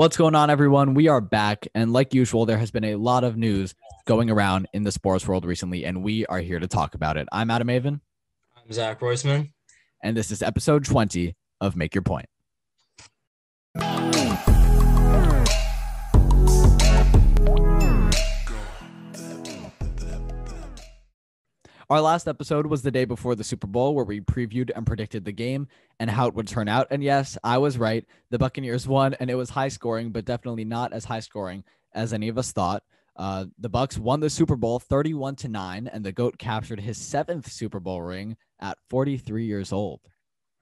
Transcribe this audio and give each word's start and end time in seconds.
What's 0.00 0.16
going 0.16 0.34
on, 0.34 0.48
everyone? 0.48 0.94
We 0.94 1.08
are 1.08 1.20
back. 1.20 1.68
And 1.74 1.92
like 1.92 2.14
usual, 2.14 2.46
there 2.46 2.56
has 2.56 2.70
been 2.70 2.84
a 2.84 2.96
lot 2.96 3.22
of 3.22 3.36
news 3.36 3.74
going 4.06 4.30
around 4.30 4.66
in 4.72 4.82
the 4.82 4.90
sports 4.90 5.28
world 5.28 5.44
recently, 5.44 5.84
and 5.84 6.02
we 6.02 6.24
are 6.24 6.38
here 6.38 6.58
to 6.58 6.66
talk 6.66 6.94
about 6.94 7.18
it. 7.18 7.28
I'm 7.30 7.50
Adam 7.50 7.68
Avon. 7.68 8.00
I'm 8.56 8.72
Zach 8.72 9.00
Roisman. 9.00 9.52
And 10.02 10.16
this 10.16 10.30
is 10.30 10.42
episode 10.42 10.86
20 10.86 11.36
of 11.60 11.76
Make 11.76 11.94
Your 11.94 12.00
Point. 12.00 12.30
Our 21.90 22.00
last 22.00 22.28
episode 22.28 22.66
was 22.66 22.82
the 22.82 22.92
day 22.92 23.04
before 23.04 23.34
the 23.34 23.42
Super 23.42 23.66
Bowl, 23.66 23.96
where 23.96 24.04
we 24.04 24.20
previewed 24.20 24.70
and 24.76 24.86
predicted 24.86 25.24
the 25.24 25.32
game 25.32 25.66
and 25.98 26.08
how 26.08 26.28
it 26.28 26.34
would 26.34 26.46
turn 26.46 26.68
out. 26.68 26.86
And 26.92 27.02
yes, 27.02 27.36
I 27.42 27.58
was 27.58 27.78
right. 27.78 28.06
The 28.30 28.38
Buccaneers 28.38 28.86
won, 28.86 29.14
and 29.14 29.28
it 29.28 29.34
was 29.34 29.50
high 29.50 29.70
scoring, 29.70 30.12
but 30.12 30.24
definitely 30.24 30.64
not 30.64 30.92
as 30.92 31.04
high 31.04 31.18
scoring 31.18 31.64
as 31.92 32.12
any 32.12 32.28
of 32.28 32.38
us 32.38 32.52
thought. 32.52 32.84
Uh, 33.16 33.46
the 33.58 33.68
Bucks 33.68 33.98
won 33.98 34.20
the 34.20 34.30
Super 34.30 34.54
Bowl 34.54 34.78
31 34.78 35.34
to 35.34 35.48
9, 35.48 35.90
and 35.92 36.04
the 36.04 36.12
GOAT 36.12 36.38
captured 36.38 36.78
his 36.78 36.96
seventh 36.96 37.50
Super 37.50 37.80
Bowl 37.80 38.00
ring 38.00 38.36
at 38.60 38.78
43 38.88 39.46
years 39.46 39.72
old. 39.72 39.98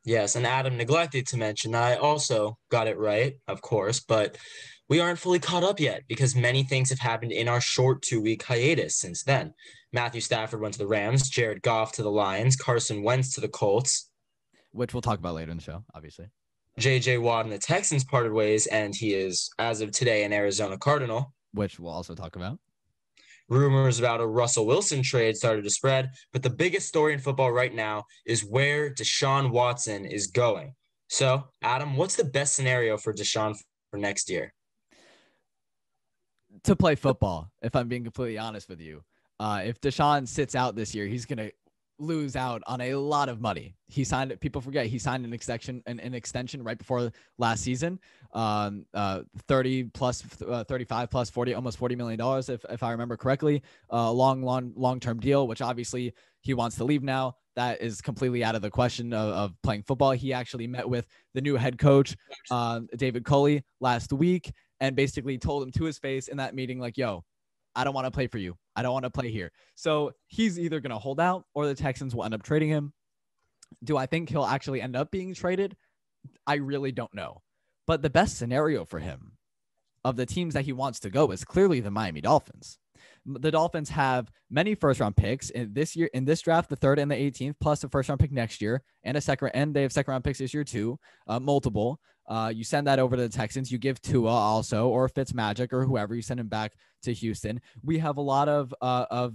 Yes, 0.06 0.34
and 0.34 0.46
Adam 0.46 0.78
neglected 0.78 1.26
to 1.26 1.36
mention 1.36 1.74
I 1.74 1.96
also 1.96 2.56
got 2.70 2.88
it 2.88 2.96
right, 2.96 3.34
of 3.46 3.60
course, 3.60 4.00
but 4.00 4.38
we 4.88 5.00
aren't 5.00 5.18
fully 5.18 5.38
caught 5.38 5.64
up 5.64 5.80
yet 5.80 6.02
because 6.08 6.34
many 6.34 6.62
things 6.62 6.90
have 6.90 6.98
happened 6.98 7.32
in 7.32 7.48
our 7.48 7.60
short 7.60 8.02
two 8.02 8.20
week 8.20 8.42
hiatus 8.42 8.96
since 8.96 9.22
then. 9.22 9.52
Matthew 9.92 10.20
Stafford 10.20 10.60
went 10.60 10.74
to 10.74 10.78
the 10.78 10.86
Rams, 10.86 11.28
Jared 11.28 11.62
Goff 11.62 11.92
to 11.92 12.02
the 12.02 12.10
Lions, 12.10 12.56
Carson 12.56 13.02
Wentz 13.02 13.34
to 13.34 13.40
the 13.40 13.48
Colts, 13.48 14.10
which 14.72 14.94
we'll 14.94 15.02
talk 15.02 15.18
about 15.18 15.34
later 15.34 15.50
in 15.50 15.56
the 15.56 15.62
show, 15.62 15.84
obviously. 15.94 16.26
JJ 16.78 17.20
Watt 17.20 17.44
and 17.44 17.52
the 17.52 17.58
Texans 17.58 18.04
parted 18.04 18.32
ways, 18.32 18.66
and 18.66 18.94
he 18.94 19.12
is, 19.12 19.50
as 19.58 19.80
of 19.80 19.90
today, 19.90 20.24
an 20.24 20.32
Arizona 20.32 20.78
Cardinal, 20.78 21.32
which 21.52 21.80
we'll 21.80 21.92
also 21.92 22.14
talk 22.14 22.36
about. 22.36 22.58
Rumors 23.48 23.98
about 23.98 24.20
a 24.20 24.26
Russell 24.26 24.66
Wilson 24.66 25.02
trade 25.02 25.36
started 25.36 25.64
to 25.64 25.70
spread, 25.70 26.10
but 26.32 26.42
the 26.42 26.50
biggest 26.50 26.86
story 26.86 27.14
in 27.14 27.18
football 27.18 27.50
right 27.50 27.74
now 27.74 28.04
is 28.26 28.44
where 28.44 28.92
Deshaun 28.92 29.50
Watson 29.50 30.04
is 30.04 30.26
going. 30.26 30.74
So, 31.08 31.48
Adam, 31.62 31.96
what's 31.96 32.16
the 32.16 32.24
best 32.24 32.54
scenario 32.54 32.98
for 32.98 33.14
Deshaun 33.14 33.56
for 33.90 33.96
next 33.96 34.28
year? 34.28 34.52
To 36.64 36.74
play 36.74 36.94
football, 36.94 37.50
if 37.62 37.76
I'm 37.76 37.88
being 37.88 38.04
completely 38.04 38.38
honest 38.38 38.68
with 38.68 38.80
you. 38.80 39.02
Uh, 39.38 39.62
if 39.64 39.80
Deshaun 39.80 40.26
sits 40.26 40.54
out 40.54 40.74
this 40.74 40.94
year, 40.94 41.06
he's 41.06 41.24
gonna 41.24 41.50
lose 41.98 42.36
out 42.36 42.62
on 42.66 42.80
a 42.80 42.94
lot 42.94 43.28
of 43.28 43.40
money. 43.40 43.74
He 43.88 44.04
signed 44.04 44.38
people 44.40 44.60
forget 44.60 44.86
he 44.86 44.98
signed 44.98 45.24
an 45.24 45.32
extension 45.32 45.82
an, 45.86 45.98
an 46.00 46.14
extension 46.14 46.62
right 46.62 46.78
before 46.78 47.10
last 47.38 47.62
season. 47.62 47.98
Um, 48.32 48.86
uh, 48.94 49.22
30 49.46 49.84
plus 49.84 50.24
uh, 50.46 50.64
35 50.64 51.10
plus 51.10 51.30
40 51.30 51.54
almost 51.54 51.78
40 51.78 51.96
million 51.96 52.18
dollars 52.18 52.48
if 52.48 52.64
if 52.70 52.82
I 52.82 52.92
remember 52.92 53.16
correctly. 53.16 53.62
A 53.90 53.96
uh, 53.96 54.10
long 54.10 54.42
long 54.42 54.72
long-term 54.76 55.20
deal 55.20 55.46
which 55.48 55.62
obviously 55.62 56.14
he 56.40 56.54
wants 56.54 56.76
to 56.76 56.84
leave 56.84 57.02
now. 57.02 57.36
That 57.56 57.82
is 57.82 58.00
completely 58.00 58.44
out 58.44 58.54
of 58.54 58.62
the 58.62 58.70
question 58.70 59.12
of, 59.12 59.34
of 59.34 59.62
playing 59.62 59.82
football. 59.82 60.12
He 60.12 60.32
actually 60.32 60.68
met 60.68 60.88
with 60.88 61.08
the 61.34 61.40
new 61.40 61.56
head 61.56 61.76
coach, 61.76 62.16
uh, 62.52 62.80
David 62.96 63.24
Culley, 63.24 63.64
last 63.80 64.12
week 64.12 64.52
and 64.80 64.96
basically 64.96 65.38
told 65.38 65.62
him 65.62 65.72
to 65.72 65.84
his 65.84 65.98
face 65.98 66.28
in 66.28 66.36
that 66.38 66.54
meeting, 66.54 66.78
like, 66.78 66.96
yo, 66.96 67.24
I 67.74 67.84
don't 67.84 67.94
want 67.94 68.06
to 68.06 68.10
play 68.10 68.26
for 68.26 68.38
you. 68.38 68.56
I 68.74 68.82
don't 68.82 68.92
want 68.92 69.04
to 69.04 69.10
play 69.10 69.30
here. 69.30 69.52
So 69.74 70.12
he's 70.26 70.58
either 70.58 70.80
going 70.80 70.90
to 70.90 70.98
hold 70.98 71.20
out 71.20 71.44
or 71.54 71.66
the 71.66 71.74
Texans 71.74 72.14
will 72.14 72.24
end 72.24 72.34
up 72.34 72.42
trading 72.42 72.68
him. 72.68 72.92
Do 73.84 73.96
I 73.96 74.06
think 74.06 74.28
he'll 74.28 74.44
actually 74.44 74.80
end 74.80 74.96
up 74.96 75.10
being 75.10 75.34
traded? 75.34 75.76
I 76.46 76.54
really 76.54 76.92
don't 76.92 77.14
know. 77.14 77.42
But 77.86 78.02
the 78.02 78.10
best 78.10 78.36
scenario 78.36 78.84
for 78.84 78.98
him 78.98 79.32
of 80.04 80.16
the 80.16 80.26
teams 80.26 80.54
that 80.54 80.64
he 80.64 80.72
wants 80.72 81.00
to 81.00 81.10
go 81.10 81.30
is 81.30 81.44
clearly 81.44 81.80
the 81.80 81.90
Miami 81.90 82.20
Dolphins. 82.20 82.78
The 83.26 83.50
Dolphins 83.50 83.90
have 83.90 84.30
many 84.50 84.74
first 84.74 85.00
round 85.00 85.16
picks 85.16 85.50
in 85.50 85.72
this 85.72 85.94
year 85.94 86.08
in 86.14 86.24
this 86.24 86.40
draft, 86.40 86.70
the 86.70 86.76
third 86.76 86.98
and 86.98 87.10
the 87.10 87.16
18th, 87.16 87.56
plus 87.60 87.84
a 87.84 87.88
first 87.88 88.08
round 88.08 88.20
pick 88.20 88.32
next 88.32 88.60
year, 88.62 88.82
and 89.04 89.16
a 89.16 89.20
second, 89.20 89.50
and 89.54 89.74
they 89.74 89.82
have 89.82 89.92
second 89.92 90.12
round 90.12 90.24
picks 90.24 90.38
this 90.38 90.54
year 90.54 90.64
too, 90.64 90.98
uh, 91.26 91.38
multiple. 91.38 92.00
Uh, 92.28 92.52
you 92.54 92.62
send 92.62 92.86
that 92.86 92.98
over 92.98 93.16
to 93.16 93.22
the 93.22 93.28
Texans. 93.28 93.72
You 93.72 93.78
give 93.78 94.00
Tua 94.02 94.30
also, 94.30 94.88
or 94.88 95.08
Fitzmagic, 95.08 95.72
or 95.72 95.84
whoever. 95.84 96.14
You 96.14 96.22
send 96.22 96.38
him 96.38 96.48
back 96.48 96.74
to 97.02 97.12
Houston. 97.12 97.60
We 97.82 97.98
have 97.98 98.18
a 98.18 98.22
lot 98.22 98.48
of 98.48 98.74
uh, 98.80 99.06
of 99.10 99.34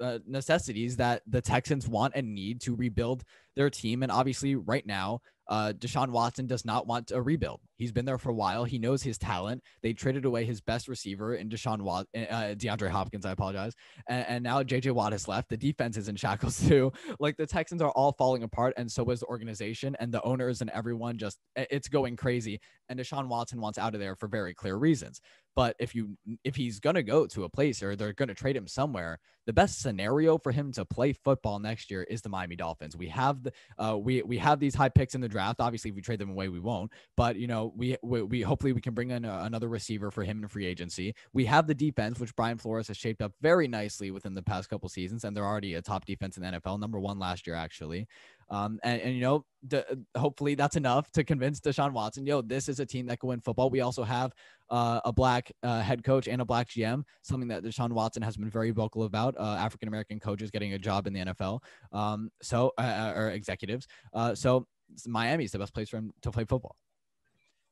uh, 0.00 0.18
necessities 0.26 0.96
that 0.96 1.22
the 1.26 1.42
Texans 1.42 1.86
want 1.86 2.14
and 2.16 2.34
need 2.34 2.62
to 2.62 2.74
rebuild 2.74 3.22
their 3.56 3.68
team. 3.68 4.02
And 4.02 4.10
obviously, 4.10 4.56
right 4.56 4.86
now, 4.86 5.20
uh, 5.50 5.72
Deshaun 5.76 6.10
Watson 6.10 6.46
does 6.46 6.64
not 6.64 6.86
want 6.86 7.10
a 7.10 7.20
rebuild. 7.20 7.60
He's 7.76 7.90
been 7.90 8.04
there 8.04 8.18
for 8.18 8.30
a 8.30 8.34
while. 8.34 8.64
He 8.64 8.78
knows 8.78 9.02
his 9.02 9.18
talent. 9.18 9.62
They 9.82 9.92
traded 9.92 10.24
away 10.24 10.44
his 10.44 10.60
best 10.60 10.86
receiver 10.86 11.34
in 11.34 11.48
Deshaun 11.48 11.82
Watt, 11.82 12.06
uh, 12.14 12.54
DeAndre 12.54 12.88
Hopkins. 12.88 13.26
I 13.26 13.32
apologize. 13.32 13.74
And, 14.08 14.26
and 14.28 14.44
now 14.44 14.62
JJ 14.62 14.92
Watt 14.92 15.12
has 15.12 15.26
left. 15.26 15.48
The 15.48 15.56
defense 15.56 15.96
is 15.96 16.08
in 16.08 16.14
shackles 16.14 16.60
too. 16.68 16.92
Like 17.18 17.36
the 17.36 17.46
Texans 17.46 17.82
are 17.82 17.90
all 17.90 18.12
falling 18.12 18.44
apart, 18.44 18.74
and 18.76 18.90
so 18.90 19.10
is 19.10 19.20
the 19.20 19.26
organization 19.26 19.96
and 19.98 20.12
the 20.12 20.22
owners 20.22 20.60
and 20.60 20.70
everyone. 20.70 21.18
Just 21.18 21.38
it's 21.56 21.88
going 21.88 22.16
crazy. 22.16 22.60
And 22.90 22.98
Deshaun 22.98 23.28
Watson 23.28 23.60
wants 23.60 23.78
out 23.78 23.94
of 23.94 24.00
there 24.00 24.16
for 24.16 24.28
very 24.28 24.52
clear 24.52 24.76
reasons. 24.76 25.20
But 25.56 25.76
if 25.78 25.94
you 25.94 26.16
if 26.44 26.56
he's 26.56 26.78
gonna 26.80 27.02
go 27.02 27.26
to 27.28 27.44
a 27.44 27.48
place 27.48 27.82
or 27.82 27.96
they're 27.96 28.12
gonna 28.12 28.34
trade 28.34 28.56
him 28.56 28.66
somewhere, 28.66 29.18
the 29.46 29.52
best 29.52 29.80
scenario 29.80 30.38
for 30.38 30.52
him 30.52 30.70
to 30.72 30.84
play 30.84 31.12
football 31.12 31.58
next 31.58 31.90
year 31.90 32.04
is 32.04 32.22
the 32.22 32.28
Miami 32.28 32.56
Dolphins. 32.56 32.96
We 32.96 33.08
have 33.08 33.42
the 33.42 33.52
uh, 33.78 33.98
we 33.98 34.22
we 34.22 34.38
have 34.38 34.60
these 34.60 34.74
high 34.74 34.88
picks 34.88 35.14
in 35.14 35.20
the 35.20 35.28
draft. 35.28 35.60
Obviously, 35.60 35.90
if 35.90 35.96
we 35.96 36.02
trade 36.02 36.20
them 36.20 36.30
away, 36.30 36.48
we 36.48 36.60
won't. 36.60 36.92
But 37.16 37.36
you 37.36 37.46
know, 37.46 37.72
we 37.76 37.96
we, 38.02 38.22
we 38.22 38.42
hopefully 38.42 38.72
we 38.72 38.80
can 38.80 38.94
bring 38.94 39.10
in 39.10 39.24
a, 39.24 39.42
another 39.42 39.68
receiver 39.68 40.10
for 40.10 40.22
him 40.22 40.42
in 40.42 40.48
free 40.48 40.66
agency. 40.66 41.14
We 41.32 41.46
have 41.46 41.66
the 41.66 41.74
defense, 41.74 42.20
which 42.20 42.34
Brian 42.36 42.58
Flores 42.58 42.88
has 42.88 42.96
shaped 42.96 43.22
up 43.22 43.32
very 43.40 43.66
nicely 43.66 44.10
within 44.10 44.34
the 44.34 44.42
past 44.42 44.68
couple 44.70 44.88
seasons, 44.88 45.24
and 45.24 45.36
they're 45.36 45.44
already 45.46 45.74
a 45.74 45.82
top 45.82 46.04
defense 46.04 46.36
in 46.36 46.42
the 46.42 46.60
NFL, 46.60 46.78
number 46.78 47.00
one 47.00 47.18
last 47.18 47.46
year 47.46 47.56
actually. 47.56 48.06
Um, 48.50 48.80
and, 48.82 49.00
and 49.00 49.14
you 49.14 49.20
know, 49.20 49.44
the, 49.66 50.04
hopefully 50.16 50.54
that's 50.54 50.76
enough 50.76 51.10
to 51.12 51.24
convince 51.24 51.60
Deshaun 51.60 51.92
Watson, 51.92 52.26
yo, 52.26 52.42
this 52.42 52.68
is 52.68 52.80
a 52.80 52.86
team 52.86 53.06
that 53.06 53.20
can 53.20 53.28
win 53.28 53.40
football. 53.40 53.70
We 53.70 53.80
also 53.80 54.02
have 54.02 54.32
uh, 54.70 55.00
a 55.04 55.12
black 55.12 55.52
uh, 55.62 55.80
head 55.80 56.02
coach 56.02 56.28
and 56.28 56.42
a 56.42 56.44
black 56.44 56.68
GM, 56.68 57.04
something 57.22 57.48
that 57.48 57.62
Deshaun 57.62 57.92
Watson 57.92 58.22
has 58.22 58.36
been 58.36 58.50
very 58.50 58.70
vocal 58.70 59.04
about. 59.04 59.36
Uh, 59.38 59.56
African 59.58 59.88
American 59.88 60.18
coaches 60.18 60.50
getting 60.50 60.74
a 60.74 60.78
job 60.78 61.06
in 61.06 61.12
the 61.12 61.20
NFL, 61.20 61.60
um, 61.92 62.30
so 62.42 62.72
uh, 62.78 62.80
uh, 62.80 63.12
or 63.16 63.30
executives. 63.30 63.86
Uh, 64.12 64.34
so 64.34 64.66
Miami 65.06 65.44
is 65.44 65.52
the 65.52 65.58
best 65.58 65.74
place 65.74 65.88
for 65.88 65.98
him 65.98 66.12
to 66.22 66.30
play 66.30 66.44
football. 66.44 66.76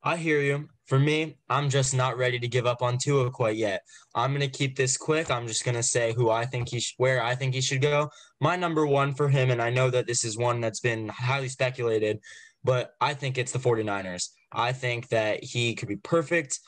I 0.02 0.16
hear 0.16 0.40
you. 0.40 0.68
For 0.86 0.98
me, 0.98 1.36
I'm 1.50 1.68
just 1.68 1.94
not 1.94 2.16
ready 2.16 2.38
to 2.38 2.48
give 2.48 2.66
up 2.66 2.80
on 2.82 2.96
Tua 2.98 3.30
quite 3.30 3.56
yet. 3.56 3.82
I'm 4.14 4.32
gonna 4.32 4.48
keep 4.48 4.76
this 4.76 4.96
quick. 4.96 5.30
I'm 5.30 5.46
just 5.46 5.64
gonna 5.64 5.82
say 5.82 6.12
who 6.14 6.30
I 6.30 6.46
think 6.46 6.68
he 6.68 6.80
sh- 6.80 6.94
where 6.96 7.22
I 7.22 7.34
think 7.34 7.54
he 7.54 7.60
should 7.60 7.82
go. 7.82 8.08
My 8.40 8.56
number 8.56 8.86
one 8.86 9.14
for 9.14 9.28
him, 9.28 9.50
and 9.50 9.60
I 9.60 9.70
know 9.70 9.90
that 9.90 10.06
this 10.06 10.24
is 10.24 10.38
one 10.38 10.60
that's 10.60 10.80
been 10.80 11.08
highly 11.08 11.48
speculated, 11.48 12.20
but 12.64 12.94
I 13.00 13.14
think 13.14 13.36
it's 13.36 13.52
the 13.52 13.58
49ers. 13.58 14.28
I 14.52 14.72
think 14.72 15.08
that 15.08 15.44
he 15.44 15.74
could 15.74 15.88
be 15.88 15.96
perfect 15.96 16.58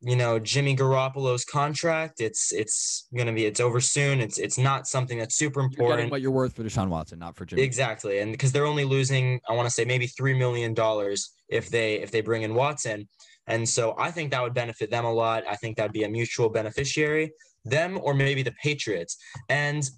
you 0.00 0.16
know 0.16 0.38
Jimmy 0.38 0.76
Garoppolo's 0.76 1.44
contract. 1.44 2.20
It's 2.20 2.52
it's 2.52 3.08
gonna 3.16 3.32
be 3.32 3.46
it's 3.46 3.60
over 3.60 3.80
soon. 3.80 4.20
It's 4.20 4.38
it's 4.38 4.58
not 4.58 4.86
something 4.86 5.18
that's 5.18 5.36
super 5.36 5.60
important. 5.60 6.02
You're 6.02 6.10
what 6.10 6.20
you're 6.20 6.30
worth 6.30 6.54
for 6.54 6.62
Deshaun 6.62 6.88
Watson, 6.88 7.18
not 7.18 7.36
for 7.36 7.44
Jimmy. 7.44 7.62
Exactly, 7.62 8.18
and 8.18 8.32
because 8.32 8.52
they're 8.52 8.66
only 8.66 8.84
losing, 8.84 9.40
I 9.48 9.54
want 9.54 9.66
to 9.66 9.74
say 9.74 9.84
maybe 9.84 10.06
three 10.06 10.34
million 10.34 10.74
dollars 10.74 11.32
if 11.48 11.68
they 11.70 11.96
if 11.96 12.10
they 12.10 12.20
bring 12.20 12.42
in 12.42 12.54
Watson, 12.54 13.08
and 13.46 13.68
so 13.68 13.94
I 13.98 14.10
think 14.10 14.30
that 14.30 14.42
would 14.42 14.54
benefit 14.54 14.90
them 14.90 15.04
a 15.04 15.12
lot. 15.12 15.44
I 15.48 15.56
think 15.56 15.76
that'd 15.76 15.92
be 15.92 16.04
a 16.04 16.08
mutual 16.08 16.48
beneficiary, 16.48 17.32
them 17.64 17.98
or 18.02 18.14
maybe 18.14 18.42
the 18.42 18.54
Patriots. 18.62 19.16
And 19.48 19.88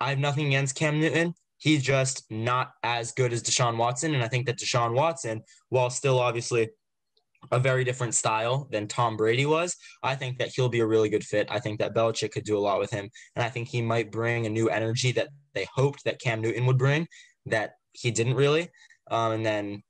I 0.00 0.10
have 0.10 0.18
nothing 0.18 0.48
against 0.48 0.74
Cam 0.74 1.00
Newton. 1.00 1.34
He's 1.58 1.82
just 1.82 2.24
not 2.28 2.72
as 2.82 3.12
good 3.12 3.32
as 3.32 3.42
Deshaun 3.42 3.76
Watson, 3.76 4.14
and 4.14 4.22
I 4.24 4.28
think 4.28 4.46
that 4.46 4.58
Deshaun 4.58 4.94
Watson, 4.94 5.42
while 5.68 5.90
still 5.90 6.18
obviously 6.18 6.70
a 7.50 7.58
very 7.58 7.84
different 7.84 8.14
style 8.14 8.68
than 8.70 8.86
Tom 8.86 9.16
Brady 9.16 9.46
was. 9.46 9.76
I 10.02 10.14
think 10.14 10.38
that 10.38 10.52
he'll 10.54 10.68
be 10.68 10.80
a 10.80 10.86
really 10.86 11.08
good 11.08 11.24
fit. 11.24 11.48
I 11.50 11.58
think 11.58 11.80
that 11.80 11.94
Belichick 11.94 12.30
could 12.30 12.44
do 12.44 12.56
a 12.56 12.60
lot 12.60 12.78
with 12.78 12.90
him. 12.90 13.10
And 13.34 13.44
I 13.44 13.48
think 13.48 13.68
he 13.68 13.82
might 13.82 14.12
bring 14.12 14.46
a 14.46 14.50
new 14.50 14.68
energy 14.68 15.12
that 15.12 15.28
they 15.54 15.66
hoped 15.74 16.04
that 16.04 16.20
Cam 16.20 16.40
Newton 16.40 16.66
would 16.66 16.78
bring 16.78 17.08
that 17.46 17.72
he 17.92 18.10
didn't 18.10 18.34
really. 18.34 18.68
Um, 19.10 19.32
and 19.32 19.44
then 19.44 19.82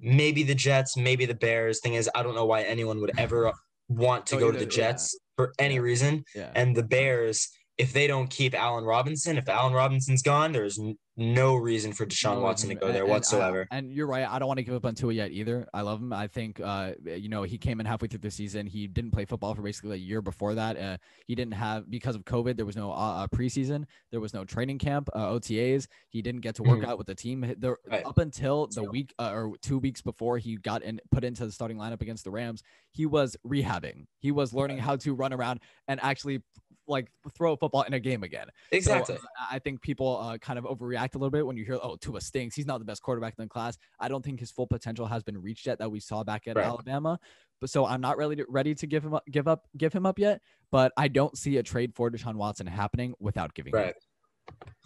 maybe 0.00 0.42
the 0.42 0.54
Jets, 0.54 0.96
maybe 0.96 1.26
the 1.26 1.34
Bears. 1.34 1.80
Thing 1.80 1.94
is, 1.94 2.08
I 2.14 2.22
don't 2.22 2.34
know 2.34 2.46
why 2.46 2.62
anyone 2.62 3.00
would 3.00 3.18
ever 3.18 3.52
want 3.88 4.26
to 4.26 4.36
oh, 4.36 4.40
go 4.40 4.52
to 4.52 4.58
the 4.58 4.66
Jets 4.66 5.14
yeah. 5.14 5.18
for 5.36 5.52
any 5.58 5.80
reason. 5.80 6.24
Yeah. 6.34 6.50
And 6.54 6.76
the 6.76 6.82
Bears, 6.82 7.48
if 7.76 7.92
they 7.92 8.06
don't 8.06 8.28
keep 8.28 8.54
Allen 8.54 8.84
Robinson, 8.84 9.38
if 9.38 9.48
Allen 9.48 9.72
Robinson's 9.72 10.22
gone, 10.22 10.52
there's 10.52 10.78
no 11.18 11.56
reason 11.56 11.92
for 11.92 12.06
Deshaun 12.06 12.36
No 12.36 12.40
Watson 12.42 12.68
to 12.70 12.76
go 12.76 12.86
And- 12.86 12.94
there 12.94 13.02
and 13.02 13.12
I- 13.12 13.14
whatsoever. 13.14 13.66
And, 13.70 13.92
you're 13.92 14.06
right. 14.06 14.26
I 14.26 14.38
don't 14.38 14.46
want 14.48 14.58
to 14.58 14.62
give 14.64 14.74
up 14.74 14.86
on 14.86 14.94
Tua 14.94 15.12
yet 15.12 15.32
either. 15.32 15.66
I 15.74 15.80
love 15.82 16.00
him. 16.00 16.12
I 16.12 16.28
think, 16.28 16.60
uh, 16.60 16.92
you 17.04 17.28
know, 17.28 17.42
he 17.42 17.58
came 17.58 17.80
in 17.80 17.86
halfway 17.86 18.06
through 18.08 18.20
the 18.20 18.30
season. 18.30 18.66
He 18.66 18.86
didn't 18.86 19.10
play 19.10 19.24
football 19.24 19.54
for 19.54 19.62
basically 19.62 19.92
a 19.94 19.96
year 20.00 20.22
before 20.22 20.54
that. 20.54 20.78
Uh, 20.78 20.96
he 21.26 21.34
didn't 21.34 21.54
have 21.54 21.90
because 21.90 22.14
of 22.14 22.24
COVID. 22.24 22.56
There 22.56 22.64
was 22.66 22.76
no 22.76 22.92
uh, 22.92 22.94
uh, 22.94 23.26
preseason. 23.26 23.84
There 24.12 24.20
was 24.20 24.32
no 24.32 24.44
training 24.44 24.78
camp, 24.78 25.08
uh, 25.14 25.28
OTAs. 25.30 25.88
He 26.08 26.22
didn't 26.22 26.40
get 26.42 26.54
to 26.54 26.62
work 26.62 26.80
Mhm. 26.80 26.86
out 26.86 26.98
with 26.98 27.08
the 27.08 27.14
team. 27.14 27.54
There, 27.58 27.76
Right. 27.90 28.06
Up 28.06 28.18
until 28.18 28.68
the 28.68 28.84
week 28.84 29.12
uh, 29.18 29.32
or 29.32 29.56
two 29.60 29.78
weeks 29.78 30.00
before 30.00 30.38
he 30.38 30.56
got 30.56 30.82
in, 30.82 31.00
put 31.10 31.24
into 31.24 31.44
the 31.44 31.52
starting 31.52 31.76
lineup 31.78 32.00
against 32.00 32.22
the 32.24 32.30
Rams, 32.30 32.62
he 32.92 33.06
was 33.06 33.36
rehabbing. 33.46 34.06
He 34.20 34.30
was 34.30 34.54
learning 34.54 34.78
how 34.78 34.96
to 34.96 35.14
run 35.14 35.32
around 35.32 35.60
and 35.88 35.98
actually 36.02 36.42
like 36.88 37.08
throw 37.36 37.52
a 37.52 37.56
football 37.56 37.82
in 37.82 37.92
a 37.92 38.00
game 38.00 38.22
again. 38.22 38.48
exactly. 38.72 39.16
So, 39.16 39.22
uh, 39.22 39.46
I 39.50 39.58
think 39.60 39.80
people 39.82 40.18
uh, 40.18 40.38
kind 40.38 40.58
of 40.58 40.64
overreact 40.64 41.14
a 41.14 41.18
little 41.18 41.30
bit 41.30 41.46
when 41.46 41.56
you 41.56 41.64
hear, 41.64 41.78
"Oh, 41.82 41.96
Tua 41.96 42.20
stinks. 42.20 42.56
He's 42.56 42.66
not 42.66 42.78
the 42.78 42.84
best 42.84 43.02
quarterback 43.02 43.34
in 43.38 43.44
the 43.44 43.48
class." 43.48 43.76
I 44.00 44.08
don't 44.08 44.24
think 44.24 44.40
his 44.40 44.50
full 44.50 44.66
potential 44.66 45.06
has 45.06 45.22
been 45.22 45.38
reached 45.38 45.66
yet 45.66 45.78
that 45.78 45.90
we 45.90 46.00
saw 46.00 46.24
back 46.24 46.48
at 46.48 46.56
Right. 46.56 46.64
Alabama. 46.66 47.20
But 47.60 47.70
so 47.70 47.84
I'm 47.86 48.00
not 48.00 48.16
ready 48.18 48.36
to 48.36 48.46
ready 48.48 48.74
to 48.76 48.86
give 48.86 49.04
him 49.04 49.14
up, 49.14 49.24
give 49.30 49.46
up, 49.48 49.66
give 49.76 49.92
him 49.92 50.06
up 50.06 50.18
yet. 50.18 50.40
But 50.70 50.92
I 50.96 51.08
don't 51.08 51.36
see 51.36 51.56
a 51.58 51.62
trade 51.62 51.92
for 51.94 52.10
Deshaun 52.10 52.34
Watson 52.36 52.66
happening 52.66 53.14
without 53.20 53.54
giving. 53.54 53.72
right. 53.72 53.94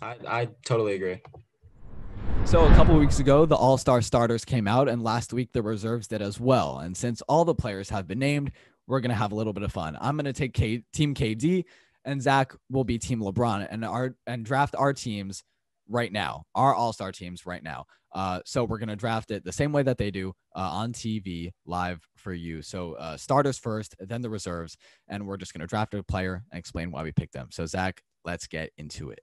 I, 0.00 0.16
I 0.26 0.48
totally 0.64 0.94
agree. 0.94 1.20
So 2.44 2.64
a 2.66 2.74
couple 2.74 2.98
weeks 2.98 3.20
ago, 3.20 3.46
the 3.46 3.54
All-Star 3.54 4.02
starters 4.02 4.44
came 4.44 4.66
out, 4.66 4.88
and 4.88 5.02
last 5.02 5.32
week 5.32 5.52
the 5.52 5.62
reserves 5.62 6.08
did 6.08 6.20
as 6.20 6.40
well. 6.40 6.78
And 6.80 6.96
since 6.96 7.22
all 7.22 7.44
the 7.44 7.54
players 7.54 7.88
have 7.90 8.08
been 8.08 8.18
named, 8.18 8.50
we're 8.88 9.00
gonna 9.00 9.14
have 9.14 9.30
a 9.32 9.34
little 9.36 9.52
bit 9.52 9.62
of 9.62 9.72
fun. 9.72 9.96
I'm 10.00 10.16
gonna 10.16 10.32
take 10.32 10.52
K- 10.52 10.82
Team 10.92 11.14
KD, 11.14 11.64
and 12.04 12.20
Zach 12.20 12.52
will 12.70 12.84
be 12.84 12.98
Team 12.98 13.20
LeBron, 13.20 13.66
and 13.70 13.84
our 13.84 14.14
and 14.26 14.44
draft 14.44 14.74
our 14.76 14.92
teams 14.92 15.42
right 15.88 16.12
now, 16.12 16.44
our 16.54 16.74
All-Star 16.74 17.12
teams 17.12 17.46
right 17.46 17.62
now. 17.62 17.84
Uh, 18.14 18.40
so 18.44 18.64
we're 18.64 18.78
gonna 18.78 18.96
draft 18.96 19.30
it 19.30 19.44
the 19.44 19.52
same 19.52 19.72
way 19.72 19.82
that 19.82 19.98
they 19.98 20.10
do 20.10 20.32
uh, 20.54 20.60
on 20.60 20.92
TV 20.92 21.50
live 21.64 22.00
for 22.16 22.32
you. 22.32 22.62
So 22.62 22.94
uh, 22.94 23.16
starters 23.16 23.58
first, 23.58 23.94
then 23.98 24.20
the 24.22 24.30
reserves, 24.30 24.76
and 25.08 25.26
we're 25.26 25.38
just 25.38 25.52
gonna 25.54 25.66
draft 25.66 25.94
a 25.94 26.02
player 26.02 26.44
and 26.52 26.58
explain 26.58 26.90
why 26.90 27.02
we 27.02 27.12
picked 27.12 27.32
them. 27.32 27.48
So 27.50 27.64
Zach, 27.66 28.02
let's 28.24 28.46
get 28.46 28.70
into 28.76 29.10
it. 29.10 29.20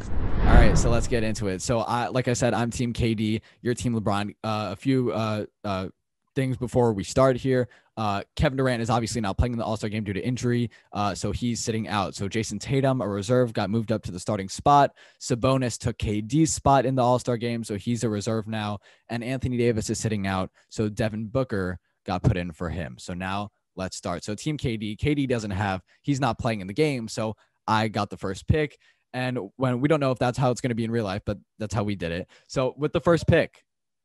All 0.00 0.52
right, 0.52 0.76
so 0.76 0.90
let's 0.90 1.08
get 1.08 1.24
into 1.24 1.48
it. 1.48 1.62
So 1.62 1.80
I 1.80 2.08
like 2.08 2.28
I 2.28 2.34
said, 2.34 2.54
I'm 2.54 2.70
team 2.70 2.92
KD, 2.92 3.40
you're 3.62 3.74
team 3.74 3.98
LeBron. 3.98 4.30
Uh, 4.44 4.68
a 4.72 4.76
few 4.76 5.12
uh, 5.12 5.46
uh, 5.64 5.88
things 6.36 6.56
before 6.56 6.92
we 6.92 7.02
start 7.02 7.36
here. 7.36 7.68
Uh, 7.96 8.22
Kevin 8.36 8.58
Durant 8.58 8.82
is 8.82 8.90
obviously 8.90 9.20
not 9.20 9.38
playing 9.38 9.54
in 9.54 9.58
the 9.58 9.64
All-Star 9.64 9.88
game 9.90 10.04
due 10.04 10.12
to 10.12 10.24
injury, 10.24 10.70
uh, 10.92 11.14
so 11.14 11.32
he's 11.32 11.58
sitting 11.60 11.88
out. 11.88 12.14
So 12.14 12.28
Jayson 12.28 12.60
Tatum, 12.60 13.00
a 13.00 13.08
reserve, 13.08 13.54
got 13.54 13.70
moved 13.70 13.90
up 13.90 14.02
to 14.02 14.12
the 14.12 14.20
starting 14.20 14.48
spot. 14.48 14.92
Sabonis 15.18 15.78
took 15.78 15.98
KD's 15.98 16.52
spot 16.52 16.86
in 16.86 16.94
the 16.94 17.02
All-Star 17.02 17.38
game, 17.38 17.64
so 17.64 17.76
he's 17.76 18.04
a 18.04 18.08
reserve 18.08 18.46
now. 18.46 18.78
And 19.08 19.24
Anthony 19.24 19.56
Davis 19.56 19.90
is 19.90 19.98
sitting 19.98 20.26
out, 20.26 20.50
so 20.68 20.88
Devin 20.88 21.26
Booker 21.26 21.78
got 22.04 22.22
put 22.22 22.36
in 22.36 22.52
for 22.52 22.68
him. 22.68 22.96
So 22.98 23.14
now 23.14 23.48
let's 23.74 23.96
start. 23.96 24.22
So 24.22 24.34
team 24.34 24.58
KD, 24.58 24.98
KD 24.98 25.26
doesn't 25.26 25.50
have, 25.50 25.82
he's 26.02 26.20
not 26.20 26.38
playing 26.38 26.60
in 26.60 26.66
the 26.66 26.74
game, 26.74 27.08
so 27.08 27.34
I 27.66 27.88
got 27.88 28.10
the 28.10 28.16
first 28.16 28.46
pick. 28.46 28.78
And 29.14 29.38
when 29.56 29.80
we 29.80 29.88
don't 29.88 30.00
know 30.00 30.10
if 30.10 30.18
that's 30.18 30.36
how 30.36 30.50
it's 30.50 30.60
going 30.60 30.68
to 30.68 30.74
be 30.74 30.84
in 30.84 30.90
real 30.90 31.04
life, 31.04 31.22
but 31.24 31.38
that's 31.58 31.74
how 31.74 31.82
we 31.82 31.96
did 31.96 32.12
it. 32.12 32.28
So 32.46 32.74
with 32.76 32.92
the 32.92 33.00
first 33.00 33.26
pick, 33.26 33.64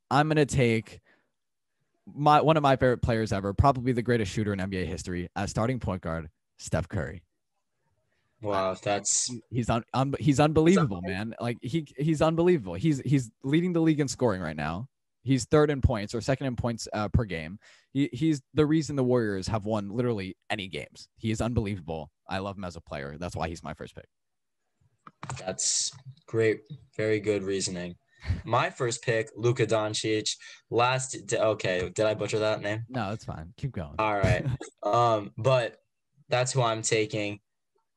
I'm 0.09 0.27
going 0.27 0.37
to 0.37 0.45
take 0.45 1.01
my 2.15 2.41
one 2.41 2.57
of 2.57 2.63
my 2.63 2.75
favorite 2.75 3.01
players 3.01 3.31
ever, 3.33 3.53
probably 3.53 3.91
the 3.91 4.01
greatest 4.01 4.31
shooter 4.31 4.53
in 4.53 4.59
NBA 4.59 4.85
history, 4.85 5.29
as 5.35 5.49
starting 5.49 5.79
point 5.79 6.01
guard, 6.01 6.29
Steph 6.57 6.87
Curry. 6.87 7.23
Wow, 8.41 8.75
that's 8.81 9.27
He- 9.27 9.41
He's 9.49 9.69
un, 9.69 9.83
un 9.93 10.15
he's 10.19 10.39
unbelievable, 10.39 11.01
man. 11.03 11.35
Like 11.39 11.57
he 11.61 11.87
he's 11.97 12.21
unbelievable. 12.21 12.73
He's 12.73 12.99
he's 13.05 13.29
leading 13.43 13.73
the 13.73 13.81
league 13.81 13.99
in 13.99 14.07
scoring 14.07 14.41
right 14.41 14.55
now. 14.55 14.87
He's 15.23 15.45
third 15.45 15.69
in 15.69 15.81
points 15.81 16.15
or 16.15 16.21
second 16.21 16.47
in 16.47 16.55
points 16.55 16.87
uh, 16.93 17.07
per 17.09 17.25
game. 17.25 17.59
He, 17.93 18.09
he's 18.11 18.41
the 18.55 18.65
reason 18.65 18.95
the 18.95 19.03
Warriors 19.03 19.47
have 19.49 19.65
won 19.65 19.89
literally 19.91 20.35
any 20.49 20.67
games. 20.67 21.07
He 21.17 21.29
is 21.29 21.41
unbelievable. 21.41 22.09
I 22.27 22.39
love 22.39 22.57
him 22.57 22.63
as 22.63 22.75
a 22.75 22.81
player. 22.81 23.17
That's 23.19 23.35
why 23.35 23.47
he's 23.47 23.61
my 23.63 23.75
first 23.75 23.93
pick. 23.93 24.05
that's 25.39 25.91
great. 26.25 26.61
Very 26.97 27.19
good 27.19 27.43
reasoning. 27.43 27.95
My 28.43 28.69
first 28.69 29.01
pick, 29.01 29.29
Luka 29.35 29.65
Doncic. 29.65 30.35
Last, 30.69 31.33
okay, 31.33 31.89
did 31.93 32.05
I 32.05 32.13
butcher 32.13 32.39
that 32.39 32.61
name? 32.61 32.83
No, 32.89 33.11
it's 33.11 33.25
fine. 33.25 33.53
Keep 33.57 33.73
going. 33.73 33.95
All 33.99 34.17
right. 34.17 34.45
Um, 34.83 35.29
but 35.37 35.77
that's 36.27 36.51
who 36.51 36.63
I'm 36.63 36.81
taking. 36.81 37.39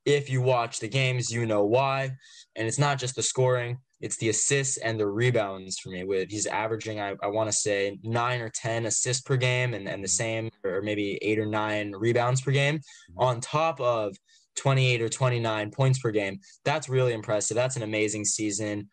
If 0.04 0.28
you 0.28 0.42
watch 0.42 0.80
the 0.80 0.88
games, 0.88 1.30
you 1.30 1.46
know 1.46 1.64
why. 1.64 2.12
And 2.56 2.68
it's 2.68 2.78
not 2.78 2.98
just 2.98 3.16
the 3.16 3.22
scoring, 3.22 3.78
it's 4.02 4.18
the 4.18 4.28
assists 4.28 4.76
and 4.76 5.00
the 5.00 5.06
rebounds 5.06 5.78
for 5.78 5.88
me. 5.88 6.04
With 6.04 6.30
he's 6.30 6.44
averaging, 6.44 7.00
I, 7.00 7.14
I 7.22 7.28
want 7.28 7.48
to 7.50 7.56
say 7.56 7.98
nine 8.02 8.42
or 8.42 8.50
ten 8.50 8.84
assists 8.84 9.22
per 9.22 9.38
game 9.38 9.72
and, 9.72 9.88
and 9.88 10.04
the 10.04 10.08
same 10.08 10.50
or 10.62 10.82
maybe 10.82 11.18
eight 11.22 11.38
or 11.38 11.46
nine 11.46 11.92
rebounds 11.96 12.42
per 12.42 12.50
game 12.50 12.80
on 13.16 13.40
top 13.40 13.80
of 13.80 14.14
28 14.56 15.02
or 15.02 15.08
29 15.08 15.70
points 15.70 15.98
per 15.98 16.10
game. 16.10 16.38
That's 16.64 16.88
really 16.88 17.12
impressive. 17.12 17.54
That's 17.54 17.76
an 17.76 17.82
amazing 17.82 18.24
season. 18.24 18.90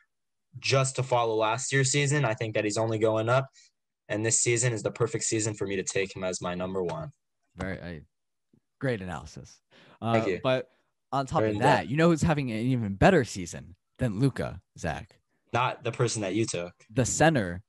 Just 0.60 0.96
to 0.98 1.04
follow 1.04 1.36
last 1.36 1.72
year's 1.72 1.92
season, 1.92 2.26
I 2.26 2.34
think 2.34 2.56
that 2.56 2.64
he's 2.64 2.78
only 2.78 3.00
going 3.00 3.30
up. 3.30 3.48
And 4.10 4.26
this 4.26 4.42
season 4.42 4.74
is 4.74 4.84
the 4.84 4.92
perfect 4.92 5.24
season 5.24 5.54
for 5.54 5.66
me 5.66 5.78
to 5.78 5.84
take 5.84 6.16
him 6.16 6.24
as 6.24 6.42
my 6.42 6.54
number 6.54 6.84
one. 6.84 7.12
Very 7.56 7.80
uh, 7.80 8.00
great 8.80 9.02
analysis. 9.02 9.60
Uh, 10.02 10.14
Thank 10.14 10.28
you. 10.28 10.40
But 10.44 10.68
on 11.12 11.26
top 11.26 11.42
Very 11.42 11.54
of 11.54 11.60
that, 11.62 11.90
you 11.90 11.96
know 11.96 12.10
who's 12.10 12.22
having 12.22 12.52
an 12.52 12.58
even 12.58 12.96
better 12.96 13.24
season 13.24 13.76
than 14.00 14.20
Luka, 14.20 14.60
Zach? 14.78 15.18
Not 15.54 15.84
the 15.84 15.92
person 15.92 16.22
that 16.22 16.34
you 16.34 16.46
took. 16.46 16.74
The 16.94 17.06
center 17.06 17.62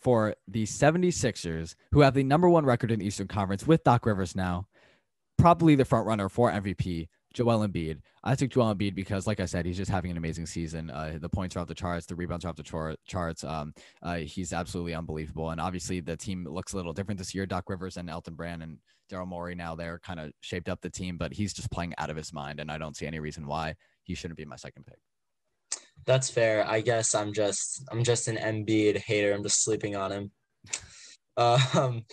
for 0.00 0.34
the 0.48 0.64
76ers, 0.64 1.74
who 1.92 2.00
have 2.00 2.14
the 2.14 2.24
number 2.24 2.48
one 2.48 2.66
record 2.66 2.90
in 2.90 2.98
the 2.98 3.06
Eastern 3.06 3.28
Conference 3.28 3.66
with 3.66 3.84
Doc 3.84 4.04
Rivers 4.04 4.34
now, 4.34 4.66
probably 5.38 5.76
the 5.76 5.84
front 5.84 6.06
runner 6.06 6.28
for 6.28 6.50
MVP, 6.50 7.08
Joel 7.32 7.66
Embiid. 7.66 7.98
I 8.24 8.34
took 8.34 8.50
Joel 8.50 8.74
Embiid 8.74 8.94
because, 8.94 9.26
like 9.26 9.40
I 9.40 9.46
said, 9.46 9.66
he's 9.66 9.76
just 9.76 9.90
having 9.90 10.10
an 10.10 10.16
amazing 10.16 10.46
season. 10.46 10.90
Uh, 10.90 11.18
the 11.20 11.28
points 11.28 11.56
are 11.56 11.60
off 11.60 11.66
the 11.66 11.74
charts, 11.74 12.06
the 12.06 12.14
rebounds 12.14 12.44
are 12.44 12.48
off 12.48 12.56
the 12.56 12.62
char- 12.62 12.96
charts. 13.06 13.44
Um, 13.44 13.74
uh, 14.02 14.16
he's 14.16 14.52
absolutely 14.52 14.94
unbelievable. 14.94 15.50
And 15.50 15.60
obviously, 15.60 16.00
the 16.00 16.16
team 16.16 16.46
looks 16.48 16.72
a 16.72 16.76
little 16.76 16.92
different 16.92 17.18
this 17.18 17.34
year. 17.34 17.46
Doc 17.46 17.68
Rivers 17.68 17.96
and 17.96 18.08
Elton 18.08 18.34
Brand 18.34 18.62
and 18.62 18.78
Daryl 19.10 19.26
Morey 19.26 19.54
now 19.54 19.74
they're 19.74 19.98
kind 19.98 20.18
of 20.18 20.32
shaped 20.40 20.68
up 20.68 20.80
the 20.80 20.90
team, 20.90 21.18
but 21.18 21.32
he's 21.32 21.52
just 21.52 21.70
playing 21.70 21.94
out 21.98 22.10
of 22.10 22.16
his 22.16 22.32
mind. 22.32 22.60
And 22.60 22.70
I 22.70 22.78
don't 22.78 22.96
see 22.96 23.06
any 23.06 23.20
reason 23.20 23.46
why 23.46 23.74
he 24.04 24.14
shouldn't 24.14 24.38
be 24.38 24.44
my 24.44 24.56
second 24.56 24.86
pick. 24.86 24.98
That's 26.06 26.30
fair. 26.30 26.66
I 26.66 26.80
guess 26.80 27.14
I'm 27.14 27.32
just 27.32 27.84
I'm 27.90 28.02
just 28.02 28.28
an 28.28 28.36
Embiid 28.36 28.96
hater. 28.98 29.32
I'm 29.32 29.42
just 29.42 29.62
sleeping 29.62 29.96
on 29.96 30.12
him. 30.12 30.30
Um, 31.34 32.04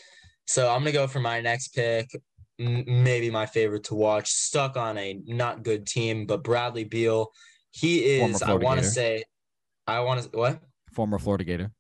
so 0.47 0.71
I'm 0.71 0.79
gonna 0.79 0.93
go 0.93 1.07
for 1.07 1.19
my 1.19 1.41
next 1.41 1.75
pick. 1.75 2.09
Maybe 2.59 3.29
my 3.31 3.45
favorite 3.45 3.85
to 3.85 3.95
watch. 3.95 4.29
Stuck 4.29 4.75
on 4.75 4.97
a 4.97 5.21
not 5.25 5.63
good 5.63 5.87
team, 5.87 6.25
but 6.25 6.43
Bradley 6.43 6.83
Beal. 6.83 7.31
He 7.71 7.99
is. 8.19 8.41
I 8.41 8.53
want 8.53 8.79
to 8.81 8.85
say. 8.85 9.23
I 9.87 10.01
want 10.01 10.23
to 10.23 10.37
what? 10.37 10.61
Former 10.91 11.17
Florida 11.19 11.45
Gator. 11.45 11.71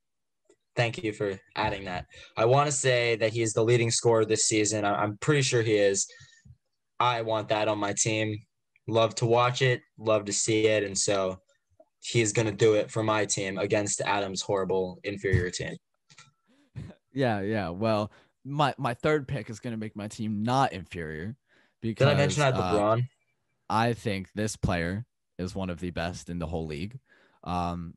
Thank 0.75 1.03
you 1.03 1.11
for 1.11 1.37
adding 1.55 1.83
that. 1.85 2.05
I 2.37 2.45
want 2.45 2.67
to 2.67 2.71
say 2.71 3.17
that 3.17 3.33
he 3.33 3.41
is 3.41 3.51
the 3.51 3.63
leading 3.63 3.91
scorer 3.91 4.23
this 4.23 4.45
season. 4.45 4.85
I'm 4.85 5.17
pretty 5.17 5.41
sure 5.41 5.61
he 5.61 5.75
is. 5.75 6.07
I 6.99 7.21
want 7.21 7.49
that 7.49 7.67
on 7.67 7.77
my 7.77 7.93
team. 7.93 8.37
Love 8.87 9.13
to 9.15 9.25
watch 9.25 9.61
it. 9.61 9.81
Love 9.97 10.25
to 10.25 10.33
see 10.33 10.67
it, 10.67 10.83
and 10.83 10.97
so 10.97 11.39
he's 12.01 12.31
gonna 12.31 12.51
do 12.51 12.75
it 12.75 12.89
for 12.89 13.03
my 13.03 13.25
team 13.25 13.57
against 13.57 13.99
Adam's 14.01 14.41
horrible 14.41 14.99
inferior 15.03 15.49
team. 15.49 15.75
Yeah, 17.11 17.41
yeah. 17.41 17.69
Well, 17.69 18.11
my 18.45 18.73
my 18.77 18.93
third 18.93 19.27
pick 19.27 19.49
is 19.49 19.59
going 19.59 19.71
to 19.71 19.77
make 19.77 19.95
my 19.95 20.07
team 20.07 20.43
not 20.43 20.73
inferior 20.73 21.35
because 21.81 22.07
Did 22.07 22.13
I 22.13 22.17
mention 22.17 22.41
that 22.41 22.53
uh, 22.55 22.73
LeBron? 22.73 23.07
I 23.69 23.93
think 23.93 24.29
this 24.33 24.55
player 24.55 25.05
is 25.37 25.55
one 25.55 25.69
of 25.69 25.79
the 25.79 25.91
best 25.91 26.29
in 26.29 26.39
the 26.39 26.47
whole 26.47 26.65
league. 26.65 26.99
Um, 27.43 27.93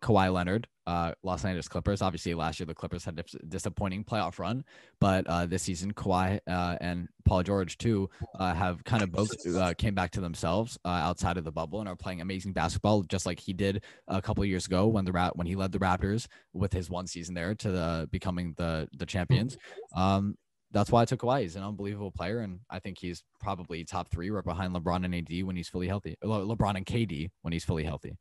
Kawhi 0.00 0.32
Leonard, 0.32 0.66
uh, 0.86 1.12
Los 1.22 1.44
Angeles 1.44 1.68
Clippers. 1.68 2.02
Obviously, 2.02 2.34
last 2.34 2.58
year 2.58 2.66
the 2.66 2.74
Clippers 2.74 3.04
had 3.04 3.18
a 3.18 3.46
disappointing 3.46 4.04
playoff 4.04 4.38
run, 4.38 4.64
but 5.00 5.26
uh, 5.26 5.46
this 5.46 5.62
season 5.62 5.92
Kawhi 5.92 6.40
uh, 6.48 6.76
and 6.80 7.08
Paul 7.24 7.42
George 7.42 7.76
too 7.78 8.08
uh, 8.38 8.54
have 8.54 8.82
kind 8.84 9.02
of 9.02 9.12
both 9.12 9.30
uh, 9.46 9.74
came 9.76 9.94
back 9.94 10.10
to 10.12 10.20
themselves 10.20 10.78
uh, 10.84 10.88
outside 10.88 11.36
of 11.36 11.44
the 11.44 11.52
bubble 11.52 11.80
and 11.80 11.88
are 11.88 11.96
playing 11.96 12.20
amazing 12.20 12.52
basketball, 12.52 13.02
just 13.02 13.26
like 13.26 13.40
he 13.40 13.52
did 13.52 13.84
a 14.08 14.22
couple 14.22 14.44
years 14.44 14.66
ago 14.66 14.86
when 14.86 15.04
the 15.04 15.30
when 15.34 15.46
he 15.46 15.56
led 15.56 15.72
the 15.72 15.78
Raptors 15.78 16.26
with 16.52 16.72
his 16.72 16.88
one 16.88 17.06
season 17.06 17.34
there 17.34 17.54
to 17.54 17.70
the 17.70 18.08
becoming 18.10 18.54
the 18.56 18.88
the 18.96 19.06
champions. 19.06 19.56
Um, 19.94 20.36
that's 20.70 20.90
why 20.90 21.02
I 21.02 21.04
took 21.06 21.20
Kawhi. 21.20 21.42
He's 21.42 21.56
an 21.56 21.62
unbelievable 21.62 22.10
player, 22.10 22.40
and 22.40 22.60
I 22.68 22.78
think 22.78 22.98
he's 22.98 23.22
probably 23.40 23.84
top 23.84 24.10
three, 24.10 24.28
right 24.30 24.44
behind 24.44 24.74
LeBron 24.74 25.04
and 25.04 25.14
AD 25.14 25.44
when 25.44 25.56
he's 25.56 25.68
fully 25.68 25.88
healthy. 25.88 26.16
Le- 26.22 26.44
LeBron 26.56 26.76
and 26.76 26.84
KD 26.84 27.30
when 27.42 27.52
he's 27.52 27.64
fully 27.64 27.84
healthy. 27.84 28.16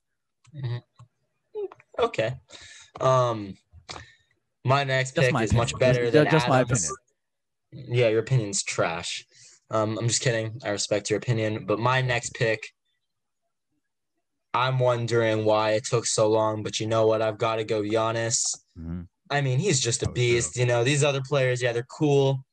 Okay. 1.99 2.33
Um, 3.01 3.55
my 4.65 4.83
next 4.83 5.15
Just 5.15 5.25
pick 5.25 5.33
my 5.33 5.43
is 5.43 5.51
opinion. 5.51 5.61
much 5.61 5.79
better 5.79 6.01
Just- 6.03 6.13
than 6.13 6.29
just 6.29 6.47
my 6.49 6.59
Adam's. 6.61 6.91
Yeah, 7.71 8.07
your 8.09 8.19
opinion's 8.19 8.63
trash. 8.63 9.25
Um, 9.69 9.97
I'm 9.97 10.07
just 10.07 10.21
kidding. 10.21 10.59
I 10.63 10.69
respect 10.69 11.09
your 11.09 11.17
opinion, 11.17 11.65
but 11.65 11.79
my 11.79 12.01
next 12.01 12.33
pick 12.33 12.73
I'm 14.53 14.79
wondering 14.79 15.45
why 15.45 15.71
it 15.71 15.85
took 15.85 16.05
so 16.07 16.27
long, 16.29 16.63
but 16.63 16.79
you 16.79 16.87
know 16.87 17.05
what? 17.05 17.21
I've 17.21 17.37
got 17.37 17.57
to 17.57 17.63
go 17.63 17.81
Giannis. 17.81 18.57
Mm-hmm. 18.79 19.01
I 19.29 19.41
mean, 19.41 19.59
he's 19.59 19.79
just 19.79 20.01
a 20.03 20.09
Oh, 20.09 20.13
beast. 20.13 20.55
You 20.57 20.65
know, 20.65 20.83
these 20.83 21.03
other 21.03 21.21
players, 21.21 21.61
yeah, 21.61 21.73
they're 21.73 21.83
cool. 21.83 22.43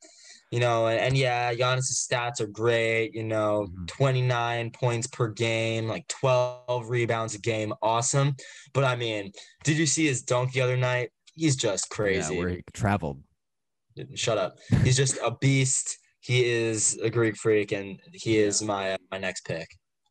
You 0.55 0.61
know, 0.61 0.87
and, 0.87 1.01
and 1.01 1.17
yeah, 1.19 1.53
Giannis's 1.53 2.07
stats 2.09 2.41
are 2.41 2.47
great. 2.47 3.13
You 3.13 3.25
know, 3.25 3.67
Mhm. 3.69 3.89
29 3.89 4.71
points 4.71 5.09
per 5.09 5.27
game, 5.29 5.89
like 5.89 6.07
12 6.07 6.89
rebounds 6.89 7.35
a 7.35 7.41
game, 7.41 7.75
awesome. 7.83 8.37
But 8.73 8.85
I 8.85 8.95
mean, 8.95 9.33
did 9.65 9.77
you 9.77 9.87
see 9.87 10.07
his 10.07 10.23
dunk 10.23 10.53
the 10.53 10.61
other 10.61 10.77
night? 10.77 11.11
He's 11.35 11.57
just 11.57 11.91
crazy. 11.91 12.35
Yeah, 12.35 12.39
where 12.41 12.49
he 12.51 12.63
traveled. 12.73 13.21
Shut 14.15 14.39
up. 14.39 14.59
He's 14.85 14.97
just 14.97 15.17
a 15.25 15.33
beast. 15.41 15.99
He 16.21 16.45
is 16.45 16.99
a 17.03 17.11
Greek 17.11 17.37
freak, 17.37 17.73
and 17.73 17.99
he 18.13 18.39
is 18.39 18.63
my 18.63 18.97
my 19.11 19.19
next 19.19 19.45
pick. 19.45 19.67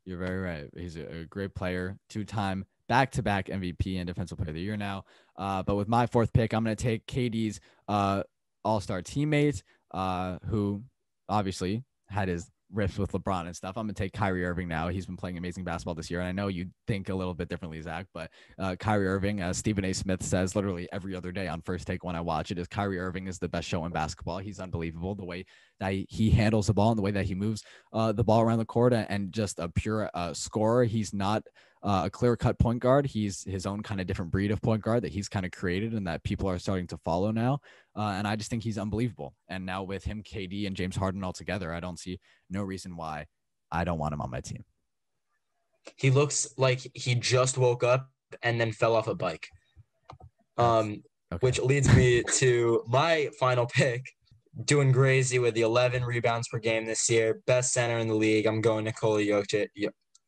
You're 0.05 0.19
very 0.19 0.39
right. 0.41 0.65
He's 0.75 0.97
a, 0.97 1.21
a 1.21 1.25
great 1.25 1.55
player, 1.55 1.97
two-time 2.09 2.65
back-to-back 2.89 3.47
MVP 3.47 3.95
and 3.97 4.07
Defensive 4.07 4.37
Player 4.37 4.49
of 4.49 4.55
the 4.55 4.61
Year 4.61 4.75
now. 4.75 5.05
Uh, 5.37 5.63
but 5.63 5.75
with 5.75 5.87
my 5.87 6.05
fourth 6.05 6.33
pick, 6.33 6.53
I'm 6.53 6.65
going 6.65 6.75
to 6.75 6.83
take 6.83 7.05
KD's 7.07 7.61
uh, 7.87 8.23
All-Star 8.65 9.01
teammate, 9.01 9.63
uh, 9.93 10.37
who 10.49 10.83
obviously 11.29 11.83
had 12.09 12.27
his 12.27 12.49
riffs 12.73 12.97
with 12.97 13.11
LeBron 13.11 13.45
and 13.45 13.55
stuff. 13.55 13.77
I'm 13.77 13.87
to 13.87 13.93
take 13.93 14.13
Kyrie 14.13 14.45
Irving 14.45 14.67
now. 14.67 14.87
He's 14.87 15.05
been 15.05 15.17
playing 15.17 15.37
amazing 15.37 15.63
basketball 15.63 15.95
this 15.95 16.09
year, 16.09 16.19
and 16.19 16.27
I 16.27 16.31
know 16.31 16.47
you 16.47 16.67
think 16.87 17.09
a 17.09 17.15
little 17.15 17.33
bit 17.33 17.47
differently, 17.47 17.81
Zach. 17.81 18.07
But 18.13 18.31
uh, 18.57 18.75
Kyrie 18.79 19.07
Irving, 19.07 19.41
as 19.41 19.57
Stephen 19.57 19.85
A. 19.85 19.93
Smith 19.93 20.23
says, 20.23 20.55
literally 20.55 20.87
every 20.91 21.15
other 21.15 21.31
day 21.31 21.47
on 21.47 21.61
First 21.61 21.87
Take 21.87 22.03
when 22.03 22.15
I 22.15 22.21
watch 22.21 22.51
it, 22.51 22.57
is 22.57 22.67
Kyrie 22.67 22.99
Irving 22.99 23.27
is 23.27 23.39
the 23.39 23.49
best 23.49 23.67
show 23.67 23.85
in 23.85 23.91
basketball. 23.91 24.39
He's 24.39 24.59
unbelievable 24.59 25.15
the 25.15 25.25
way 25.25 25.45
that 25.79 25.93
he, 26.09 26.29
handles 26.29 26.67
the 26.67 26.73
ball 26.73 26.89
and 26.89 26.97
the 26.97 27.03
way 27.03 27.11
that 27.11 27.25
he 27.25 27.35
moves 27.35 27.63
uh, 27.91 28.11
the 28.11 28.23
ball 28.23 28.41
around 28.41 28.59
the 28.59 28.65
court 28.65 28.93
and, 28.93 29.09
and 29.09 29.31
just 29.31 29.59
a 29.59 29.69
pure 29.69 30.09
uh, 30.13 30.33
scorer. 30.33 30.83
He's 30.83 31.13
not 31.13 31.43
uh, 31.83 32.03
a 32.05 32.09
clear 32.09 32.35
cut 32.37 32.57
point 32.57 32.79
guard. 32.79 33.05
He's 33.05 33.43
his 33.43 33.65
own 33.65 33.83
kind 33.83 33.99
of 33.99 34.07
different 34.07 34.31
breed 34.31 34.51
of 34.51 34.61
point 34.61 34.81
guard 34.81 35.03
that 35.03 35.11
he's 35.11 35.27
kind 35.27 35.45
of 35.45 35.51
created 35.51 35.93
and 35.93 36.07
that 36.07 36.23
people 36.23 36.49
are 36.49 36.57
starting 36.57 36.87
to 36.87 36.97
follow 36.97 37.31
now. 37.31 37.59
Uh, 37.95 38.13
and 38.17 38.25
I 38.27 38.35
just 38.35 38.49
think 38.49 38.63
he's 38.63 38.77
unbelievable. 38.77 39.35
And 39.49 39.65
now 39.65 39.83
with 39.83 40.03
him, 40.03 40.23
KD 40.23 40.65
and 40.65 40.75
James 40.75 40.95
Harden 40.95 41.23
all 41.23 41.33
together, 41.33 41.73
I 41.73 41.79
don't 41.81 41.99
see 41.99 42.19
no 42.49 42.63
reason 42.63 42.95
why 42.95 43.25
I 43.71 43.83
don't 43.83 43.99
want 43.99 44.13
him 44.13 44.21
on 44.21 44.29
my 44.31 44.39
team. 44.39 44.63
He 45.97 46.09
looks 46.09 46.47
like 46.57 46.89
he 46.93 47.15
just 47.15 47.57
woke 47.57 47.83
up 47.83 48.09
and 48.41 48.59
then 48.59 48.71
fell 48.71 48.95
off 48.95 49.07
a 49.07 49.15
bike. 49.15 49.47
Um, 50.57 51.03
Okay. 51.33 51.39
which 51.47 51.59
leads 51.59 51.91
me 51.95 52.21
to 52.35 52.83
my 52.87 53.29
final 53.39 53.65
pick, 53.65 54.05
doing 54.65 54.93
crazy 54.93 55.39
with 55.39 55.55
the 55.55 55.61
11 55.61 56.03
rebounds 56.05 56.47
per 56.47 56.59
game 56.59 56.85
this 56.85 57.09
year, 57.09 57.41
best 57.47 57.73
center 57.73 57.97
in 57.97 58.07
the 58.07 58.13
league. 58.13 58.45
I'm 58.45 58.61
going 58.61 58.85
Nikola 58.85 59.19
Jokic. 59.21 59.69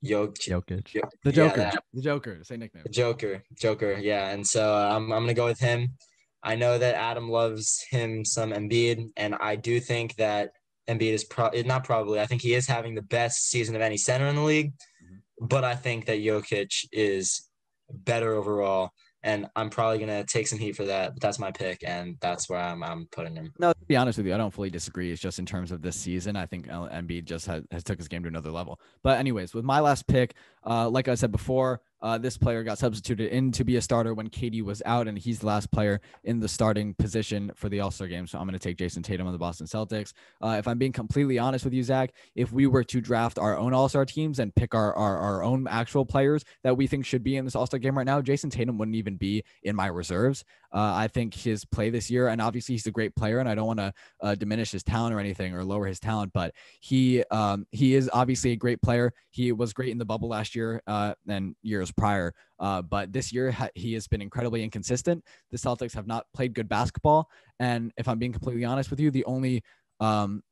Jo- 0.05 0.27
Jokic. 0.27 0.83
Jokic. 0.93 1.01
The 1.23 1.31
Joker. 1.31 1.57
that- 1.57 1.83
the 1.93 2.01
Joker. 2.01 2.39
Say 2.43 2.57
nickname. 2.57 2.83
Joker, 2.91 3.43
Joker, 3.57 3.93
yeah. 3.93 4.29
And 4.29 4.45
so 4.45 4.73
uh, 4.73 4.89
I'm 4.95 5.11
I'm 5.11 5.23
gonna 5.23 5.33
go 5.33 5.45
with 5.45 5.59
him. 5.59 5.97
I 6.43 6.55
know 6.55 6.77
that 6.77 6.95
Adam 6.95 7.29
loves 7.29 7.83
him 7.89 8.23
some 8.23 8.51
Embiid, 8.51 9.09
and 9.17 9.35
I 9.35 9.55
do 9.55 9.79
think 9.79 10.15
that 10.17 10.51
Embiid 10.87 11.13
is 11.13 11.23
pro 11.23 11.49
not 11.65 11.83
probably. 11.83 12.19
I 12.19 12.25
think 12.27 12.41
he 12.41 12.53
is 12.53 12.67
having 12.67 12.93
the 12.95 13.01
best 13.01 13.49
season 13.49 13.75
of 13.75 13.81
any 13.81 13.97
center 13.97 14.27
in 14.27 14.35
the 14.35 14.43
league, 14.43 14.73
Mhm. 15.03 15.21
but 15.49 15.63
I 15.63 15.75
think 15.75 16.05
that 16.05 16.19
Jokic 16.19 16.85
is 16.91 17.49
better 17.91 18.33
overall, 18.35 18.91
and 19.25 19.47
I'm 19.55 19.71
probably 19.71 19.97
gonna 19.97 20.23
take 20.23 20.47
some 20.47 20.59
heat 20.59 20.75
for 20.75 20.85
that. 20.85 21.13
But 21.15 21.21
that's 21.21 21.39
my 21.39 21.51
pick, 21.51 21.83
and 21.85 22.15
that's 22.21 22.47
where 22.47 22.59
I'm 22.59 22.83
I'm 22.83 23.07
putting 23.07 23.35
him. 23.35 23.51
No, 23.59 23.73
to 23.73 23.85
be 23.87 23.95
honest 23.95 24.17
with 24.17 24.27
you, 24.27 24.33
I 24.33 24.37
don't 24.37 24.53
fully 24.53 24.69
disagree. 24.69 25.11
It's 25.11 25.21
just 25.21 25.39
in 25.39 25.45
terms 25.45 25.71
of 25.71 25.81
this 25.81 25.95
season, 25.95 26.35
I 26.35 26.45
think 26.45 26.67
Embiid 26.67 27.25
just 27.25 27.47
has, 27.47 27.63
has 27.71 27.83
took 27.83 27.97
his 27.97 28.07
game 28.07 28.21
to 28.23 28.29
another 28.29 28.51
level. 28.51 28.79
But 29.01 29.17
anyways, 29.17 29.53
with 29.53 29.65
my 29.65 29.79
last 29.79 30.07
pick, 30.07 30.35
uh, 30.63 30.87
like 30.89 31.07
I 31.07 31.15
said 31.15 31.31
before, 31.31 31.81
uh, 32.05 32.19
this 32.19 32.37
player 32.37 32.63
got 32.63 32.77
substituted 32.77 33.31
in 33.31 33.51
to 33.51 33.63
be 33.63 33.77
a 33.77 33.81
starter 33.81 34.13
when 34.13 34.29
KD 34.29 34.61
was 34.61 34.79
out, 34.85 35.07
and 35.07 35.17
he's 35.17 35.39
the 35.39 35.47
last 35.47 35.71
player 35.71 35.99
in 36.23 36.39
the 36.39 36.47
starting 36.47 36.93
position 36.93 37.51
for 37.55 37.67
the 37.67 37.79
All 37.79 37.89
Star 37.89 38.07
game. 38.07 38.27
So 38.27 38.37
I'm 38.37 38.45
going 38.45 38.53
to 38.53 38.59
take 38.59 38.77
Jayson 38.77 39.01
Tatum 39.01 39.25
on 39.25 39.33
the 39.33 39.39
Boston 39.39 39.65
Celtics. 39.65 40.13
Uh, 40.39 40.55
if 40.59 40.67
I'm 40.67 40.77
being 40.77 40.91
completely 40.91 41.39
honest 41.39 41.65
with 41.65 41.73
you, 41.73 41.81
Zach, 41.81 42.11
if 42.35 42.51
we 42.51 42.67
were 42.67 42.83
to 42.83 43.01
draft 43.01 43.39
our 43.39 43.57
own 43.57 43.73
All 43.73 43.89
Star 43.89 44.05
teams 44.05 44.37
and 44.37 44.53
pick 44.53 44.75
our, 44.75 44.93
our 44.93 45.17
our 45.17 45.43
own 45.43 45.67
actual 45.67 46.05
players 46.05 46.45
that 46.63 46.77
we 46.77 46.85
think 46.85 47.07
should 47.07 47.23
be 47.23 47.37
in 47.37 47.43
this 47.43 47.55
All 47.55 47.65
Star 47.65 47.79
game 47.79 47.97
right 47.97 48.05
now, 48.05 48.21
Jayson 48.21 48.51
Tatum 48.51 48.77
wouldn't 48.77 48.95
even 48.95 49.15
be 49.15 49.43
in 49.63 49.75
my 49.75 49.87
reserves. 49.87 50.45
Uh, 50.71 50.93
I 50.93 51.07
think 51.07 51.33
his 51.33 51.65
play 51.65 51.89
this 51.89 52.11
year, 52.11 52.27
and 52.27 52.39
obviously 52.39 52.75
he's 52.75 52.85
a 52.85 52.91
great 52.91 53.15
player, 53.15 53.39
and 53.39 53.49
I 53.49 53.55
don't 53.55 53.65
want 53.65 53.79
to 53.79 53.93
uh, 54.21 54.35
diminish 54.35 54.71
his 54.71 54.83
talent 54.83 55.15
or 55.15 55.19
anything 55.19 55.55
or 55.55 55.63
lower 55.63 55.87
his 55.87 55.99
talent, 55.99 56.33
but 56.33 56.53
he 56.81 57.23
um, 57.31 57.65
he 57.71 57.95
is 57.95 58.11
obviously 58.13 58.51
a 58.51 58.55
great 58.57 58.81
player. 58.81 59.11
He 59.31 59.53
was 59.53 59.73
great 59.73 59.89
in 59.89 59.97
the 59.97 60.05
bubble 60.05 60.29
last 60.29 60.53
year 60.53 60.83
uh, 60.85 61.15
and 61.27 61.55
years 61.63 61.91
prior, 61.97 62.33
uh, 62.59 62.81
but 62.81 63.11
this 63.11 63.31
year 63.33 63.51
ha- 63.51 63.69
he 63.75 63.93
has 63.93 64.07
been 64.07 64.21
incredibly 64.21 64.63
inconsistent. 64.63 65.23
The 65.51 65.57
Celtics 65.57 65.93
have 65.93 66.07
not 66.07 66.25
played 66.33 66.53
good 66.53 66.69
basketball, 66.69 67.29
and 67.59 67.91
if 67.97 68.07
I'm 68.07 68.19
being 68.19 68.33
completely 68.33 68.65
honest 68.65 68.89
with 68.89 68.99
you, 68.99 69.11
the 69.11 69.25
only 69.25 69.63
um, 69.99 70.43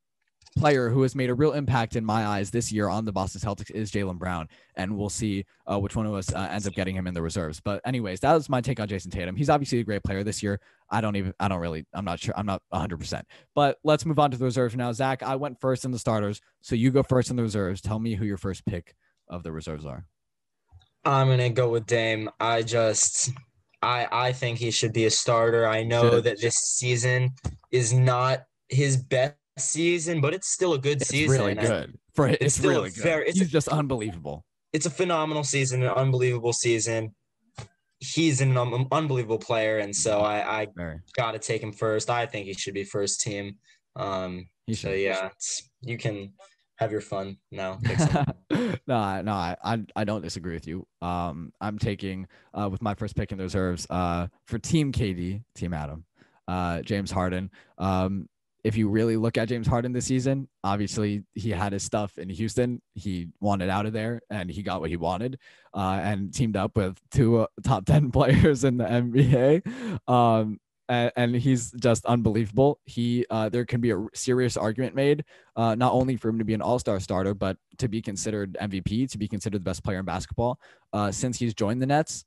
player 0.55 0.89
who 0.89 1.01
has 1.01 1.15
made 1.15 1.29
a 1.29 1.33
real 1.33 1.53
impact 1.53 1.95
in 1.95 2.05
my 2.05 2.25
eyes 2.25 2.51
this 2.51 2.71
year 2.71 2.87
on 2.87 3.05
the 3.05 3.11
Boston 3.11 3.41
Celtics 3.41 3.71
is 3.71 3.91
Jaylen 3.91 4.17
Brown, 4.17 4.47
and 4.75 4.95
we'll 4.97 5.09
see 5.09 5.45
uh, 5.65 5.79
which 5.79 5.95
one 5.95 6.05
of 6.05 6.13
us 6.13 6.33
uh, 6.33 6.47
ends 6.51 6.67
up 6.67 6.73
getting 6.73 6.95
him 6.95 7.07
in 7.07 7.13
the 7.13 7.21
reserves. 7.21 7.59
But 7.59 7.81
anyways, 7.85 8.19
that 8.21 8.33
was 8.33 8.49
my 8.49 8.61
take 8.61 8.79
on 8.79 8.87
Jayson 8.87 9.11
Tatum. 9.11 9.35
He's 9.35 9.49
obviously 9.49 9.79
a 9.79 9.83
great 9.83 10.03
player 10.03 10.23
this 10.23 10.43
year. 10.43 10.59
I 10.89 11.01
don't 11.01 11.15
even, 11.15 11.33
I 11.39 11.47
don't 11.47 11.59
really, 11.59 11.85
I'm 11.93 12.05
not 12.05 12.19
sure, 12.19 12.33
I'm 12.37 12.45
not 12.45 12.61
100. 12.69 12.97
percent 12.97 13.27
But 13.55 13.77
let's 13.83 14.05
move 14.05 14.19
on 14.19 14.31
to 14.31 14.37
the 14.37 14.45
reserves 14.45 14.75
now. 14.75 14.91
Zach, 14.91 15.23
I 15.23 15.35
went 15.35 15.59
first 15.59 15.85
in 15.85 15.91
the 15.91 15.99
starters, 15.99 16.39
so 16.61 16.75
you 16.75 16.91
go 16.91 17.03
first 17.03 17.29
in 17.29 17.35
the 17.35 17.43
reserves. 17.43 17.81
Tell 17.81 17.99
me 17.99 18.15
who 18.15 18.25
your 18.25 18.37
first 18.37 18.65
pick 18.65 18.95
of 19.27 19.43
the 19.43 19.51
reserves 19.51 19.85
are. 19.85 20.05
I'm 21.05 21.27
gonna 21.27 21.49
go 21.49 21.69
with 21.69 21.85
Dame. 21.85 22.29
I 22.39 22.61
just 22.61 23.31
I 23.81 24.07
I 24.11 24.31
think 24.33 24.59
he 24.59 24.71
should 24.71 24.93
be 24.93 25.05
a 25.05 25.09
starter. 25.11 25.67
I 25.67 25.83
know 25.83 26.09
Should. 26.11 26.23
that 26.25 26.41
this 26.41 26.55
season 26.55 27.31
is 27.71 27.93
not 27.93 28.43
his 28.69 28.97
best 28.97 29.35
season, 29.57 30.21
but 30.21 30.33
it's 30.33 30.47
still 30.51 30.73
a 30.73 30.79
good 30.79 31.01
It's 31.01 31.09
season. 31.09 31.37
really 31.39 31.55
good. 31.55 31.97
For 32.15 32.27
it's, 32.27 32.41
it's 32.41 32.59
really 32.59 32.89
good. 32.91 33.03
very- 33.03 33.27
it's 33.27 33.39
He's 33.39 33.47
a- 33.47 33.51
just 33.51 33.67
unbelievable. 33.67 34.45
It's 34.71 34.85
a 34.85 34.89
phenomenal 34.89 35.43
season, 35.43 35.83
an 35.83 35.89
unbelievable 35.89 36.53
season. 36.53 37.13
He's 37.99 38.41
an 38.41 38.57
um, 38.57 38.87
unbelievable 38.91 39.37
player, 39.37 39.77
and 39.79 39.95
so 39.95 40.19
I 40.21 40.61
I 40.63 40.67
gotta 41.15 41.39
take 41.39 41.61
him 41.63 41.71
first. 41.71 42.09
I 42.09 42.25
think 42.25 42.47
he 42.47 42.53
should 42.53 42.73
be 42.73 42.83
first 42.83 43.21
team. 43.21 43.57
Um, 43.95 44.47
He 44.67 44.73
so 44.73 44.89
should. 44.89 44.99
yeah, 44.99 45.27
it's, 45.27 45.69
you 45.81 45.97
can 45.97 46.33
have 46.77 46.91
your 46.91 47.01
fun 47.01 47.37
now. 47.51 47.79
No, 48.85 49.21
no, 49.21 49.31
I, 49.31 49.55
I 49.63 49.79
I 49.95 50.03
don't 50.03 50.21
disagree 50.21 50.53
with 50.53 50.67
you. 50.67 50.85
Um, 51.01 51.53
I'm 51.61 51.79
taking 51.79 52.27
uh 52.53 52.69
with 52.69 52.81
my 52.81 52.93
first 52.93 53.15
pick 53.15 53.31
in 53.31 53.37
the 53.37 53.45
reserves 53.45 53.87
uh 53.89 54.27
for 54.45 54.59
Team 54.59 54.91
KD, 54.91 55.43
Team 55.55 55.73
Adam, 55.73 56.05
uh 56.47 56.81
James 56.81 57.09
Harden. 57.09 57.49
Um, 57.77 58.27
if 58.63 58.77
you 58.77 58.87
really 58.89 59.17
look 59.17 59.37
at 59.37 59.49
James 59.49 59.67
Harden 59.67 59.91
this 59.91 60.05
season, 60.05 60.47
obviously 60.63 61.23
he 61.33 61.49
had 61.49 61.73
his 61.73 61.83
stuff 61.83 62.17
in 62.17 62.29
Houston. 62.29 62.81
He 62.93 63.27
wanted 63.41 63.69
out 63.69 63.85
of 63.85 63.93
there, 63.93 64.21
and 64.29 64.49
he 64.49 64.63
got 64.63 64.79
what 64.79 64.89
he 64.89 64.95
wanted, 64.95 65.37
uh, 65.73 65.99
and 66.01 66.33
teamed 66.33 66.55
up 66.55 66.77
with 66.77 66.97
two 67.11 67.39
uh, 67.39 67.47
top 67.63 67.85
ten 67.87 68.11
players 68.11 68.63
in 68.63 68.77
the 68.77 68.85
NBA. 68.85 70.09
Um, 70.09 70.59
and, 70.89 71.11
and 71.15 71.35
he's 71.35 71.71
just 71.71 72.05
unbelievable. 72.05 72.79
He 72.85 73.25
uh, 73.29 73.49
there 73.49 73.65
can 73.65 73.81
be 73.81 73.91
a 73.91 74.05
serious 74.13 74.57
argument 74.57 74.95
made 74.95 75.23
uh, 75.55 75.75
not 75.75 75.93
only 75.93 76.17
for 76.17 76.29
him 76.29 76.39
to 76.39 76.45
be 76.45 76.53
an 76.53 76.61
all-star 76.61 76.99
starter, 76.99 77.33
but 77.33 77.57
to 77.77 77.87
be 77.87 78.01
considered 78.01 78.57
MVP, 78.61 79.09
to 79.11 79.17
be 79.17 79.27
considered 79.27 79.59
the 79.59 79.69
best 79.69 79.83
player 79.83 79.99
in 79.99 80.05
basketball. 80.05 80.59
Uh, 80.91 81.11
since 81.11 81.37
he's 81.37 81.53
joined 81.53 81.81
the 81.81 81.85
Nets, 81.85 82.25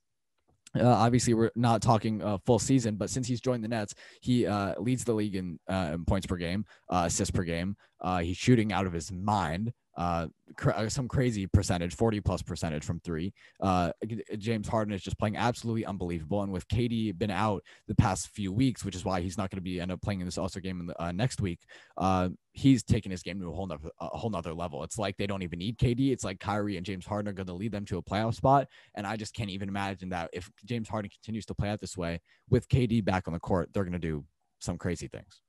uh, 0.78 0.88
obviously 0.88 1.34
we're 1.34 1.50
not 1.56 1.82
talking 1.82 2.22
uh, 2.22 2.38
full 2.44 2.58
season, 2.58 2.96
but 2.96 3.10
since 3.10 3.26
he's 3.26 3.40
joined 3.40 3.64
the 3.64 3.68
Nets, 3.68 3.94
he 4.20 4.46
uh, 4.46 4.74
leads 4.78 5.04
the 5.04 5.12
league 5.12 5.36
in, 5.36 5.58
uh, 5.68 5.92
in 5.94 6.04
points 6.04 6.26
per 6.26 6.36
game, 6.36 6.64
uh, 6.90 7.04
assists 7.06 7.30
per 7.30 7.44
game. 7.44 7.76
Uh, 8.00 8.18
he's 8.18 8.36
shooting 8.36 8.72
out 8.72 8.86
of 8.86 8.92
his 8.92 9.10
mind. 9.12 9.72
Uh, 9.96 10.26
cr- 10.56 10.72
uh, 10.72 10.88
some 10.88 11.08
crazy 11.08 11.46
percentage, 11.46 11.94
40 11.94 12.20
plus 12.20 12.42
percentage 12.42 12.84
from 12.84 13.00
three. 13.00 13.32
Uh, 13.60 13.92
James 14.36 14.68
Harden 14.68 14.92
is 14.92 15.02
just 15.02 15.18
playing 15.18 15.36
absolutely 15.36 15.86
unbelievable. 15.86 16.42
And 16.42 16.52
with 16.52 16.68
KD 16.68 17.16
been 17.18 17.30
out 17.30 17.62
the 17.88 17.94
past 17.94 18.28
few 18.28 18.52
weeks, 18.52 18.84
which 18.84 18.94
is 18.94 19.04
why 19.04 19.20
he's 19.20 19.38
not 19.38 19.50
going 19.50 19.56
to 19.56 19.62
be 19.62 19.80
end 19.80 19.90
up 19.90 20.02
playing 20.02 20.20
in 20.20 20.26
this 20.26 20.34
Star 20.34 20.48
game 20.60 20.80
in 20.80 20.86
the, 20.86 21.02
uh, 21.02 21.12
next 21.12 21.40
week, 21.40 21.60
uh, 21.96 22.28
he's 22.52 22.82
taking 22.82 23.10
his 23.10 23.22
game 23.22 23.40
to 23.40 23.48
a 23.48 23.52
whole 23.54 23.66
nother, 23.66 23.88
a 24.00 24.18
whole 24.18 24.30
nother 24.30 24.52
level. 24.52 24.84
It's 24.84 24.98
like 24.98 25.16
they 25.16 25.26
don't 25.26 25.42
even 25.42 25.58
need 25.58 25.78
KD. 25.78 26.12
It's 26.12 26.24
like 26.24 26.40
Kyrie 26.40 26.76
and 26.76 26.84
James 26.84 27.06
Harden 27.06 27.28
are 27.28 27.34
going 27.34 27.46
to 27.46 27.54
lead 27.54 27.72
them 27.72 27.86
to 27.86 27.98
a 27.98 28.02
playoff 28.02 28.34
spot. 28.34 28.68
And 28.94 29.06
I 29.06 29.16
just 29.16 29.34
can't 29.34 29.50
even 29.50 29.68
imagine 29.68 30.10
that 30.10 30.30
if 30.32 30.50
James 30.64 30.88
Harden 30.88 31.10
continues 31.10 31.46
to 31.46 31.54
play 31.54 31.70
out 31.70 31.80
this 31.80 31.96
way 31.96 32.20
with 32.50 32.68
KD 32.68 33.04
back 33.04 33.26
on 33.26 33.32
the 33.32 33.40
court, 33.40 33.70
they're 33.72 33.84
going 33.84 33.92
to 33.92 33.98
do 33.98 34.24
some 34.58 34.76
crazy 34.76 35.08
things. 35.08 35.40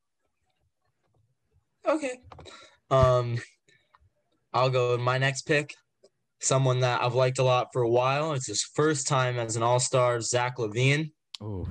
Okay. 1.88 2.20
Um, 2.90 3.38
I'll 4.58 4.72
go 4.72 4.92
with 4.92 5.02
my 5.02 5.20
next 5.20 5.44
pick. 5.44 5.76
Someone 6.42 6.80
that 6.80 7.04
I've 7.04 7.14
liked 7.14 7.38
a 7.38 7.44
lot 7.44 7.68
for 7.72 7.84
a 7.84 7.90
while. 7.90 8.34
It's 8.34 8.48
his 8.48 8.64
first 8.64 9.08
time 9.08 9.38
as 9.38 9.56
an 9.56 9.64
All 9.64 9.80
Star, 9.80 10.20
Zach 10.20 10.58
LaVine. 10.58 11.12
Oh, 11.40 11.68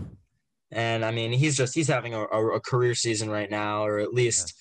And 0.71 1.05
I 1.05 1.11
mean, 1.11 1.33
he's 1.33 1.57
just 1.57 1.75
he's 1.75 1.89
having 1.89 2.15
a, 2.15 2.21
a, 2.21 2.57
a 2.57 2.61
career 2.61 2.95
season 2.95 3.29
right 3.29 3.51
now, 3.51 3.85
or 3.85 3.99
at 3.99 4.15
least 4.15 4.55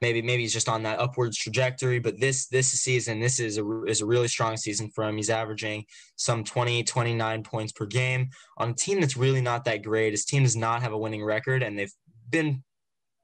maybe 0.00 0.22
maybe 0.22 0.42
he's 0.42 0.52
just 0.52 0.68
on 0.68 0.84
that 0.84 1.00
upwards 1.00 1.36
trajectory. 1.36 1.98
But 1.98 2.20
this 2.20 2.46
this 2.46 2.68
season, 2.70 3.18
this 3.18 3.40
is 3.40 3.58
a 3.58 3.82
is 3.84 4.00
a 4.02 4.06
really 4.06 4.28
strong 4.28 4.56
season 4.56 4.90
for 4.94 5.02
him. 5.04 5.16
He's 5.16 5.30
averaging 5.30 5.84
some 6.14 6.44
20, 6.44 6.84
29 6.84 7.42
points 7.42 7.72
per 7.72 7.86
game 7.86 8.28
on 8.56 8.70
a 8.70 8.74
team 8.74 9.00
that's 9.00 9.16
really 9.16 9.40
not 9.40 9.64
that 9.64 9.82
great. 9.82 10.12
His 10.12 10.24
team 10.24 10.44
does 10.44 10.56
not 10.56 10.82
have 10.82 10.92
a 10.92 10.98
winning 10.98 11.24
record, 11.24 11.64
and 11.64 11.76
they've 11.76 11.94
been 12.30 12.62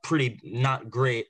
pretty 0.02 0.40
not 0.42 0.90
great 0.90 1.26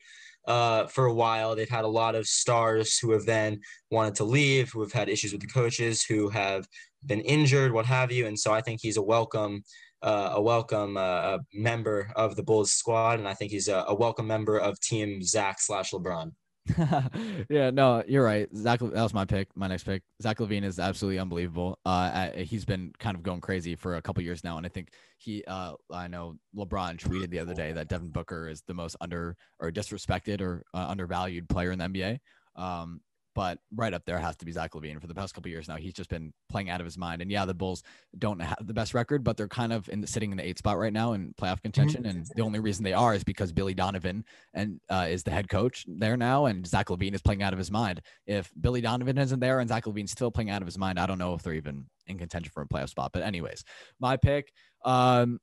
uh, 0.50 0.87
for 0.88 1.07
a 1.07 1.14
while. 1.14 1.54
They've 1.54 1.69
had 1.78 1.85
a 1.85 1.97
lot 2.02 2.16
of 2.16 2.26
stars 2.26 2.99
who 2.99 3.12
have 3.12 3.25
then 3.25 3.61
wanted 3.90 4.16
to 4.16 4.25
leave, 4.25 4.73
who 4.73 4.80
have 4.80 4.92
had 4.92 5.09
issues 5.09 5.33
with 5.33 5.42
the 5.42 5.47
coaches, 5.47 6.02
who 6.02 6.28
have 6.30 6.66
been 7.07 7.21
injured, 7.21 7.73
what 7.73 7.87
have 7.87 8.11
you. 8.11 8.26
And 8.26 8.38
so 8.38 8.52
I 8.52 8.61
think 8.61 8.80
he's 8.83 8.97
a 8.97 9.02
welcome 9.02 9.62
uh, 10.02 10.30
a 10.33 10.40
welcome 10.40 10.97
uh, 10.97 11.37
member 11.52 12.11
of 12.16 12.35
the 12.35 12.42
Bulls 12.42 12.73
squad, 12.73 13.19
and 13.19 13.28
I 13.28 13.35
think 13.35 13.50
he's 13.50 13.69
a, 13.69 13.85
a 13.87 13.95
welcome 13.95 14.26
member 14.26 14.57
of 14.57 14.80
Team 14.80 15.23
Zach 15.23 15.61
slash 15.61 15.90
LeBron. 15.90 16.33
yeah, 17.49 17.71
no, 17.71 18.02
you're 18.07 18.25
right. 18.25 18.49
Zach, 18.55 18.81
that 18.81 18.93
was 18.93 19.14
my 19.14 19.25
pick. 19.25 19.49
My 19.55 19.67
next 19.67 19.85
pick. 19.85 20.02
Zach 20.23 20.38
LaVine 20.38 20.64
is 20.64 20.79
absolutely 20.79 21.19
unbelievable. 21.19 21.79
Uh, 21.85 22.31
he's 22.31 22.64
been 22.64 22.93
kind 22.99 23.17
of 23.17 23.23
going 23.23 23.40
crazy 23.40 23.75
for 23.75 23.97
a 23.97 24.02
couple 24.02 24.23
years 24.23 24.45
now, 24.45 24.57
and 24.57 24.67
I 24.67 24.69
think 24.69 24.93
he, 25.19 25.43
uh, 25.47 25.75
I 25.93 26.09
know 26.09 26.37
LeBron 26.57 26.99
tweeted 26.99 27.31
the 27.31 27.38
other 27.38 27.55
day 27.55 27.73
that 27.73 27.88
Devin 27.88 28.11
Booker 28.11 28.49
is 28.49 28.62
the 28.67 28.75
most 28.75 28.97
under 29.00 29.37
or 29.59 29.71
disrespected 29.71 30.40
or 30.40 30.62
uh, 30.75 30.87
undervalued 30.88 31.49
player 31.49 31.73
in 31.73 31.79
the 31.79 31.87
NBA. 31.87 32.19
Um, 32.57 33.00
but 33.40 33.56
right 33.75 33.94
up 33.94 34.04
there 34.04 34.18
has 34.18 34.37
to 34.37 34.44
be 34.44 34.52
Zach 34.52 34.75
LaVine. 34.75 35.00
For 35.00 35.06
the 35.06 35.14
past 35.14 35.32
couple 35.32 35.50
years 35.50 35.66
now, 35.66 35.76
he's 35.76 35.94
just 35.94 36.11
been 36.11 36.30
playing 36.50 36.68
out 36.68 36.78
of 36.78 36.85
his 36.85 36.99
mind. 36.99 37.23
And 37.23 37.30
yeah, 37.30 37.47
the 37.47 37.54
Bulls 37.54 37.82
don't 38.18 38.38
have 38.38 38.59
the 38.66 38.75
best 38.75 38.92
record, 38.92 39.25
but 39.25 39.38
they're 39.38 39.49
kind 39.49 39.73
of 39.73 39.88
in 39.88 40.02
the, 40.02 40.06
sitting 40.06 40.30
in 40.30 40.37
the 40.37 40.47
eighth 40.47 40.59
spot 40.59 40.76
right 40.76 40.92
now 40.92 41.14
in 41.14 41.32
playoff 41.40 41.52
mm-hmm. 41.54 41.62
contention. 41.62 42.02
Mm-hmm. 42.02 42.18
And 42.18 42.26
the 42.37 42.42
only 42.42 42.61
reason 42.61 42.85
they 42.85 42.92
are 42.92 43.14
is 43.14 43.25
because 43.25 43.50
Billy 43.50 43.73
Donovan 43.73 44.26
and 44.52 44.78
uh, 44.90 45.06
is 45.09 45.23
the 45.23 45.30
head 45.30 45.49
coach 45.49 45.87
there 45.88 46.18
now, 46.18 46.44
and 46.44 46.66
Zach 46.66 46.90
Levine 46.90 47.14
is 47.14 47.23
playing 47.23 47.42
out 47.42 47.54
of 47.54 47.59
his 47.59 47.70
mind. 47.70 48.02
If 48.26 48.52
Billy 48.61 48.82
Donovan 48.82 49.16
isn't 49.16 49.40
there 49.40 49.61
and 49.61 49.70
Zach 49.70 49.87
LaVine's 49.87 50.11
still 50.11 50.30
playing 50.30 50.50
out 50.50 50.61
of 50.61 50.66
his 50.66 50.76
mind, 50.76 51.00
I 51.00 51.06
don't 51.06 51.16
know 51.16 51.32
if 51.32 51.42
they're 51.42 51.54
even 51.54 51.87
in 52.09 52.18
contention 52.18 52.52
for 52.52 52.62
a 52.62 52.68
playoff 52.68 52.90
spot. 52.90 53.12
But 53.14 53.23
anyways, 53.23 53.64
my 54.00 54.18
pick. 54.18 54.52
Um, 54.85 55.40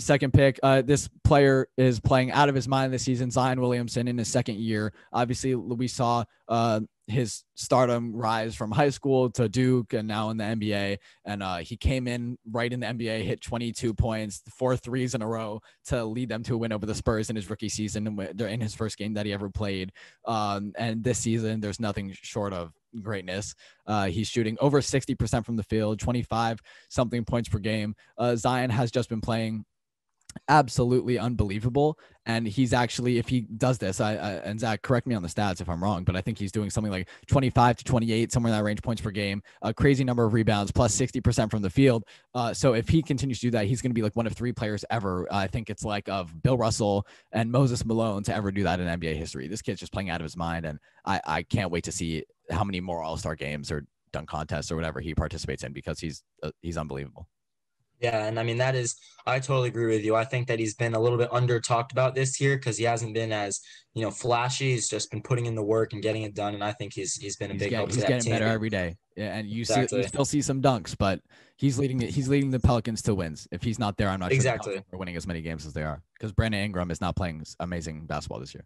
second 0.00 0.32
pick. 0.32 0.58
Uh, 0.62 0.82
this 0.82 1.08
player 1.24 1.68
is 1.76 2.00
playing 2.00 2.32
out 2.32 2.48
of 2.48 2.54
his 2.54 2.68
mind 2.68 2.92
this 2.92 3.02
season. 3.02 3.30
Zion 3.30 3.60
Williamson 3.60 4.08
in 4.08 4.18
his 4.18 4.28
second 4.28 4.58
year. 4.58 4.92
Obviously, 5.12 5.54
we 5.54 5.88
saw 5.88 6.24
uh, 6.48 6.80
his 7.06 7.44
stardom 7.54 8.14
rise 8.14 8.54
from 8.54 8.70
high 8.70 8.90
school 8.90 9.30
to 9.30 9.48
Duke 9.48 9.92
and 9.92 10.06
now 10.06 10.30
in 10.30 10.36
the 10.36 10.44
NBA. 10.44 10.98
And 11.24 11.42
uh, 11.42 11.56
he 11.58 11.76
came 11.76 12.06
in 12.06 12.38
right 12.50 12.72
in 12.72 12.80
the 12.80 12.86
NBA, 12.86 13.24
hit 13.24 13.40
22 13.40 13.94
points, 13.94 14.42
four 14.50 14.76
threes 14.76 15.14
in 15.14 15.22
a 15.22 15.26
row 15.26 15.60
to 15.86 16.04
lead 16.04 16.28
them 16.28 16.42
to 16.44 16.54
a 16.54 16.58
win 16.58 16.72
over 16.72 16.86
the 16.86 16.94
Spurs 16.94 17.30
in 17.30 17.36
his 17.36 17.50
rookie 17.50 17.68
season 17.68 18.18
in 18.38 18.60
his 18.60 18.74
first 18.74 18.98
game 18.98 19.14
that 19.14 19.26
he 19.26 19.32
ever 19.32 19.50
played. 19.50 19.92
Um, 20.26 20.72
and 20.76 21.02
this 21.02 21.18
season, 21.18 21.60
there's 21.60 21.80
nothing 21.80 22.12
short 22.12 22.52
of 22.52 22.72
greatness. 23.00 23.54
Uh, 23.86 24.06
he's 24.06 24.28
shooting 24.28 24.56
over 24.60 24.80
60% 24.80 25.44
from 25.44 25.56
the 25.56 25.62
field, 25.64 25.98
25 25.98 26.60
something 26.88 27.24
points 27.24 27.48
per 27.48 27.58
game. 27.58 27.94
Uh, 28.18 28.36
Zion 28.36 28.70
has 28.70 28.90
just 28.90 29.08
been 29.08 29.20
playing 29.20 29.64
absolutely 30.48 31.18
unbelievable. 31.18 31.98
And 32.26 32.46
he's 32.46 32.72
actually, 32.72 33.18
if 33.18 33.28
he 33.28 33.40
does 33.40 33.78
this, 33.78 34.00
I, 34.00 34.12
I, 34.12 34.30
and 34.44 34.60
Zach, 34.60 34.82
correct 34.82 35.08
me 35.08 35.14
on 35.14 35.22
the 35.22 35.28
stats 35.28 35.60
if 35.60 35.68
I'm 35.68 35.82
wrong, 35.82 36.04
but 36.04 36.14
I 36.14 36.20
think 36.20 36.38
he's 36.38 36.52
doing 36.52 36.70
something 36.70 36.92
like 36.92 37.08
25 37.26 37.76
to 37.76 37.84
28, 37.84 38.30
somewhere 38.30 38.52
in 38.52 38.58
that 38.58 38.64
range, 38.64 38.80
points 38.80 39.02
per 39.02 39.10
game, 39.10 39.42
a 39.62 39.74
crazy 39.74 40.04
number 40.04 40.24
of 40.24 40.32
rebounds, 40.32 40.70
plus 40.70 40.96
60% 40.96 41.50
from 41.50 41.62
the 41.62 41.70
field. 41.70 42.04
Uh, 42.34 42.54
so 42.54 42.74
if 42.74 42.88
he 42.88 43.02
continues 43.02 43.40
to 43.40 43.46
do 43.46 43.50
that, 43.52 43.66
he's 43.66 43.82
going 43.82 43.90
to 43.90 43.94
be 43.94 44.02
like 44.02 44.14
one 44.14 44.26
of 44.26 44.34
three 44.34 44.52
players 44.52 44.84
ever. 44.90 45.26
I 45.32 45.48
think 45.48 45.68
it's 45.68 45.84
like 45.84 46.08
of 46.08 46.42
Bill 46.42 46.56
Russell 46.56 47.06
and 47.32 47.50
Moses 47.50 47.84
Malone 47.84 48.22
to 48.24 48.34
ever 48.34 48.52
do 48.52 48.62
that 48.62 48.78
in 48.78 48.86
NBA 48.86 49.16
history. 49.16 49.48
This 49.48 49.62
kid's 49.62 49.80
just 49.80 49.92
playing 49.92 50.10
out 50.10 50.20
of 50.20 50.24
his 50.24 50.36
mind, 50.36 50.64
and 50.64 50.78
I, 51.04 51.20
I 51.26 51.42
can't 51.42 51.72
wait 51.72 51.84
to 51.84 51.92
see 51.92 52.24
how 52.50 52.62
many 52.62 52.80
more 52.80 53.02
All 53.02 53.16
Star 53.16 53.34
games 53.34 53.72
or 53.72 53.84
dunk 54.12 54.28
contests 54.28 54.70
or 54.70 54.76
whatever 54.76 55.00
he 55.00 55.14
participates 55.14 55.64
in 55.64 55.72
because 55.72 55.98
he's 55.98 56.22
uh, 56.42 56.50
he's 56.60 56.76
unbelievable. 56.76 57.26
Yeah, 58.02 58.26
and 58.26 58.38
I 58.38 58.42
mean 58.42 58.58
that 58.58 58.74
is 58.74 58.96
I 59.26 59.38
totally 59.38 59.68
agree 59.68 59.86
with 59.86 60.04
you. 60.04 60.16
I 60.16 60.24
think 60.24 60.48
that 60.48 60.58
he's 60.58 60.74
been 60.74 60.94
a 60.94 61.00
little 61.00 61.18
bit 61.18 61.28
under 61.32 61.60
talked 61.60 61.92
about 61.92 62.14
this 62.14 62.40
year 62.40 62.56
because 62.56 62.76
he 62.76 62.84
hasn't 62.84 63.14
been 63.14 63.32
as 63.32 63.60
you 63.94 64.02
know 64.02 64.10
flashy. 64.10 64.72
He's 64.72 64.88
just 64.88 65.10
been 65.10 65.22
putting 65.22 65.46
in 65.46 65.54
the 65.54 65.62
work 65.62 65.92
and 65.92 66.02
getting 66.02 66.22
it 66.22 66.34
done, 66.34 66.54
and 66.54 66.64
I 66.64 66.72
think 66.72 66.92
he's 66.94 67.14
he's 67.14 67.36
been 67.36 67.50
a 67.50 67.54
he's 67.54 67.60
big 67.60 67.70
getting, 67.70 67.86
help. 67.86 67.94
He's 67.94 68.04
getting 68.04 68.32
better 68.32 68.46
every 68.46 68.70
day. 68.70 68.96
Yeah, 69.16 69.36
and 69.36 69.48
you 69.48 69.60
exactly. 69.60 69.86
see 69.98 70.02
you 70.02 70.08
still 70.08 70.24
see 70.24 70.42
some 70.42 70.60
dunks, 70.60 70.96
but 70.98 71.20
he's 71.56 71.78
leading 71.78 72.00
he's 72.00 72.28
leading 72.28 72.50
the 72.50 72.58
Pelicans 72.58 73.02
to 73.02 73.14
wins. 73.14 73.46
If 73.52 73.62
he's 73.62 73.78
not 73.78 73.96
there, 73.96 74.08
I'm 74.08 74.20
not 74.20 74.32
exactly. 74.32 74.74
sure 74.74 74.84
they're 74.90 74.98
winning 74.98 75.16
as 75.16 75.26
many 75.26 75.42
games 75.42 75.64
as 75.64 75.72
they 75.72 75.82
are 75.82 76.02
because 76.14 76.32
Brandon 76.32 76.60
Ingram 76.60 76.90
is 76.90 77.00
not 77.00 77.14
playing 77.14 77.44
amazing 77.60 78.06
basketball 78.06 78.40
this 78.40 78.54
year. 78.54 78.64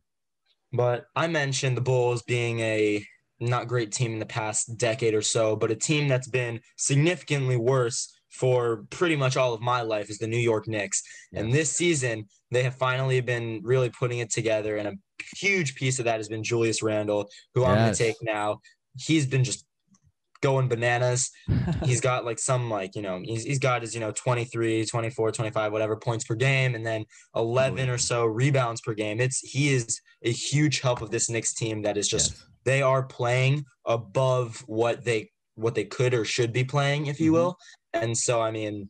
But 0.73 1.07
I 1.14 1.26
mentioned 1.26 1.76
the 1.76 1.83
Bulls 1.83 2.23
being 2.23 2.61
a 2.61 3.05
not 3.38 3.69
great 3.69 3.93
team 3.93 4.15
in 4.15 4.19
the 4.19 4.26
past 4.26 4.78
decade 4.78 5.15
or 5.15 5.23
so, 5.23 5.56
but 5.56 5.71
a 5.71 5.76
team 5.76 6.08
that's 6.08 6.28
been 6.28 6.60
significantly 6.76 7.56
worse 7.56 8.16
for 8.30 8.84
pretty 8.91 9.17
much 9.17 9.36
all 9.36 9.54
of 9.54 9.60
my 9.60 9.82
life 9.82 10.10
is 10.10 10.19
the 10.19 10.26
New 10.26 10.39
York 10.39 10.69
Knicks. 10.69 11.02
Yeah. 11.32 11.41
And 11.41 11.52
this 11.52 11.71
season, 11.71 12.26
they 12.50 12.62
have 12.62 12.75
finally 12.75 13.21
been 13.21 13.60
really 13.65 13.91
putting 13.91 14.19
it 14.19 14.30
together. 14.30 14.76
And 14.76 14.89
a 14.89 14.95
huge 15.36 15.75
piece 15.75 15.99
of 15.99 16.04
that 16.04 16.19
has 16.19 16.28
been 16.28 16.43
Julius 16.43 16.82
Randle, 16.82 17.28
who 17.54 17.62
yes. 17.62 17.71
I'm 17.71 17.76
going 17.76 17.93
to 17.93 17.99
take 17.99 18.17
now. 18.23 18.60
He's 18.99 19.26
been 19.26 19.45
just 19.45 19.65
going 20.43 20.69
bananas. 20.69 21.30
he's 21.84 22.00
got 22.00 22.25
like 22.25 22.39
some 22.39 22.71
like, 22.71 22.95
you 22.95 23.02
know, 23.02 23.21
he's, 23.25 23.45
he's 23.45 23.58
got 23.58 23.82
his, 23.82 23.95
you 23.95 24.00
know, 24.00 24.12
23, 24.12 24.84
24, 24.84 25.32
25, 25.32 25.73
whatever 25.73 25.97
points 25.97 26.25
per 26.25 26.34
game, 26.34 26.75
and 26.75 26.84
then 26.84 27.04
11 27.34 27.89
or 27.89 27.99
so 27.99 28.25
rebounds 28.25 28.80
per 28.80 28.95
game. 28.95 29.21
It's 29.21 29.41
he 29.41 29.75
is 29.75 30.00
a 30.23 30.30
huge 30.30 30.80
help 30.80 31.02
of 31.02 31.10
this 31.10 31.30
Knicks 31.30 31.54
team 31.54 31.82
that 31.82 31.97
is 31.97 32.08
just 32.08 32.32
yes. 32.32 32.47
they 32.65 32.82
are 32.82 33.02
playing 33.02 33.65
above 33.86 34.62
what 34.67 35.04
they 35.04 35.30
what 35.56 35.75
they 35.75 35.84
could 35.84 36.14
or 36.14 36.25
should 36.25 36.52
be 36.52 36.64
playing, 36.64 37.06
if 37.06 37.19
you 37.19 37.32
mm-hmm. 37.32 37.40
will. 37.40 37.56
And 37.92 38.16
so, 38.16 38.40
I 38.40 38.50
mean, 38.50 38.88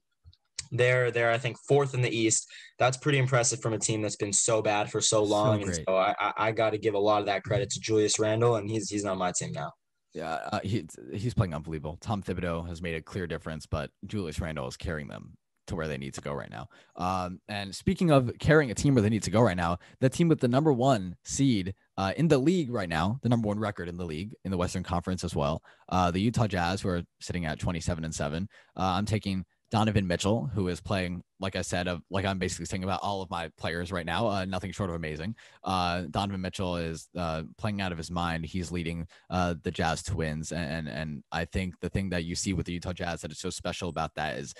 they're 0.72 1.10
they're 1.10 1.30
I 1.30 1.38
think 1.38 1.56
fourth 1.68 1.94
in 1.94 2.02
the 2.02 2.14
East. 2.14 2.46
That's 2.78 2.96
pretty 2.96 3.18
impressive 3.18 3.60
from 3.60 3.72
a 3.72 3.78
team 3.78 4.02
that's 4.02 4.16
been 4.16 4.32
so 4.32 4.60
bad 4.60 4.90
for 4.90 5.00
so 5.00 5.22
long. 5.22 5.62
So 5.62 5.66
and 5.66 5.74
so 5.88 5.96
I 5.96 6.14
I, 6.18 6.32
I 6.36 6.52
got 6.52 6.70
to 6.70 6.78
give 6.78 6.94
a 6.94 6.98
lot 6.98 7.20
of 7.20 7.26
that 7.26 7.42
credit 7.44 7.70
to 7.70 7.80
Julius 7.80 8.18
Randle, 8.18 8.56
and 8.56 8.68
he's 8.68 8.90
he's 8.90 9.04
on 9.04 9.18
my 9.18 9.32
team 9.32 9.52
now. 9.52 9.72
Yeah, 10.12 10.38
uh, 10.50 10.60
he, 10.62 10.86
he's 11.12 11.34
playing 11.34 11.52
unbelievable. 11.52 11.98
Tom 12.00 12.22
Thibodeau 12.22 12.66
has 12.66 12.80
made 12.80 12.94
a 12.94 13.02
clear 13.02 13.26
difference, 13.26 13.66
but 13.66 13.90
Julius 14.06 14.40
Randle 14.40 14.66
is 14.66 14.74
carrying 14.74 15.08
them 15.08 15.36
to 15.66 15.76
where 15.76 15.88
they 15.88 15.98
need 15.98 16.14
to 16.14 16.20
go 16.20 16.32
right 16.32 16.50
now. 16.50 16.68
Um, 16.96 17.40
and 17.48 17.74
speaking 17.74 18.10
of 18.10 18.32
carrying 18.38 18.70
a 18.70 18.74
team 18.74 18.94
where 18.94 19.02
they 19.02 19.08
need 19.08 19.22
to 19.24 19.30
go 19.30 19.40
right 19.40 19.56
now, 19.56 19.78
the 20.00 20.08
team 20.08 20.28
with 20.28 20.40
the 20.40 20.48
number 20.48 20.72
one 20.72 21.16
seed 21.24 21.74
uh, 21.96 22.12
in 22.16 22.28
the 22.28 22.38
league 22.38 22.70
right 22.70 22.88
now, 22.88 23.18
the 23.22 23.28
number 23.28 23.48
one 23.48 23.58
record 23.58 23.88
in 23.88 23.96
the 23.96 24.04
league 24.04 24.32
in 24.44 24.50
the 24.50 24.56
Western 24.56 24.82
Conference 24.82 25.24
as 25.24 25.34
well, 25.34 25.62
uh, 25.88 26.10
the 26.10 26.20
Utah 26.20 26.46
Jazz, 26.46 26.80
who 26.80 26.88
are 26.88 27.02
sitting 27.20 27.46
at 27.46 27.58
27 27.58 28.04
and 28.04 28.14
seven. 28.14 28.48
Uh, 28.76 28.94
I'm 28.96 29.06
taking 29.06 29.44
Donovan 29.70 30.06
Mitchell, 30.06 30.48
who 30.54 30.68
is 30.68 30.80
playing, 30.80 31.22
like 31.40 31.56
I 31.56 31.62
said, 31.62 31.88
of 31.88 32.00
like 32.08 32.24
I'm 32.24 32.38
basically 32.38 32.66
saying 32.66 32.84
about 32.84 33.00
all 33.02 33.20
of 33.20 33.30
my 33.30 33.50
players 33.58 33.90
right 33.90 34.06
now, 34.06 34.28
uh, 34.28 34.44
nothing 34.44 34.70
short 34.70 34.90
of 34.90 34.96
amazing. 34.96 35.34
Uh, 35.64 36.02
Donovan 36.10 36.40
Mitchell 36.40 36.76
is 36.76 37.08
uh, 37.16 37.42
playing 37.58 37.80
out 37.80 37.90
of 37.90 37.98
his 37.98 38.10
mind. 38.10 38.46
He's 38.46 38.70
leading 38.70 39.08
uh, 39.28 39.54
the 39.64 39.72
Jazz 39.72 40.04
to 40.04 40.16
wins, 40.16 40.52
and 40.52 40.88
and 40.88 41.24
I 41.32 41.46
think 41.46 41.74
the 41.80 41.88
thing 41.88 42.10
that 42.10 42.24
you 42.24 42.36
see 42.36 42.52
with 42.52 42.66
the 42.66 42.74
Utah 42.74 42.92
Jazz 42.92 43.22
that 43.22 43.32
is 43.32 43.40
so 43.40 43.50
special 43.50 43.88
about 43.88 44.14
that 44.14 44.38
is, 44.38 44.54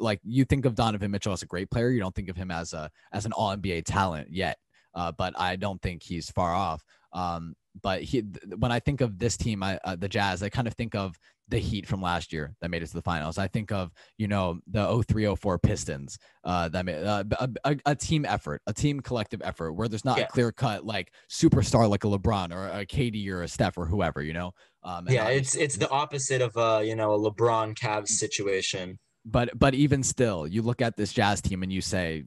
like 0.00 0.20
you 0.24 0.44
think 0.44 0.64
of 0.64 0.74
Donovan 0.74 1.12
Mitchell 1.12 1.32
as 1.32 1.42
a 1.42 1.46
great 1.46 1.70
player, 1.70 1.90
you 1.90 2.00
don't 2.00 2.14
think 2.14 2.28
of 2.28 2.36
him 2.36 2.50
as 2.50 2.72
a 2.72 2.90
as 3.12 3.26
an 3.26 3.32
All 3.32 3.56
NBA 3.56 3.84
talent 3.86 4.28
yet, 4.32 4.58
uh, 4.94 5.12
but 5.12 5.38
I 5.38 5.54
don't 5.54 5.80
think 5.82 6.02
he's 6.02 6.30
far 6.30 6.52
off. 6.52 6.82
Um, 7.12 7.54
but 7.80 8.02
he, 8.02 8.24
when 8.56 8.72
I 8.72 8.80
think 8.80 9.00
of 9.00 9.18
this 9.18 9.36
team, 9.36 9.62
I, 9.62 9.78
uh, 9.84 9.96
the 9.96 10.08
Jazz, 10.08 10.42
I 10.42 10.48
kind 10.48 10.66
of 10.66 10.74
think 10.74 10.94
of 10.94 11.16
the 11.48 11.58
Heat 11.58 11.86
from 11.86 12.02
last 12.02 12.32
year 12.32 12.54
that 12.60 12.70
made 12.70 12.82
it 12.82 12.88
to 12.88 12.94
the 12.94 13.02
finals. 13.02 13.38
I 13.38 13.48
think 13.48 13.72
of 13.72 13.90
you 14.16 14.28
know 14.28 14.60
the 14.66 14.86
0304 14.86 15.58
Pistons 15.58 16.18
uh, 16.44 16.68
that 16.68 16.84
made 16.84 17.02
uh, 17.02 17.24
a, 17.38 17.48
a, 17.64 17.76
a, 17.86 17.94
team 17.94 18.24
effort, 18.24 18.62
a 18.66 18.72
team 18.72 19.00
collective 19.00 19.40
effort 19.42 19.72
where 19.72 19.88
there's 19.88 20.04
not 20.04 20.18
yeah. 20.18 20.24
a 20.24 20.28
clear 20.28 20.52
cut 20.52 20.84
like 20.84 21.12
superstar 21.30 21.88
like 21.88 22.04
a 22.04 22.06
LeBron 22.06 22.54
or 22.54 22.68
a 22.68 22.86
KD 22.86 23.28
or 23.30 23.42
a 23.42 23.48
Steph 23.48 23.78
or 23.78 23.86
whoever. 23.86 24.22
You 24.22 24.32
know. 24.32 24.52
Um, 24.82 25.06
yeah, 25.08 25.28
it's 25.28 25.54
it's 25.54 25.76
the 25.76 25.88
opposite 25.90 26.42
of 26.42 26.56
uh 26.56 26.80
you 26.84 26.94
know 26.94 27.14
a 27.14 27.18
LeBron 27.18 27.74
Cavs 27.76 28.08
situation. 28.08 28.98
But 29.24 29.58
but 29.58 29.74
even 29.74 30.02
still, 30.02 30.46
you 30.46 30.62
look 30.62 30.80
at 30.80 30.96
this 30.96 31.12
Jazz 31.12 31.40
team 31.40 31.62
and 31.62 31.72
you 31.72 31.80
say, 31.80 32.24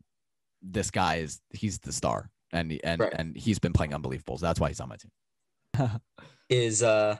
this 0.61 0.91
guy 0.91 1.17
is 1.17 1.39
he's 1.51 1.79
the 1.79 1.91
star 1.91 2.29
and 2.53 2.79
and 2.83 3.01
right. 3.01 3.13
and 3.15 3.35
he's 3.35 3.59
been 3.59 3.73
playing 3.73 3.93
unbelievable. 3.93 4.37
So 4.37 4.45
that's 4.45 4.59
why 4.59 4.69
he's 4.69 4.79
on 4.79 4.89
my 4.89 4.97
team. 4.97 6.01
is 6.49 6.83
uh 6.83 7.17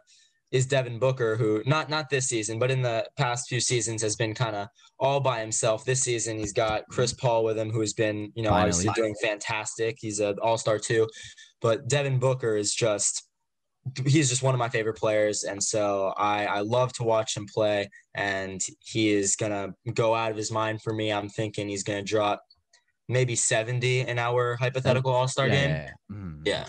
is 0.52 0.66
Devin 0.66 1.00
Booker, 1.00 1.38
who 1.38 1.64
not 1.66 1.90
not 1.90 2.10
this 2.10 2.28
season, 2.28 2.60
but 2.60 2.70
in 2.70 2.82
the 2.82 3.08
past 3.18 3.48
few 3.48 3.60
seasons 3.60 4.02
has 4.02 4.16
been 4.16 4.34
kind 4.34 4.56
of 4.56 4.68
all 5.00 5.20
by 5.20 5.40
himself. 5.40 5.86
This 5.86 6.02
season, 6.02 6.38
he's 6.38 6.54
got 6.54 6.84
Chris 6.90 7.14
Paul 7.14 7.44
with 7.44 7.58
him, 7.58 7.70
who's 7.70 7.94
been 7.94 8.32
you 8.36 8.44
know 8.44 8.50
Finally. 8.50 8.70
obviously 8.70 8.94
doing 8.94 9.16
fantastic. 9.22 9.98
He's 10.00 10.20
an 10.20 10.36
All 10.42 10.58
Star 10.58 10.78
too, 10.78 11.08
but 11.62 11.88
Devin 11.88 12.20
Booker 12.20 12.58
is 12.58 12.74
just 12.74 13.28
he's 14.06 14.30
just 14.30 14.44
one 14.44 14.54
of 14.54 14.60
my 14.60 14.70
favorite 14.70 14.98
players, 14.98 15.44
and 15.44 15.62
so 15.62 16.14
I 16.18 16.46
I 16.46 16.60
love 16.60 16.92
to 16.94 17.04
watch 17.04 17.36
him 17.36 17.46
play, 17.52 17.90
and 18.14 18.62
he 18.80 19.12
is 19.12 19.38
gonna 19.38 19.70
go 19.94 20.14
out 20.14 20.32
of 20.32 20.38
his 20.38 20.52
mind 20.52 20.82
for 20.82 20.94
me. 20.94 21.14
I'm 21.14 21.30
thinking 21.30 21.70
he's 21.70 21.84
gonna 21.84 22.04
drop 22.04 22.44
maybe 23.08 23.36
70 23.36 24.02
in 24.02 24.18
our 24.20 24.56
hypothetical 24.56 25.12
All 25.12 25.28
Star 25.28 25.48
yeah, 25.48 25.54
game. 25.54 25.90
Mm. 26.12 26.42
yeah. 26.46 26.66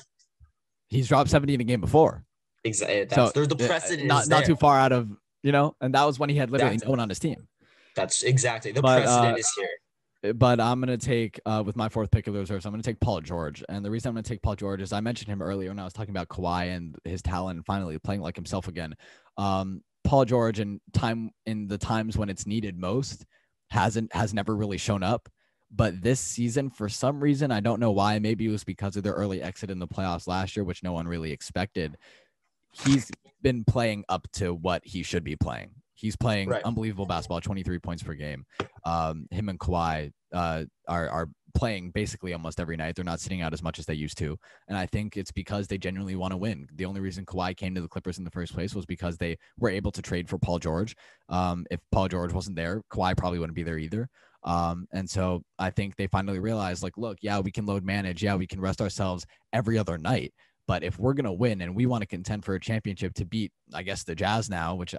He's 0.88 1.08
dropped 1.08 1.30
70 1.30 1.54
in 1.54 1.60
a 1.60 1.64
game 1.64 1.80
before. 1.80 2.24
Exactly. 2.64 3.06
So 3.14 3.30
there's 3.34 3.48
the 3.48 3.56
precedent. 3.56 4.06
not 4.06 4.28
not 4.28 4.44
too 4.44 4.56
far 4.56 4.78
out 4.78 4.92
of 4.92 5.10
you 5.42 5.52
know, 5.52 5.74
and 5.80 5.94
that 5.94 6.04
was 6.04 6.18
when 6.18 6.30
he 6.30 6.36
had 6.36 6.50
literally 6.50 6.76
That's- 6.76 6.86
no 6.86 6.90
one 6.90 7.00
on 7.00 7.08
his 7.08 7.18
team. 7.18 7.48
That's 7.94 8.22
exactly 8.22 8.72
the 8.72 8.80
But, 8.80 9.02
precedent 9.02 9.34
uh, 9.34 9.38
is 9.38 9.50
here. 9.56 10.34
But 10.34 10.60
I'm 10.60 10.80
gonna 10.80 10.96
take 10.96 11.40
uh, 11.44 11.62
with 11.66 11.76
my 11.76 11.88
fourth 11.88 12.10
pick 12.10 12.26
of 12.28 12.34
the 12.34 12.40
reserves. 12.40 12.64
I'm 12.64 12.72
gonna 12.72 12.82
take 12.82 13.00
Paul 13.00 13.20
George, 13.20 13.64
and 13.68 13.84
the 13.84 13.90
reason 13.90 14.08
I'm 14.08 14.14
gonna 14.14 14.22
take 14.22 14.40
Paul 14.40 14.54
George 14.54 14.80
is 14.80 14.92
I 14.92 15.00
mentioned 15.00 15.28
him 15.28 15.42
earlier 15.42 15.70
when 15.70 15.78
I 15.80 15.84
was 15.84 15.92
talking 15.92 16.14
about 16.14 16.28
Kawhi 16.28 16.74
and 16.74 16.96
his 17.04 17.22
talent 17.22 17.66
finally 17.66 17.98
playing 17.98 18.20
like 18.20 18.36
himself 18.36 18.68
again. 18.68 18.94
Um, 19.36 19.82
Paul 20.04 20.24
George 20.24 20.60
and 20.60 20.80
time 20.92 21.32
in 21.46 21.66
the 21.66 21.78
times 21.78 22.16
when 22.16 22.28
it's 22.28 22.46
needed 22.46 22.78
most 22.78 23.26
hasn't 23.70 24.14
has 24.14 24.32
never 24.32 24.54
really 24.54 24.78
shown 24.78 25.02
up. 25.02 25.28
But 25.74 26.02
this 26.02 26.20
season, 26.20 26.70
for 26.70 26.88
some 26.88 27.18
reason, 27.18 27.50
I 27.50 27.60
don't 27.60 27.80
know 27.80 27.92
why. 27.92 28.18
Maybe 28.18 28.46
it 28.46 28.50
was 28.50 28.62
because 28.62 28.96
of 28.96 29.02
their 29.02 29.14
early 29.14 29.42
exit 29.42 29.70
in 29.70 29.78
the 29.78 29.88
playoffs 29.88 30.28
last 30.28 30.54
year, 30.54 30.64
which 30.64 30.82
no 30.82 30.92
one 30.92 31.08
really 31.08 31.32
expected. 31.32 31.96
He's 32.72 33.10
been 33.42 33.64
playing 33.64 34.04
up 34.08 34.26
to 34.34 34.54
what 34.54 34.82
he 34.84 35.02
should 35.02 35.24
be 35.24 35.36
playing. 35.36 35.70
He's 35.94 36.16
playing 36.16 36.48
Right. 36.48 36.62
unbelievable 36.64 37.06
basketball, 37.06 37.40
23 37.40 37.78
points 37.78 38.02
per 38.02 38.14
game. 38.14 38.44
Um, 38.84 39.26
him 39.30 39.48
and 39.48 39.58
Kawhi 39.58 40.12
uh, 40.32 40.64
are 40.88 41.08
are 41.08 41.28
playing 41.54 41.90
basically 41.90 42.32
almost 42.32 42.58
every 42.58 42.76
night. 42.76 42.96
They're 42.96 43.04
not 43.04 43.20
sitting 43.20 43.42
out 43.42 43.52
as 43.52 43.62
much 43.62 43.78
as 43.78 43.84
they 43.86 43.94
used 43.94 44.16
to, 44.18 44.38
and 44.68 44.76
I 44.76 44.86
think 44.86 45.16
it's 45.16 45.30
because 45.30 45.68
they 45.68 45.76
genuinely 45.78 46.16
want 46.16 46.32
to 46.32 46.36
win. 46.38 46.66
The 46.74 46.86
only 46.86 47.00
reason 47.00 47.26
Kawhi 47.26 47.56
came 47.56 47.74
to 47.74 47.80
the 47.82 47.88
Clippers 47.88 48.18
in 48.18 48.24
the 48.24 48.30
first 48.30 48.54
place 48.54 48.74
was 48.74 48.86
because 48.86 49.18
they 49.18 49.36
were 49.58 49.68
able 49.68 49.92
to 49.92 50.02
trade 50.02 50.28
for 50.28 50.38
Paul 50.38 50.58
George. 50.58 50.96
Um, 51.28 51.66
if 51.70 51.78
Paul 51.92 52.08
George 52.08 52.32
wasn't 52.32 52.56
there, 52.56 52.82
Kawhi 52.90 53.16
probably 53.16 53.38
wouldn't 53.38 53.54
be 53.54 53.62
there 53.62 53.78
either. 53.78 54.08
Um, 54.44 54.88
and 54.92 55.08
so 55.08 55.44
I 55.58 55.70
think 55.70 55.94
they 55.94 56.08
finally 56.08 56.40
realized, 56.40 56.82
like, 56.82 56.96
look, 56.98 57.18
yeah, 57.20 57.38
we 57.38 57.52
can 57.52 57.66
load 57.66 57.84
manage, 57.84 58.24
yeah, 58.24 58.34
we 58.34 58.46
can 58.46 58.60
rest 58.60 58.80
ourselves 58.80 59.24
every 59.52 59.78
other 59.78 59.98
night. 59.98 60.32
But 60.66 60.82
if 60.82 60.98
we're 60.98 61.14
gonna 61.14 61.32
win 61.32 61.60
and 61.60 61.74
we 61.74 61.86
want 61.86 62.02
to 62.02 62.06
contend 62.06 62.44
for 62.44 62.54
a 62.54 62.60
championship 62.60 63.14
to 63.14 63.24
beat, 63.24 63.52
I 63.72 63.82
guess 63.82 64.04
the 64.04 64.14
Jazz 64.14 64.48
now, 64.48 64.74
which 64.74 64.94
uh, 64.94 64.98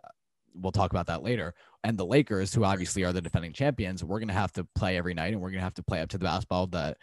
we'll 0.53 0.71
talk 0.71 0.91
about 0.91 1.07
that 1.07 1.23
later, 1.23 1.53
and 1.83 1.97
the 1.97 2.05
Lakers, 2.05 2.53
who 2.53 2.63
obviously 2.63 3.03
are 3.03 3.13
the 3.13 3.21
defending 3.21 3.53
champions, 3.53 4.03
we're 4.03 4.19
gonna 4.19 4.33
have 4.33 4.51
to 4.53 4.67
play 4.75 4.97
every 4.97 5.13
night 5.13 5.33
and 5.33 5.41
we're 5.41 5.51
gonna 5.51 5.61
have 5.61 5.73
to 5.75 5.83
play 5.83 6.01
up 6.01 6.09
to 6.09 6.17
the 6.17 6.25
basketball 6.25 6.67
that 6.67 6.97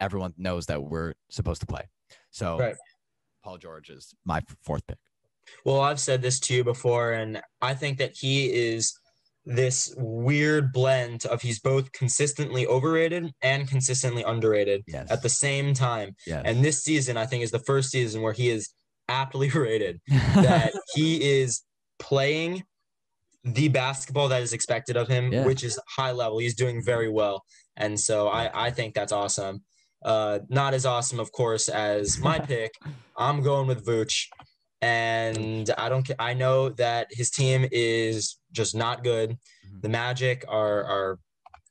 everyone 0.00 0.34
knows 0.36 0.66
that 0.66 0.82
we're 0.82 1.14
supposed 1.30 1.60
to 1.60 1.66
play. 1.66 1.88
So 2.30 2.58
Right. 2.58 2.76
Paul 3.42 3.58
George 3.58 3.90
is 3.90 4.14
my 4.24 4.40
fourth 4.62 4.86
pick. 4.86 4.98
Well, 5.64 5.80
I've 5.80 6.00
said 6.00 6.22
this 6.22 6.40
to 6.40 6.54
you 6.54 6.64
before, 6.64 7.12
and 7.12 7.42
I 7.60 7.74
think 7.74 7.98
that 7.98 8.16
he 8.16 8.46
is 8.46 8.98
this 9.46 9.94
weird 9.98 10.72
blend 10.72 11.26
of 11.26 11.42
he's 11.42 11.60
both 11.60 11.92
consistently 11.92 12.66
overrated 12.66 13.30
and 13.42 13.68
consistently 13.68 14.22
underrated 14.22 14.82
Yes. 14.86 15.10
at 15.10 15.22
the 15.22 15.28
same 15.28 15.74
time. 15.74 16.16
yes. 16.26 16.42
And 16.44 16.64
this 16.64 16.82
season, 16.82 17.16
I 17.16 17.26
think, 17.26 17.42
is 17.44 17.50
the 17.50 17.58
first 17.58 17.90
season 17.90 18.22
where 18.22 18.32
he 18.32 18.48
is 18.48 18.70
aptly 19.08 19.50
rated 19.54 20.00
that 20.08 20.72
he 20.94 21.22
is 21.40 21.62
playing 21.98 22.62
the 23.44 23.68
basketball 23.68 24.28
that 24.28 24.40
is 24.42 24.54
expected 24.54 24.96
of 24.96 25.08
him, 25.08 25.30
Yeah. 25.32 25.44
which 25.44 25.62
is 25.62 25.78
high 25.96 26.12
level. 26.12 26.38
He's 26.38 26.54
doing 26.54 26.82
very 26.82 27.10
well. 27.10 27.42
And 27.76 28.00
so 28.00 28.28
I, 28.28 28.68
I 28.68 28.70
think 28.70 28.94
that's 28.94 29.12
awesome. 29.12 29.62
Uh, 30.02 30.38
not 30.48 30.72
as 30.74 30.86
awesome, 30.86 31.20
of 31.20 31.30
course, 31.32 31.68
as 31.68 32.18
my 32.18 32.38
pick. 32.52 32.70
I'm 33.18 33.42
going 33.42 33.66
with 33.66 33.84
Vooch. 33.86 34.26
And 34.84 35.70
I 35.78 35.88
don't 35.88 36.08
I 36.18 36.34
know 36.34 36.68
that 36.70 37.06
his 37.10 37.30
team 37.30 37.66
is 37.72 38.38
just 38.52 38.74
not 38.74 39.02
good. 39.02 39.30
Mhm. 39.30 39.82
The 39.82 39.88
Magic 39.88 40.44
are 40.48 40.84
are 40.84 41.18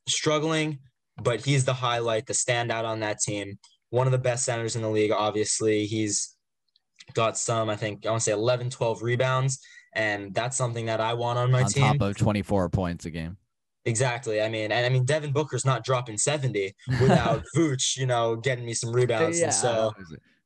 struggling, 0.08 0.80
but 1.22 1.44
he's 1.44 1.64
the 1.64 1.74
highlight, 1.74 2.26
the 2.26 2.32
standout 2.32 2.84
on 2.84 3.00
that 3.00 3.20
team. 3.20 3.58
One 3.90 4.06
of 4.06 4.12
the 4.12 4.18
best 4.18 4.44
centers 4.44 4.74
in 4.74 4.82
the 4.82 4.90
league, 4.90 5.12
obviously. 5.12 5.86
He's 5.86 6.36
got 7.12 7.38
some, 7.38 7.68
I 7.68 7.76
think, 7.76 8.04
I 8.04 8.10
want 8.10 8.22
to 8.22 8.24
say 8.24 8.32
11, 8.32 8.70
12 8.70 9.02
rebounds. 9.02 9.60
And 9.94 10.34
that's 10.34 10.56
something 10.56 10.86
that 10.86 11.00
I 11.00 11.14
want 11.14 11.38
on 11.38 11.52
my 11.52 11.62
on 11.62 11.68
team. 11.68 11.98
top 11.98 12.00
of 12.00 12.16
24 12.16 12.68
points 12.70 13.04
a 13.04 13.10
game. 13.10 13.36
Exactly. 13.84 14.42
I 14.42 14.48
mean, 14.48 14.72
and 14.72 14.84
I 14.84 14.88
mean, 14.88 15.04
Devin 15.04 15.32
Booker's 15.32 15.64
not 15.64 15.84
dropping 15.84 16.18
70 16.18 16.74
without 17.00 17.44
Vooch, 17.56 17.96
you 17.96 18.06
know, 18.06 18.34
getting 18.34 18.64
me 18.64 18.74
some 18.74 18.92
rebounds. 18.92 19.40
And 19.40 19.54
so, 19.54 19.92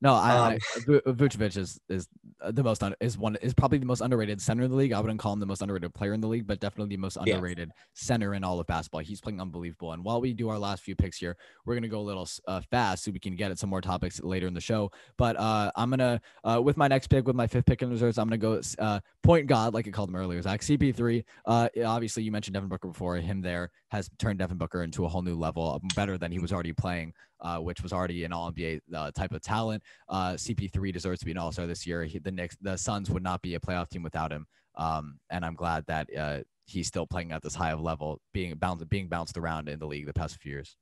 no, 0.00 0.14
I, 0.14 0.37
um, 0.37 0.52
I 0.52 0.58
Vu- 0.87 1.00
Vucevic 1.06 1.56
is 1.56 1.80
is 1.88 2.08
the 2.50 2.62
most 2.62 2.82
un, 2.82 2.94
is 3.00 3.18
one 3.18 3.37
is 3.42 3.52
probably 3.52 3.78
the 3.78 3.87
most 3.87 4.00
underrated 4.00 4.40
center 4.40 4.62
in 4.62 4.70
the 4.70 4.76
league. 4.76 4.92
I 4.92 5.00
wouldn't 5.00 5.18
call 5.18 5.32
him 5.32 5.40
the 5.40 5.46
most 5.46 5.61
underrated 5.61 5.92
player 5.92 6.12
in 6.12 6.20
the 6.20 6.28
league, 6.28 6.46
but 6.46 6.61
definitely 6.61 6.94
the 6.94 7.00
most 7.00 7.16
Yeah. 7.24 7.34
underrated 7.34 7.72
center 7.94 8.34
in 8.34 8.44
all 8.44 8.61
of 8.61 8.66
basketball. 8.66 9.00
He's 9.00 9.20
playing 9.20 9.40
unbelievable. 9.40 9.92
And 9.92 10.04
while 10.04 10.20
we 10.20 10.32
do 10.34 10.48
our 10.48 10.58
last 10.58 10.82
few 10.84 10.94
picks 10.94 11.18
here, 11.18 11.37
we're 11.64 11.74
gonna 11.74 11.88
go 11.88 12.00
a 12.00 12.02
little 12.02 12.28
uh, 12.46 12.61
fast 12.70 13.04
so 13.04 13.11
we 13.11 13.18
can 13.18 13.34
get 13.34 13.50
at 13.50 13.58
some 13.58 13.70
more 13.70 13.80
topics 13.80 14.22
later 14.22 14.46
in 14.46 14.54
the 14.54 14.61
show. 14.61 14.90
But 15.16 15.37
uh, 15.37 15.72
I'm 15.74 15.90
gonna 15.90 16.20
uh, 16.44 16.61
with 16.62 16.76
my 16.76 16.87
next 16.88 17.08
pick, 17.08 17.26
with 17.26 17.37
my 17.37 17.46
fifth 17.46 17.66
pick 17.66 17.82
in 17.82 17.90
reserves, 17.90 18.18
I'm 18.18 18.28
gonna 18.28 18.38
go 18.38 18.61
uh, 18.78 19.00
point 19.22 19.46
guard, 19.48 19.74
like 19.74 19.88
I 19.88 19.90
called 19.90 20.11
him 20.11 20.16
earlier, 20.16 20.40
Zach 20.42 20.61
CP3. 20.61 21.24
Uh, 21.44 21.68
obviously, 21.84 22.22
you 22.22 22.30
mentioned 22.32 22.54
Devin 22.54 22.68
Booker 22.68 22.88
before. 22.88 23.16
Him 23.16 23.40
there 23.40 23.70
has 23.88 24.08
turned 24.18 24.38
Devin 24.38 24.58
Booker 24.58 24.82
into 24.82 25.04
a 25.06 25.08
whole 25.08 25.22
new 25.22 25.34
level, 25.34 25.72
uh, 25.72 25.78
better 25.94 26.16
than 26.18 26.30
he 26.30 26.38
was 26.38 26.52
already 26.52 26.72
playing, 26.72 27.12
uh, 27.40 27.59
which 27.59 27.83
was 27.83 27.92
already 27.92 28.24
an 28.24 28.33
All 28.33 28.53
NBA 28.53 28.81
uh, 28.94 29.11
type 29.12 29.33
of 29.33 29.40
talent. 29.42 29.83
Uh, 30.09 30.33
CP3 30.33 30.92
deserves 30.92 31.20
to 31.20 31.27
be 31.27 31.33
an 31.33 31.38
All 31.38 31.53
Star 31.53 31.66
this 31.66 31.87
year. 31.87 32.05
He, 32.05 32.18
the 32.18 32.31
Knicks, 32.31 32.57
the 32.61 32.77
Suns 32.77 33.11
would 33.11 33.22
not 33.22 33.42
be 33.42 33.55
a 33.55 33.61
playoff 33.61 33.88
team 33.88 34.03
without 34.03 34.33
him. 34.33 34.46
Um, 34.77 35.18
and 35.31 35.44
I'm 35.44 35.55
glad 35.55 35.85
that 35.88 36.09
uh, 36.16 36.38
he's 36.66 36.87
still 36.87 37.07
playing 37.07 37.33
at 37.33 37.42
this 37.42 37.55
high 37.55 37.72
of 37.72 37.81
level, 37.81 38.20
being 38.33 38.55
bounced, 38.57 38.88
being 38.88 39.09
bounced 39.09 39.37
around 39.37 39.68
in 39.68 39.79
the 39.79 39.87
league 39.87 40.07
the 40.07 40.12
past 40.12 40.40
few 40.40 40.53
years. 40.53 40.77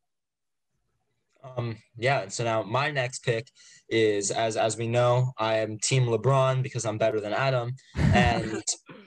um, 1.56 1.76
yeah. 1.96 2.28
So 2.28 2.44
now 2.44 2.62
my 2.62 2.90
next 2.90 3.24
pick 3.24 3.48
is, 3.88 4.30
as 4.30 4.56
as 4.56 4.76
we 4.76 4.86
know, 4.86 5.32
I 5.38 5.56
am 5.56 5.78
Team 5.78 6.06
LeBron 6.06 6.62
because 6.62 6.84
I'm 6.84 6.98
better 6.98 7.20
than 7.20 7.32
Adam. 7.32 7.74
And 7.96 8.62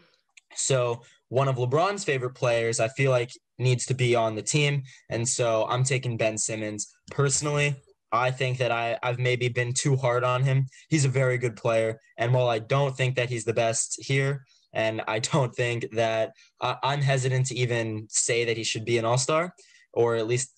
so 0.56 1.02
one 1.30 1.48
of 1.48 1.58
LeBron's 1.58 2.04
favorite 2.04 2.34
players, 2.34 2.80
I 2.80 2.88
feel 2.90 3.12
like, 3.12 3.32
needs 3.60 3.86
to 3.86 3.94
be 3.94 4.16
on 4.16 4.36
the 4.36 4.42
team. 4.42 4.84
And 5.10 5.28
so 5.28 5.66
I'm 5.70 5.84
taking 5.84 6.18
Ben 6.18 6.38
Simmons. 6.38 6.92
Personally, 7.12 7.76
I 8.12 8.32
think 8.32 8.58
that 8.58 8.72
I, 8.72 8.98
I've 9.04 9.20
maybe 9.20 9.50
been 9.50 9.74
too 9.74 9.96
hard 9.96 10.24
on 10.24 10.44
him. 10.44 10.66
He's 10.90 11.06
a 11.06 11.10
very 11.10 11.38
good 11.38 11.56
player. 11.56 12.00
And 12.18 12.34
while 12.34 12.50
I 12.50 12.60
don't 12.60 12.96
think 12.96 13.16
that 13.16 13.30
he's 13.30 13.46
the 13.46 13.54
best 13.54 13.98
here, 14.00 14.46
and 14.74 15.02
I 15.08 15.20
don't 15.20 15.54
think 15.56 15.88
that 15.94 16.32
I 16.62 16.78
I'm 16.84 17.02
hesitant 17.02 17.48
to 17.48 17.56
even 17.56 18.08
say 18.10 18.46
that 18.46 18.58
he 18.58 18.64
should 18.64 18.86
be 18.86 18.98
an 18.98 19.06
all 19.06 19.18
star, 19.18 19.54
or 19.94 20.16
at 20.16 20.28
least 20.28 20.52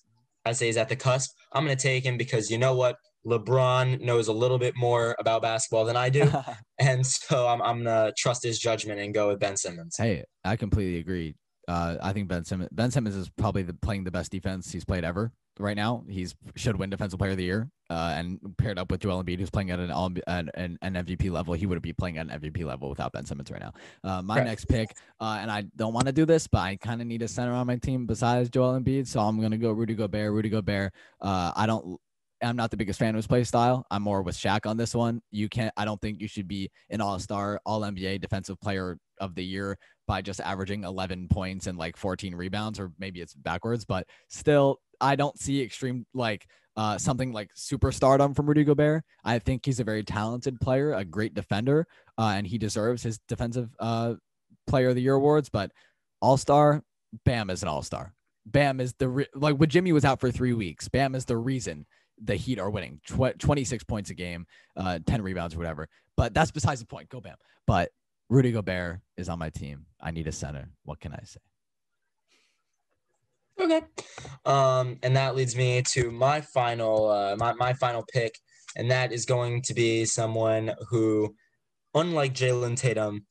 I 0.44 0.52
say 0.52 0.66
he's 0.66 0.76
at 0.76 0.88
the 0.88 0.96
cusp, 0.96 1.30
I'm 1.52 1.64
going 1.64 1.76
to 1.76 1.82
take 1.82 2.04
him 2.04 2.16
because 2.16 2.50
you 2.50 2.58
know 2.58 2.74
what? 2.74 2.96
LeBron 3.24 4.00
knows 4.00 4.26
a 4.26 4.32
little 4.32 4.58
bit 4.58 4.74
more 4.76 5.14
about 5.20 5.42
basketball 5.42 5.84
than 5.84 5.96
I 5.96 6.08
do. 6.08 6.30
And 6.78 7.06
so 7.06 7.46
I'm, 7.46 7.62
I'm 7.62 7.84
going 7.84 8.06
to 8.06 8.12
trust 8.18 8.42
his 8.42 8.58
judgment 8.58 8.98
and 8.98 9.14
go 9.14 9.28
with 9.28 9.38
Ben 9.38 9.56
Simmons. 9.56 9.94
hey, 9.96 10.24
I 10.44 10.56
completely 10.56 10.98
agree. 10.98 11.36
Uh, 11.68 11.96
I 12.02 12.12
think 12.12 12.26
Ben 12.26 12.44
Simmons, 12.44 12.70
Ben 12.72 12.90
Simmons 12.90 13.14
is 13.14 13.28
probably 13.28 13.62
the, 13.62 13.74
playing 13.74 14.02
the 14.02 14.10
best 14.10 14.32
defense 14.32 14.72
he's 14.72 14.84
played 14.84 15.04
ever 15.04 15.30
right 15.58 15.76
now. 15.76 16.04
He's 16.08 16.34
should 16.56 16.76
win 16.76 16.90
Defensive 16.90 17.18
Player 17.18 17.32
of 17.32 17.36
the 17.36 17.44
Year. 17.44 17.70
Uh, 17.90 18.14
and 18.16 18.38
paired 18.56 18.78
up 18.78 18.90
with 18.90 19.00
Joel 19.00 19.22
Embiid, 19.22 19.38
who's 19.38 19.50
playing 19.50 19.70
at 19.70 19.78
an 19.78 19.90
all 19.90 20.10
an, 20.26 20.50
an, 20.54 20.78
MVP 20.82 21.30
level, 21.30 21.52
he 21.52 21.66
would 21.66 21.82
be 21.82 21.92
playing 21.92 22.16
at 22.16 22.26
an 22.26 22.40
MVP 22.40 22.64
level 22.64 22.88
without 22.88 23.12
Ben 23.12 23.26
Simmons 23.26 23.50
right 23.50 23.60
now. 23.60 23.72
Uh, 24.02 24.22
my 24.22 24.36
Correct. 24.36 24.48
next 24.48 24.64
pick, 24.64 24.96
uh, 25.20 25.36
and 25.42 25.50
I 25.50 25.64
don't 25.76 25.92
want 25.92 26.06
to 26.06 26.12
do 26.12 26.24
this, 26.24 26.46
but 26.46 26.60
I 26.60 26.76
kind 26.76 27.02
of 27.02 27.06
need 27.06 27.20
a 27.20 27.28
center 27.28 27.52
on 27.52 27.66
my 27.66 27.76
team 27.76 28.06
besides 28.06 28.48
Joel 28.48 28.80
Embiid, 28.80 29.06
so 29.06 29.20
I'm 29.20 29.38
gonna 29.42 29.58
go 29.58 29.72
Rudy 29.72 29.94
Gobert. 29.94 30.32
Rudy 30.32 30.48
Gobert. 30.48 30.94
Uh, 31.20 31.52
I 31.54 31.66
don't. 31.66 31.98
I'm 32.42 32.56
not 32.56 32.70
the 32.70 32.78
biggest 32.78 32.98
fan 32.98 33.10
of 33.10 33.16
his 33.16 33.26
play 33.26 33.44
style. 33.44 33.86
I'm 33.90 34.02
more 34.02 34.22
with 34.22 34.36
Shaq 34.36 34.64
on 34.64 34.78
this 34.78 34.94
one. 34.94 35.20
You 35.30 35.50
can't. 35.50 35.72
I 35.76 35.84
don't 35.84 36.00
think 36.00 36.20
you 36.22 36.28
should 36.28 36.48
be 36.48 36.70
an 36.88 37.02
All 37.02 37.18
Star, 37.18 37.60
All 37.66 37.82
NBA 37.82 38.22
Defensive 38.22 38.58
Player 38.58 38.96
of 39.20 39.34
the 39.34 39.44
Year 39.44 39.76
by 40.12 40.20
just 40.20 40.42
averaging 40.42 40.84
11 40.84 41.26
points 41.28 41.66
and 41.66 41.78
like 41.78 41.96
14 41.96 42.34
rebounds, 42.34 42.78
or 42.78 42.92
maybe 42.98 43.22
it's 43.22 43.32
backwards. 43.32 43.86
But 43.86 44.06
still, 44.28 44.78
I 45.00 45.16
don't 45.16 45.38
see 45.38 45.62
extreme 45.62 46.04
like 46.12 46.46
uh, 46.76 46.98
something 46.98 47.32
like 47.32 47.48
superstardom 47.54 48.36
from 48.36 48.46
Rudy 48.46 48.62
Gobert. 48.62 49.04
I 49.24 49.38
think 49.38 49.64
he's 49.64 49.80
a 49.80 49.84
very 49.84 50.04
talented 50.04 50.60
player, 50.60 50.92
a 50.92 51.02
great 51.02 51.32
defender, 51.32 51.86
uh, 52.18 52.34
and 52.36 52.46
he 52.46 52.58
deserves 52.58 53.02
his 53.02 53.20
Defensive 53.26 53.70
uh, 53.80 54.16
Player 54.66 54.90
of 54.90 54.96
the 54.96 55.00
Year 55.00 55.14
awards. 55.14 55.48
But 55.48 55.72
All 56.20 56.36
Star, 56.36 56.82
Bam 57.24 57.48
is 57.48 57.62
an 57.62 57.70
All 57.70 57.82
Star. 57.82 58.12
Bam 58.44 58.80
is 58.80 58.92
the 58.98 59.08
re- 59.08 59.28
like 59.34 59.56
when 59.56 59.70
Jimmy 59.70 59.92
was 59.92 60.04
out 60.04 60.20
for 60.20 60.30
three 60.30 60.52
weeks. 60.52 60.88
Bam 60.88 61.14
is 61.14 61.24
the 61.24 61.38
reason 61.38 61.86
the 62.22 62.36
Heat 62.36 62.58
are 62.58 62.68
winning. 62.68 63.00
Tw- 63.06 63.38
26 63.38 63.84
points 63.84 64.10
a 64.10 64.14
game, 64.14 64.44
uh, 64.76 64.98
10 65.06 65.22
rebounds 65.22 65.54
or 65.54 65.58
whatever. 65.58 65.88
But 66.18 66.34
that's 66.34 66.50
besides 66.50 66.80
the 66.80 66.86
point. 66.86 67.08
Go 67.08 67.22
Bam. 67.22 67.36
But 67.66 67.92
Rudy 68.28 68.52
Gobert 68.52 69.00
is 69.16 69.28
on 69.28 69.38
my 69.38 69.50
team. 69.50 69.86
I 70.00 70.10
need 70.10 70.26
a 70.26 70.32
center. 70.32 70.70
What 70.84 71.00
can 71.00 71.12
I 71.12 71.20
say? 71.24 71.40
Okay. 73.60 73.82
Um, 74.44 74.98
and 75.02 75.16
that 75.16 75.36
leads 75.36 75.54
me 75.54 75.82
to 75.92 76.10
my 76.10 76.40
final 76.40 77.10
uh, 77.10 77.36
my, 77.36 77.52
my 77.52 77.72
final 77.74 78.04
pick, 78.12 78.34
and 78.76 78.90
that 78.90 79.12
is 79.12 79.26
going 79.26 79.62
to 79.62 79.74
be 79.74 80.04
someone 80.04 80.72
who, 80.88 81.34
unlike 81.94 82.34
Jalen 82.34 82.76
Tatum, 82.76 83.26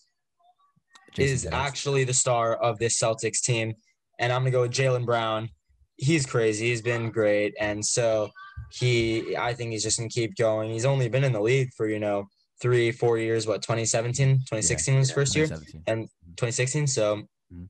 Jason 1.13 1.33
is 1.33 1.45
actually 1.51 2.03
the 2.03 2.13
star 2.13 2.55
of 2.55 2.79
this 2.79 2.97
Celtics 2.99 3.41
team. 3.41 3.73
And 4.19 4.31
I'm 4.31 4.41
gonna 4.41 4.51
go 4.51 4.61
with 4.61 4.71
Jaylen 4.71 5.05
Brown. 5.05 5.49
He's 5.97 6.25
crazy. 6.25 6.69
He's 6.69 6.81
been 6.81 7.09
great, 7.09 7.53
and 7.59 7.83
so 7.83 8.29
he 8.71 9.35
I 9.35 9.53
think 9.53 9.71
he's 9.71 9.83
just 9.83 9.97
gonna 9.97 10.09
keep 10.09 10.35
going. 10.35 10.71
He's 10.71 10.85
only 10.85 11.09
been 11.09 11.23
in 11.23 11.33
the 11.33 11.41
league 11.41 11.69
for 11.75 11.87
you 11.87 11.99
know 11.99 12.27
three, 12.61 12.91
four 12.91 13.17
years. 13.17 13.47
What 13.47 13.61
2017, 13.61 14.37
2016 14.39 14.93
Yeah, 14.93 14.99
was 14.99 15.09
yeah, 15.09 15.15
first 15.15 15.35
year, 15.35 15.47
and 15.87 16.07
2016. 16.37 16.87
So 16.87 17.23
Mhm. 17.53 17.67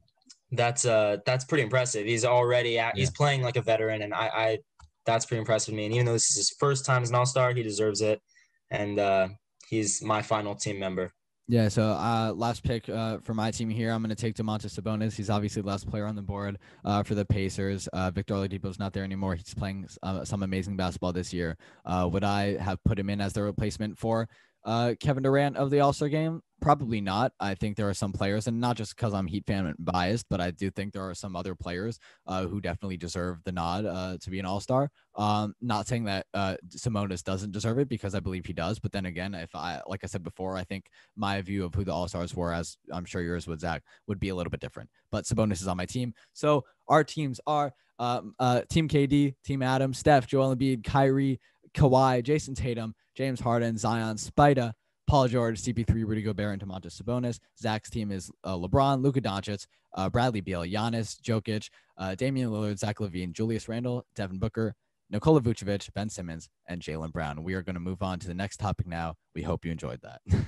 that's 0.52 0.86
uh 0.86 1.18
that's 1.26 1.46
pretty 1.46 1.64
impressive. 1.64 2.06
He's 2.06 2.26
already 2.26 2.78
at, 2.78 2.98
he's 2.98 3.12
playing 3.12 3.42
like 3.42 3.56
a 3.56 3.62
veteran, 3.62 4.02
and 4.04 4.14
I 4.14 4.28
I 4.28 4.60
that's 5.06 5.26
pretty 5.26 5.40
impressive 5.40 5.72
to 5.72 5.76
me. 5.76 5.86
And 5.86 5.94
even 5.96 6.06
though 6.06 6.14
this 6.14 6.30
is 6.30 6.36
his 6.38 6.56
first 6.60 6.86
time 6.86 7.02
as 7.02 7.10
an 7.10 7.16
All 7.16 7.26
Star, 7.26 7.54
he 7.54 7.64
deserves 7.64 8.02
it, 8.02 8.22
and 8.70 9.00
uh, 9.00 9.30
he's 9.68 10.04
my 10.04 10.22
final 10.22 10.54
team 10.56 10.78
member. 10.80 11.12
Yeah, 11.48 11.68
so 11.68 11.84
uh, 11.84 12.32
last 12.34 12.64
pick 12.64 12.88
uh, 12.88 13.18
for 13.18 13.34
my 13.34 13.52
team 13.52 13.70
here, 13.70 13.92
I'm 13.92 14.02
going 14.02 14.16
to 14.16 14.16
take 14.16 14.36
Domantas 14.36 14.80
Sabonis. 14.80 15.18
He's 15.18 15.30
obviously 15.30 15.62
the 15.64 15.68
last 15.68 15.90
player 15.90 16.06
on 16.06 16.16
the 16.16 16.22
board 16.22 16.58
uh, 16.86 17.04
for 17.04 17.14
the 17.14 17.26
Pacers. 17.26 17.90
Uh, 17.90 18.10
Victor 18.10 18.36
Oladipo's 18.36 18.80
not 18.80 18.94
there 18.94 19.04
anymore. 19.04 19.36
He's 19.36 19.54
playing 19.54 19.86
uh, 20.02 20.24
some 20.24 20.44
amazing 20.44 20.78
basketball 20.78 21.12
this 21.12 21.34
year. 21.34 21.58
Uh, 21.84 22.08
would 22.10 22.24
I 22.24 22.56
have 22.58 22.82
put 22.86 22.98
him 22.98 23.10
in 23.10 23.20
as 23.20 23.34
the 23.34 23.42
replacement 23.44 23.98
for 23.98 24.30
uh, 24.64 24.94
Kevin 25.00 25.24
Durant 25.24 25.58
of 25.58 25.70
the 25.70 25.80
All 25.80 25.94
Star 25.94 26.10
game? 26.10 26.42
Probably 26.62 27.02
not. 27.02 27.34
I 27.40 27.56
think 27.56 27.76
there 27.76 27.90
are 27.90 27.94
some 27.94 28.14
players, 28.14 28.46
and 28.46 28.62
not 28.62 28.78
just 28.78 28.96
because 28.96 29.14
I'm 29.14 29.26
Heat 29.26 29.46
fan 29.48 29.66
and 29.66 29.76
biased, 29.80 30.28
but 30.30 30.40
I 30.40 30.52
do 30.52 30.70
think 30.70 30.94
there 30.94 31.08
are 31.10 31.16
some 31.16 31.36
other 31.36 31.56
players 31.56 32.00
uh, 32.28 32.46
who 32.46 32.62
definitely 32.62 32.98
deserve 32.98 33.44
the 33.44 33.52
nod 33.52 33.86
uh, 33.86 34.18
to 34.22 34.30
be 34.30 34.40
an 34.40 34.46
All 34.46 34.60
Star. 34.60 34.92
Um, 35.16 35.56
not 35.62 35.88
saying 35.88 36.04
that 36.04 36.28
uh, 36.34 36.58
Simonis 36.70 37.24
doesn't 37.24 37.52
deserve 37.52 37.80
it 37.80 37.90
because 37.90 38.14
I 38.14 38.20
believe 38.20 38.46
he 38.46 38.54
does, 38.54 38.78
but 38.78 38.92
then 38.92 39.08
again, 39.08 39.34
if 39.34 39.56
I, 39.56 39.82
like 39.88 40.02
I 40.04 40.08
said 40.08 40.24
before, 40.24 40.56
I 40.56 40.64
think 40.64 40.86
my 41.16 41.42
view 41.42 41.66
of 41.66 41.74
who 41.74 41.84
the 41.84 41.94
All 41.94 42.08
Stars 42.08 42.36
were, 42.36 42.54
as 42.54 42.78
I'm 42.94 43.06
sure 43.06 43.22
yours 43.22 43.48
would, 43.48 43.60
Zach, 43.60 43.84
would 44.08 44.20
be 44.20 44.30
a 44.30 44.36
little 44.36 44.52
bit 44.52 44.62
different. 44.62 44.90
But 45.12 45.26
Sabonis 45.26 45.62
is 45.62 45.68
on 45.68 45.78
my 45.78 45.86
team, 45.88 46.14
so 46.34 46.66
our 46.88 47.04
teams 47.04 47.40
are 47.48 47.74
um, 48.02 48.34
uh, 48.40 48.62
Team 48.70 48.88
KD, 48.88 49.36
Team 49.44 49.62
Adam, 49.62 49.94
Steph, 49.94 50.26
Joel 50.26 50.56
Embiid, 50.56 50.84
Kyrie, 50.84 51.40
Kawhi, 51.74 52.24
Jayson 52.24 52.56
Tatum, 52.56 52.94
James 53.16 53.40
Harden, 53.40 53.78
Zion, 53.78 54.18
Spida. 54.18 54.74
Paul 55.08 55.28
George, 55.28 55.62
CP3, 55.62 56.06
Rudy 56.08 56.22
Gobert, 56.22 56.54
and 56.54 56.62
Domantas 56.62 57.02
Sabonis. 57.02 57.38
Zach's 57.60 57.90
team 57.90 58.14
is 58.14 58.32
uh, 58.46 58.56
LeBron, 58.56 59.02
Luka 59.02 59.20
Doncic, 59.20 59.68
uh, 59.94 60.10
Bradley 60.10 60.40
Beal, 60.40 60.62
Giannis, 60.62 61.20
Jokic, 61.20 61.70
uh, 61.98 62.16
Damian 62.16 62.50
Lillard, 62.50 62.80
Zach 62.80 63.00
LaVine, 63.00 63.34
Julius 63.34 63.68
Randle, 63.68 64.06
Devin 64.16 64.40
Booker, 64.40 64.74
Nikola 65.10 65.42
Vucevic, 65.42 65.94
Ben 65.94 66.08
Simmons, 66.08 66.48
and 66.68 66.82
Jaylen 66.82 67.12
Brown. 67.12 67.44
We 67.44 67.56
are 67.56 67.62
going 67.62 67.74
to 67.74 67.82
move 67.82 68.02
on 68.02 68.20
to 68.20 68.28
the 68.28 68.34
next 68.34 68.56
topic 68.58 68.88
now. 68.88 69.16
We 69.36 69.42
hope 69.42 69.66
you 69.66 69.72
enjoyed 69.72 70.00
that. 70.02 70.22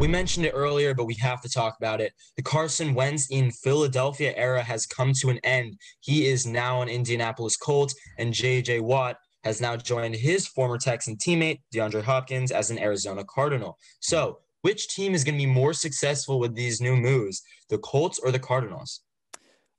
We 0.00 0.08
mentioned 0.08 0.44
it 0.44 0.50
earlier, 0.54 0.92
but 0.92 1.04
we 1.04 1.14
have 1.14 1.40
to 1.42 1.48
talk 1.48 1.76
about 1.78 2.00
it. 2.00 2.12
The 2.36 2.42
Carson 2.42 2.94
Wentz 2.94 3.28
in 3.30 3.52
Philadelphia 3.52 4.34
era 4.36 4.60
has 4.60 4.86
come 4.86 5.12
to 5.20 5.30
an 5.30 5.38
end. 5.44 5.78
He 6.00 6.26
is 6.26 6.46
now 6.46 6.82
an 6.82 6.88
Indianapolis 6.88 7.56
Colt, 7.56 7.94
and 8.18 8.34
JJ 8.34 8.80
Watt 8.80 9.16
has 9.44 9.60
now 9.60 9.76
joined 9.76 10.16
his 10.16 10.46
former 10.46 10.78
Texan 10.78 11.16
teammate, 11.16 11.60
DeAndre 11.72 12.02
Hopkins, 12.02 12.50
as 12.50 12.70
an 12.70 12.78
Arizona 12.78 13.24
Cardinal. 13.24 13.78
So, 14.00 14.38
which 14.62 14.88
team 14.88 15.14
is 15.14 15.24
going 15.24 15.34
to 15.34 15.44
be 15.44 15.50
more 15.50 15.74
successful 15.74 16.40
with 16.40 16.54
these 16.54 16.80
new 16.80 16.96
moves, 16.96 17.42
the 17.68 17.78
Colts 17.78 18.18
or 18.18 18.30
the 18.30 18.38
Cardinals? 18.38 19.02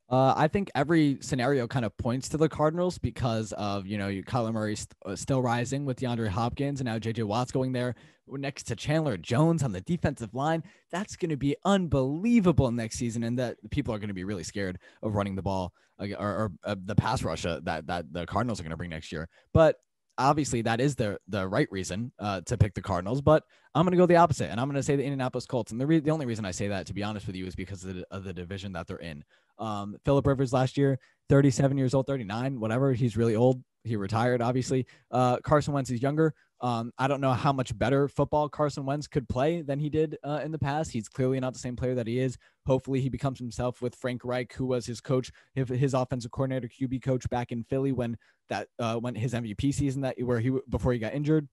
Uh, 0.08 0.36
I 0.38 0.48
think 0.48 0.70
every 0.76 1.18
scenario 1.22 1.68
kind 1.68 1.84
of 1.84 1.98
points 1.98 2.30
to 2.30 2.38
the 2.38 2.48
Cardinals 2.48 3.00
because 3.00 3.52
of 3.54 3.88
you 3.88 3.98
know 3.98 4.10
Kyler 4.10 4.54
Murray 4.54 4.76
st- 4.76 4.94
uh, 5.04 5.16
still 5.16 5.42
rising 5.42 5.84
with 5.84 6.00
DeAndre 6.00 6.30
Hopkins 6.30 6.80
and 6.80 6.86
now 6.86 7.00
JJ 7.00 7.24
Watt's 7.24 7.52
going 7.52 7.72
there 7.72 7.96
next 8.28 8.64
to 8.64 8.76
Chandler 8.76 9.18
Jones 9.18 9.64
on 9.64 9.72
the 9.72 9.82
defensive 9.82 10.34
line. 10.34 10.64
That's 10.92 11.16
going 11.16 11.30
to 11.30 11.38
be 11.38 11.56
unbelievable 11.66 12.72
next 12.72 12.98
season, 12.98 13.24
and 13.24 13.38
that 13.40 13.58
people 13.72 13.94
are 13.94 14.00
going 14.00 14.10
to 14.10 14.14
be 14.14 14.24
really 14.24 14.44
scared 14.44 14.80
of 15.04 15.16
running 15.16 15.36
the 15.36 15.42
ball 15.42 15.74
or, 16.00 16.08
or 16.18 16.52
uh, 16.64 16.76
the 16.86 16.96
pass 16.96 17.24
rush 17.24 17.46
uh, 17.46 17.60
that 17.64 17.88
that 17.88 18.12
the 18.12 18.26
Cardinals 18.26 18.60
are 18.60 18.64
going 18.64 18.72
to 18.72 18.78
bring 18.78 18.90
next 18.90 19.12
year. 19.12 19.28
But 19.54 19.78
obviously, 20.18 20.62
that 20.64 20.82
is 20.82 20.96
the 20.96 21.20
the 21.28 21.48
right 21.48 21.68
reason 21.72 22.12
uh, 22.20 22.42
to 22.42 22.58
pick 22.58 22.74
the 22.74 22.82
Cardinals. 22.82 23.22
But 23.22 23.44
I'm 23.74 23.86
going 23.86 23.92
to 23.92 23.98
go 23.98 24.06
the 24.06 24.18
opposite, 24.18 24.50
and 24.50 24.60
I'm 24.60 24.68
going 24.68 24.76
to 24.76 24.84
say 24.84 24.96
the 24.96 25.04
Indianapolis 25.04 25.46
Colts. 25.46 25.72
And 25.72 25.80
the 25.80 25.88
re- 25.88 26.00
the 26.00 26.12
only 26.12 26.26
reason 26.26 26.46
I 26.46 26.52
say 26.52 26.68
that, 26.70 26.88
to 26.88 26.94
be 26.94 27.04
honest 27.04 27.28
with 27.28 27.36
you, 27.36 27.46
is 27.46 27.56
because 27.56 27.84
of 27.84 27.96
the, 27.96 28.06
of 28.12 28.24
the 28.24 28.34
division 28.34 28.74
that 28.74 28.88
they're 28.88 28.98
in. 28.98 29.24
Um, 29.58 29.98
Philip 30.04 30.28
Rivers 30.28 30.54
last 30.54 30.78
year, 30.78 31.00
37 31.30 31.78
years 31.78 31.94
old, 31.94 32.08
39, 32.08 32.60
whatever. 32.60 32.94
He's 32.94 33.18
really 33.18 33.36
old. 33.36 33.64
He 33.84 33.96
retired, 33.96 34.42
obviously. 34.42 34.88
Uh, 35.12 35.38
Carson 35.38 35.74
Wentz 35.74 35.92
is 35.92 36.02
younger. 36.02 36.34
Um, 36.62 36.92
I 36.98 37.08
don't 37.08 37.22
know 37.22 37.34
how 37.34 37.52
much 37.52 37.78
better 37.78 38.08
football 38.08 38.48
Carson 38.48 38.86
Wentz 38.86 39.08
could 39.08 39.28
play 39.28 39.62
than 39.62 39.80
he 39.80 39.90
did 39.90 40.18
uh, 40.24 40.42
in 40.44 40.52
the 40.52 40.60
past. 40.60 40.92
He's 40.92 41.10
clearly 41.10 41.40
not 41.40 41.54
the 41.54 41.60
same 41.60 41.76
player 41.76 41.96
that 41.96 42.08
he 42.08 42.20
is. 42.20 42.38
Hopefully, 42.66 43.02
he 43.02 43.10
becomes 43.10 43.40
himself 43.40 43.82
with 43.82 43.96
Frank 43.96 44.24
Reich, 44.24 44.54
who 44.54 44.66
was 44.66 44.86
his 44.86 45.02
coach, 45.02 45.32
his, 45.54 45.94
offensive 45.94 46.32
coordinator, 46.32 46.68
QB 46.68 47.04
coach 47.04 47.30
back 47.30 47.52
in 47.52 47.64
Philly 47.64 47.92
when 47.92 48.18
that 48.50 48.68
uh, 48.80 48.96
when 48.96 49.16
his 49.16 49.34
MVP 49.34 49.74
season 49.74 50.02
that 50.02 50.16
where 50.22 50.40
he 50.40 50.52
before 50.70 50.94
he 50.94 51.00
got 51.00 51.14
injured. 51.14 51.48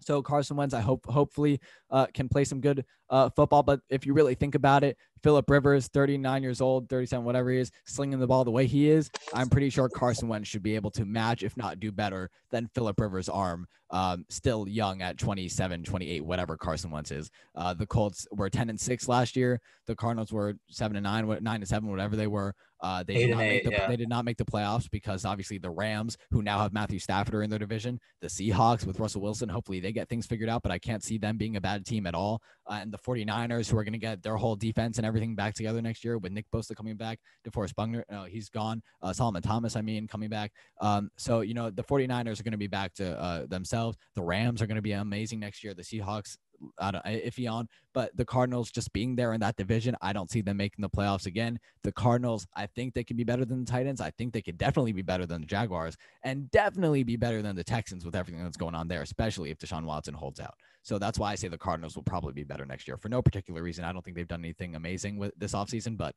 So 0.00 0.22
Carson 0.22 0.56
Wentz, 0.56 0.74
I 0.74 0.80
hope 0.80 1.06
hopefully 1.06 1.60
uh, 1.90 2.06
can 2.12 2.28
play 2.28 2.44
some 2.44 2.60
good 2.60 2.84
uh, 3.08 3.30
football. 3.30 3.62
But 3.62 3.80
if 3.88 4.04
you 4.04 4.14
really 4.14 4.34
think 4.34 4.54
about 4.54 4.82
it, 4.82 4.96
Philip 5.22 5.48
Rivers, 5.48 5.88
39 5.88 6.42
years 6.42 6.60
old, 6.60 6.88
37, 6.88 7.24
whatever 7.24 7.50
he 7.50 7.58
is, 7.58 7.70
slinging 7.86 8.18
the 8.18 8.26
ball 8.26 8.44
the 8.44 8.50
way 8.50 8.66
he 8.66 8.88
is, 8.88 9.10
I'm 9.32 9.48
pretty 9.48 9.70
sure 9.70 9.88
Carson 9.88 10.28
Wentz 10.28 10.48
should 10.48 10.62
be 10.62 10.74
able 10.74 10.90
to 10.92 11.04
match, 11.04 11.42
if 11.42 11.56
not 11.56 11.80
do 11.80 11.92
better 11.92 12.30
than 12.50 12.68
Philip 12.74 12.98
Rivers' 13.00 13.28
arm. 13.28 13.66
Um, 13.90 14.24
still 14.30 14.66
young 14.66 15.02
at 15.02 15.18
27, 15.18 15.84
28, 15.84 16.24
whatever 16.24 16.56
Carson 16.56 16.90
Wentz 16.90 17.10
is. 17.10 17.30
Uh, 17.54 17.74
the 17.74 17.86
Colts 17.86 18.26
were 18.32 18.48
10 18.48 18.70
and 18.70 18.80
six 18.80 19.06
last 19.06 19.36
year. 19.36 19.60
The 19.86 19.94
Cardinals 19.94 20.32
were 20.32 20.54
seven 20.70 20.96
and 20.96 21.04
nine, 21.04 21.26
nine 21.42 21.56
and 21.56 21.68
seven, 21.68 21.90
whatever 21.90 22.16
they 22.16 22.26
were. 22.26 22.54
Uh, 22.82 23.04
they 23.04 23.14
did 23.14 23.30
not 23.30 23.38
make 23.38 23.64
the, 23.64 23.70
yeah. 23.70 23.86
they 23.86 23.96
did 23.96 24.08
not 24.08 24.24
make 24.24 24.36
the 24.36 24.44
playoffs 24.44 24.90
because 24.90 25.24
obviously 25.24 25.56
the 25.56 25.70
Rams, 25.70 26.16
who 26.30 26.42
now 26.42 26.58
have 26.58 26.72
Matthew 26.72 26.98
Stafford 26.98 27.34
are 27.34 27.42
in 27.42 27.50
their 27.50 27.58
division, 27.58 28.00
the 28.20 28.26
Seahawks 28.26 28.84
with 28.84 28.98
Russell 28.98 29.22
Wilson, 29.22 29.48
hopefully 29.48 29.78
they 29.78 29.92
get 29.92 30.08
things 30.08 30.26
figured 30.26 30.48
out, 30.48 30.62
but 30.62 30.72
I 30.72 30.80
can't 30.80 31.04
see 31.04 31.16
them 31.16 31.36
being 31.36 31.56
a 31.56 31.60
bad 31.60 31.86
team 31.86 32.06
at 32.06 32.14
all. 32.14 32.42
Uh, 32.66 32.78
and 32.82 32.92
the 32.92 32.98
49ers, 32.98 33.70
who 33.70 33.78
are 33.78 33.84
going 33.84 33.92
to 33.92 33.98
get 33.98 34.22
their 34.22 34.36
whole 34.36 34.56
defense 34.56 34.96
and 34.96 35.06
everything 35.06 35.11
back 35.34 35.54
together 35.54 35.80
next 35.82 36.04
year 36.04 36.18
with 36.18 36.32
Nick 36.32 36.46
Bosa 36.52 36.74
coming 36.76 36.96
back, 36.96 37.18
DeForest 37.46 37.74
Buckner, 37.74 38.04
no, 38.10 38.24
he's 38.24 38.48
gone. 38.48 38.82
Uh, 39.02 39.12
Solomon 39.12 39.42
Thomas, 39.42 39.76
I 39.76 39.82
mean, 39.82 40.06
coming 40.06 40.28
back. 40.28 40.52
Um, 40.80 41.10
so, 41.16 41.40
you 41.40 41.54
know, 41.54 41.70
the 41.70 41.84
49ers 41.84 42.40
are 42.40 42.42
going 42.42 42.52
to 42.52 42.58
be 42.58 42.66
back 42.66 42.94
to 42.94 43.20
uh, 43.20 43.46
themselves. 43.46 43.96
The 44.14 44.22
Rams 44.22 44.62
are 44.62 44.66
going 44.66 44.76
to 44.76 44.82
be 44.82 44.92
amazing 44.92 45.40
next 45.40 45.62
year. 45.64 45.74
The 45.74 45.82
Seahawks, 45.82 46.36
I 46.78 46.90
don't 46.90 47.04
iffy 47.04 47.50
on, 47.50 47.68
but 47.92 48.16
the 48.16 48.24
Cardinals 48.24 48.70
just 48.70 48.92
being 48.92 49.16
there 49.16 49.32
in 49.32 49.40
that 49.40 49.56
division, 49.56 49.96
I 50.00 50.12
don't 50.12 50.30
see 50.30 50.42
them 50.42 50.56
making 50.56 50.82
the 50.82 50.90
playoffs 50.90 51.26
again. 51.26 51.58
The 51.82 51.92
Cardinals, 51.92 52.46
I 52.54 52.66
think 52.66 52.94
they 52.94 53.04
can 53.04 53.16
be 53.16 53.24
better 53.24 53.44
than 53.44 53.64
the 53.64 53.70
Titans. 53.70 54.00
I 54.00 54.10
think 54.12 54.32
they 54.32 54.42
could 54.42 54.58
definitely 54.58 54.92
be 54.92 55.02
better 55.02 55.26
than 55.26 55.40
the 55.40 55.46
Jaguars 55.46 55.96
and 56.22 56.50
definitely 56.50 57.02
be 57.02 57.16
better 57.16 57.42
than 57.42 57.56
the 57.56 57.64
Texans 57.64 58.04
with 58.04 58.14
everything 58.14 58.42
that's 58.42 58.56
going 58.56 58.74
on 58.74 58.88
there, 58.88 59.02
especially 59.02 59.50
if 59.50 59.58
Deshaun 59.58 59.84
Watson 59.84 60.14
holds 60.14 60.40
out. 60.40 60.54
So 60.82 60.98
that's 60.98 61.18
why 61.18 61.32
I 61.32 61.34
say 61.36 61.48
the 61.48 61.58
Cardinals 61.58 61.96
will 61.96 62.02
probably 62.02 62.32
be 62.32 62.44
better 62.44 62.66
next 62.66 62.88
year 62.88 62.96
for 62.96 63.08
no 63.08 63.22
particular 63.22 63.62
reason. 63.62 63.84
I 63.84 63.92
don't 63.92 64.04
think 64.04 64.16
they've 64.16 64.26
done 64.26 64.40
anything 64.40 64.74
amazing 64.74 65.16
with 65.16 65.32
this 65.36 65.52
offseason, 65.52 65.96
but 65.96 66.14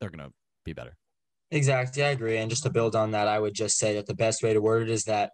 they're 0.00 0.10
going 0.10 0.28
to 0.28 0.32
be 0.64 0.74
better. 0.74 0.96
Exactly, 1.50 2.02
I 2.02 2.08
agree. 2.08 2.36
And 2.38 2.50
just 2.50 2.64
to 2.64 2.70
build 2.70 2.96
on 2.96 3.12
that, 3.12 3.28
I 3.28 3.38
would 3.38 3.54
just 3.54 3.78
say 3.78 3.94
that 3.94 4.06
the 4.06 4.14
best 4.14 4.42
way 4.42 4.52
to 4.52 4.60
word 4.60 4.82
it 4.82 4.90
is 4.90 5.04
that 5.04 5.30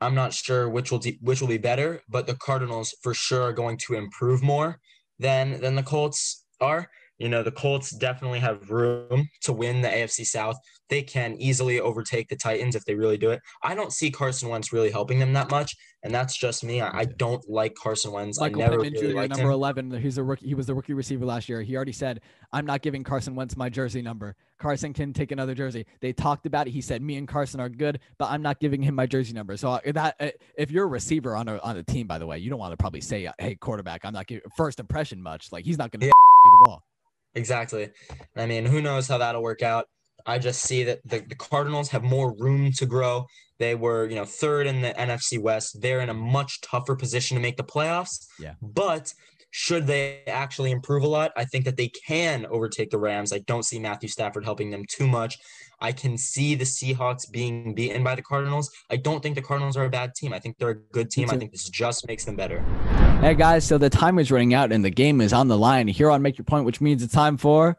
I'm 0.00 0.14
not 0.14 0.32
sure 0.32 0.68
which 0.68 0.90
will 0.90 0.98
de- 0.98 1.18
which 1.20 1.40
will 1.40 1.48
be 1.48 1.58
better, 1.58 2.00
but 2.08 2.26
the 2.26 2.36
Cardinals 2.36 2.94
for 3.02 3.12
sure 3.12 3.42
are 3.42 3.52
going 3.52 3.76
to 3.78 3.94
improve 3.94 4.42
more 4.42 4.78
than 5.18 5.60
than 5.60 5.74
the 5.74 5.82
Colts 5.82 6.44
are. 6.60 6.88
You 7.18 7.28
know, 7.28 7.42
the 7.42 7.50
Colts 7.50 7.90
definitely 7.90 8.38
have 8.38 8.70
room 8.70 9.28
to 9.42 9.52
win 9.52 9.82
the 9.82 9.88
AFC 9.88 10.24
South. 10.24 10.56
They 10.88 11.02
can 11.02 11.36
easily 11.38 11.78
overtake 11.78 12.28
the 12.28 12.36
Titans 12.36 12.74
if 12.74 12.84
they 12.86 12.94
really 12.94 13.18
do 13.18 13.30
it. 13.30 13.40
I 13.62 13.74
don't 13.74 13.92
see 13.92 14.10
Carson 14.10 14.48
Wentz 14.48 14.72
really 14.72 14.90
helping 14.90 15.18
them 15.18 15.34
that 15.34 15.50
much, 15.50 15.76
and 16.02 16.14
that's 16.14 16.36
just 16.36 16.64
me. 16.64 16.80
I, 16.80 17.00
I 17.00 17.04
don't 17.04 17.46
like 17.48 17.74
Carson 17.74 18.12
Wentz. 18.12 18.40
Michael 18.40 18.62
I 18.62 18.64
never 18.64 18.82
Pittman 18.82 19.02
really 19.02 19.28
Jr., 19.28 19.34
number 19.34 19.44
him. 19.44 19.50
11. 19.50 19.92
He's 20.00 20.18
a 20.18 20.22
rookie. 20.22 20.46
He 20.46 20.54
was 20.54 20.66
the 20.66 20.74
rookie 20.74 20.94
receiver 20.94 21.26
last 21.26 21.48
year. 21.48 21.62
He 21.62 21.76
already 21.76 21.92
said, 21.92 22.20
I'm 22.52 22.64
not 22.64 22.80
giving 22.80 23.04
Carson 23.04 23.34
Wentz 23.34 23.56
my 23.56 23.68
jersey 23.68 24.00
number. 24.00 24.34
Carson 24.58 24.92
can 24.92 25.12
take 25.12 25.30
another 25.30 25.54
jersey. 25.54 25.86
They 26.00 26.12
talked 26.12 26.46
about 26.46 26.68
it. 26.68 26.70
He 26.70 26.80
said, 26.80 27.02
me 27.02 27.16
and 27.16 27.28
Carson 27.28 27.60
are 27.60 27.68
good, 27.68 28.00
but 28.18 28.30
I'm 28.30 28.42
not 28.42 28.60
giving 28.60 28.82
him 28.82 28.94
my 28.94 29.06
jersey 29.06 29.34
number. 29.34 29.56
So 29.56 29.72
uh, 29.72 29.80
that 29.92 30.16
uh, 30.20 30.28
if 30.56 30.70
you're 30.70 30.84
a 30.84 30.88
receiver 30.88 31.36
on 31.36 31.48
a, 31.48 31.58
on 31.58 31.76
a 31.76 31.82
team, 31.82 32.06
by 32.06 32.18
the 32.18 32.26
way, 32.26 32.38
you 32.38 32.48
don't 32.48 32.58
want 32.58 32.72
to 32.72 32.76
probably 32.78 33.00
say, 33.00 33.26
uh, 33.26 33.32
hey, 33.38 33.54
quarterback, 33.56 34.04
I'm 34.04 34.12
not 34.14 34.26
giving 34.26 34.42
first 34.56 34.80
impression 34.80 35.22
much. 35.22 35.52
Like 35.52 35.64
he's 35.64 35.78
not 35.78 35.90
going 35.90 36.00
to 36.00 36.06
Yeah. 36.06 36.12
the 36.44 36.64
ball. 36.64 36.82
Exactly. 37.34 37.90
I 38.36 38.46
mean, 38.46 38.64
who 38.64 38.80
knows 38.82 39.06
how 39.06 39.18
that'll 39.18 39.42
work 39.42 39.62
out. 39.62 39.86
I 40.26 40.38
just 40.38 40.62
see 40.62 40.84
that 40.84 41.00
the, 41.04 41.20
the 41.20 41.34
Cardinals 41.34 41.88
have 41.90 42.02
more 42.02 42.34
room 42.38 42.72
to 42.72 42.86
grow. 42.86 43.26
They 43.58 43.74
were, 43.74 44.08
you 44.08 44.16
know, 44.16 44.24
third 44.24 44.66
in 44.66 44.80
the 44.80 44.94
NFC 44.94 45.38
West. 45.38 45.80
They're 45.80 46.00
in 46.00 46.08
a 46.08 46.14
much 46.14 46.60
tougher 46.62 46.96
position 46.96 47.36
to 47.36 47.40
make 47.42 47.56
the 47.56 47.64
playoffs. 47.64 48.26
Yeah. 48.38 48.54
But 48.62 49.12
should 49.50 49.86
they 49.86 50.22
actually 50.26 50.70
improve 50.70 51.02
a 51.02 51.08
lot, 51.08 51.32
I 51.36 51.44
think 51.44 51.64
that 51.64 51.76
they 51.76 51.88
can 51.88 52.46
overtake 52.46 52.90
the 52.90 52.98
Rams. 52.98 53.32
I 53.32 53.40
don't 53.40 53.64
see 53.64 53.78
Matthew 53.78 54.08
Stafford 54.08 54.44
helping 54.44 54.70
them 54.70 54.84
too 54.88 55.06
much. 55.06 55.38
I 55.80 55.92
can 55.92 56.16
see 56.16 56.54
the 56.54 56.64
Seahawks 56.64 57.30
being 57.30 57.74
beaten 57.74 58.04
by 58.04 58.14
the 58.14 58.22
Cardinals. 58.22 58.70
I 58.90 58.96
don't 58.96 59.22
think 59.22 59.34
the 59.34 59.42
Cardinals 59.42 59.76
are 59.76 59.84
a 59.84 59.90
bad 59.90 60.14
team. 60.14 60.32
I 60.32 60.38
think 60.38 60.58
they're 60.58 60.70
a 60.70 60.78
good 60.92 61.10
team. 61.10 61.30
I 61.30 61.36
think 61.36 61.52
this 61.52 61.68
just 61.68 62.06
makes 62.06 62.24
them 62.24 62.36
better. 62.36 62.62
Hey 63.20 63.34
guys, 63.34 63.64
so 63.64 63.76
the 63.76 63.90
time 63.90 64.18
is 64.18 64.30
running 64.30 64.54
out 64.54 64.72
and 64.72 64.84
the 64.84 64.90
game 64.90 65.20
is 65.20 65.32
on 65.32 65.48
the 65.48 65.58
line 65.58 65.88
here 65.88 66.10
on 66.10 66.22
Make 66.22 66.38
Your 66.38 66.44
Point, 66.44 66.64
which 66.64 66.80
means 66.80 67.02
it's 67.02 67.12
time 67.12 67.36
for 67.36 67.78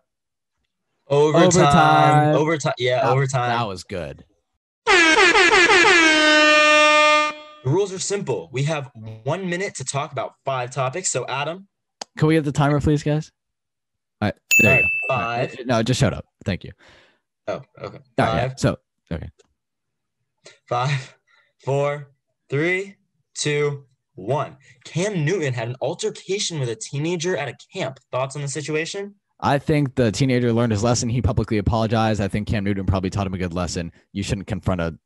Overtime. 1.12 1.46
Overtime. 1.46 2.36
Overtime. 2.36 2.74
Yeah, 2.78 3.02
That- 3.04 3.12
overtime. 3.12 3.50
That 3.58 3.68
was 3.68 3.84
good. 3.84 4.24
The 7.64 7.70
rules 7.70 7.94
are 7.94 8.00
simple. 8.00 8.50
We 8.52 8.64
have 8.64 8.90
one 9.24 9.48
minute 9.50 9.76
to 9.76 9.84
talk 9.86 10.12
about 10.12 10.34
five 10.46 10.72
topics. 10.72 11.12
So, 11.12 11.28
Adam. 11.28 11.68
Can 12.18 12.28
we 12.28 12.34
have 12.36 12.44
the 12.46 12.52
timer, 12.52 12.82
please, 12.82 13.04
guys? 13.04 13.32
All 14.22 14.28
right. 14.30 14.36
There 14.60 14.72
All 14.72 14.78
you 14.78 14.84
right, 14.84 14.92
go. 15.10 15.16
five. 15.16 15.66
No, 15.68 15.84
just 15.84 16.00
shut 16.00 16.14
up. 16.14 16.26
Thank 16.44 16.64
you. 16.64 16.72
Oh, 17.48 17.56
okay. 17.56 17.64
All 17.78 17.92
right, 17.92 18.02
Five, 18.18 18.50
yeah. 18.52 18.54
So, 18.58 18.78
okay. 19.12 19.30
five, 20.68 21.18
four, 21.64 22.12
three, 22.50 22.96
two, 23.36 23.86
one. 24.16 24.58
Cam 24.86 25.24
Newton 25.24 25.54
had 25.54 25.68
an 25.70 25.76
altercation 25.82 26.60
with 26.60 26.70
a 26.70 26.76
teenager 26.76 27.38
at 27.38 27.48
a 27.48 27.54
camp. 27.74 28.00
Thoughts 28.12 28.36
on 28.36 28.42
the 28.42 28.48
situation? 28.48 29.16
I 29.42 29.58
think 29.58 29.96
the 29.96 30.12
teenager 30.12 30.54
learned 30.54 30.72
his 30.72 30.84
lesson. 30.84 31.10
He 31.10 31.22
publicly 31.22 31.58
apologized. 31.58 32.22
I 32.22 32.28
think 32.28 32.48
Cam 32.48 32.64
Newton 32.64 32.86
probably 32.86 33.10
taught 33.10 33.26
him 33.26 33.34
a 33.34 33.38
good 33.38 33.54
lesson. 33.54 33.92
You 34.14 34.24
shouldn't 34.24 34.48
confront 34.48 34.82
a 34.82 34.98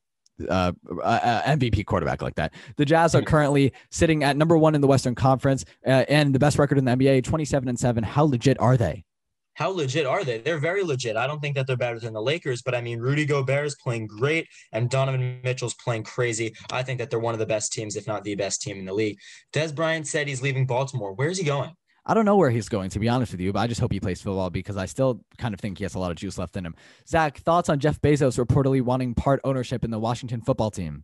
uh, 0.49 0.73
uh, 1.01 1.41
MVP 1.43 1.85
quarterback 1.85 2.21
like 2.21 2.35
that. 2.35 2.53
The 2.75 2.85
Jazz 2.85 3.15
are 3.15 3.21
currently 3.21 3.71
sitting 3.91 4.23
at 4.23 4.35
number 4.35 4.57
one 4.57 4.75
in 4.75 4.81
the 4.81 4.87
Western 4.87 5.15
Conference 5.15 5.63
uh, 5.87 6.03
and 6.09 6.35
the 6.35 6.39
best 6.39 6.59
record 6.59 6.77
in 6.77 6.85
the 6.85 6.91
NBA, 6.91 7.23
27 7.23 7.69
and 7.69 7.79
seven. 7.79 8.03
How 8.03 8.25
legit 8.25 8.59
are 8.59 8.75
they? 8.75 9.05
How 9.53 9.69
legit 9.69 10.05
are 10.05 10.25
they? 10.25 10.39
They're 10.39 10.57
very 10.57 10.83
legit. 10.83 11.15
I 11.15 11.27
don't 11.27 11.39
think 11.39 11.55
that 11.55 11.65
they're 11.65 11.77
better 11.77 11.99
than 11.99 12.11
the 12.11 12.21
Lakers, 12.21 12.61
but 12.61 12.75
I 12.75 12.81
mean, 12.81 12.99
Rudy 12.99 13.25
Gobert 13.25 13.65
is 13.65 13.75
playing 13.75 14.07
great 14.07 14.47
and 14.73 14.89
Donovan 14.89 15.39
Mitchell's 15.45 15.75
playing 15.75 16.03
crazy. 16.03 16.53
I 16.73 16.83
think 16.83 16.99
that 16.99 17.09
they're 17.09 17.19
one 17.19 17.33
of 17.33 17.39
the 17.39 17.45
best 17.45 17.71
teams, 17.71 17.95
if 17.95 18.05
not 18.05 18.25
the 18.25 18.35
best 18.35 18.61
team 18.61 18.77
in 18.77 18.85
the 18.85 18.93
league. 18.93 19.17
Dez 19.53 19.73
Bryant 19.73 20.07
said 20.07 20.27
he's 20.27 20.41
leaving 20.41 20.65
Baltimore. 20.65 21.13
Where's 21.13 21.37
he 21.37 21.45
going? 21.45 21.71
I 22.07 22.13
don't 22.13 22.25
know 22.25 22.35
where 22.35 22.51
he's 22.51 22.69
going, 22.69 22.91
to 22.91 22.99
be 22.99 23.09
honest 23.09 23.31
with 23.31 23.41
you, 23.41 23.51
but 23.51 23.59
I 23.59 23.67
just 23.67 23.81
hope 23.81 23.91
he 23.91 23.99
plays 23.99 24.21
football 24.21 24.51
because 24.51 24.77
I 24.77 24.85
still 24.85 25.21
kind 25.39 25.53
of 25.55 25.59
think 25.59 25.79
he 25.79 25.85
has 25.85 25.95
a 25.95 25.99
lot 25.99 26.11
of 26.11 26.17
juice 26.17 26.37
left 26.37 26.55
in 26.55 26.65
him. 26.65 26.75
Zach, 27.07 27.39
thoughts 27.39 27.67
on 27.67 27.79
Jeff 27.79 27.99
Bezos 27.99 28.43
reportedly 28.43 28.81
wanting 28.81 29.15
part 29.15 29.41
ownership 29.43 29.83
in 29.83 29.89
the 29.89 29.99
Washington 29.99 30.41
football 30.41 30.69
team? 30.69 31.03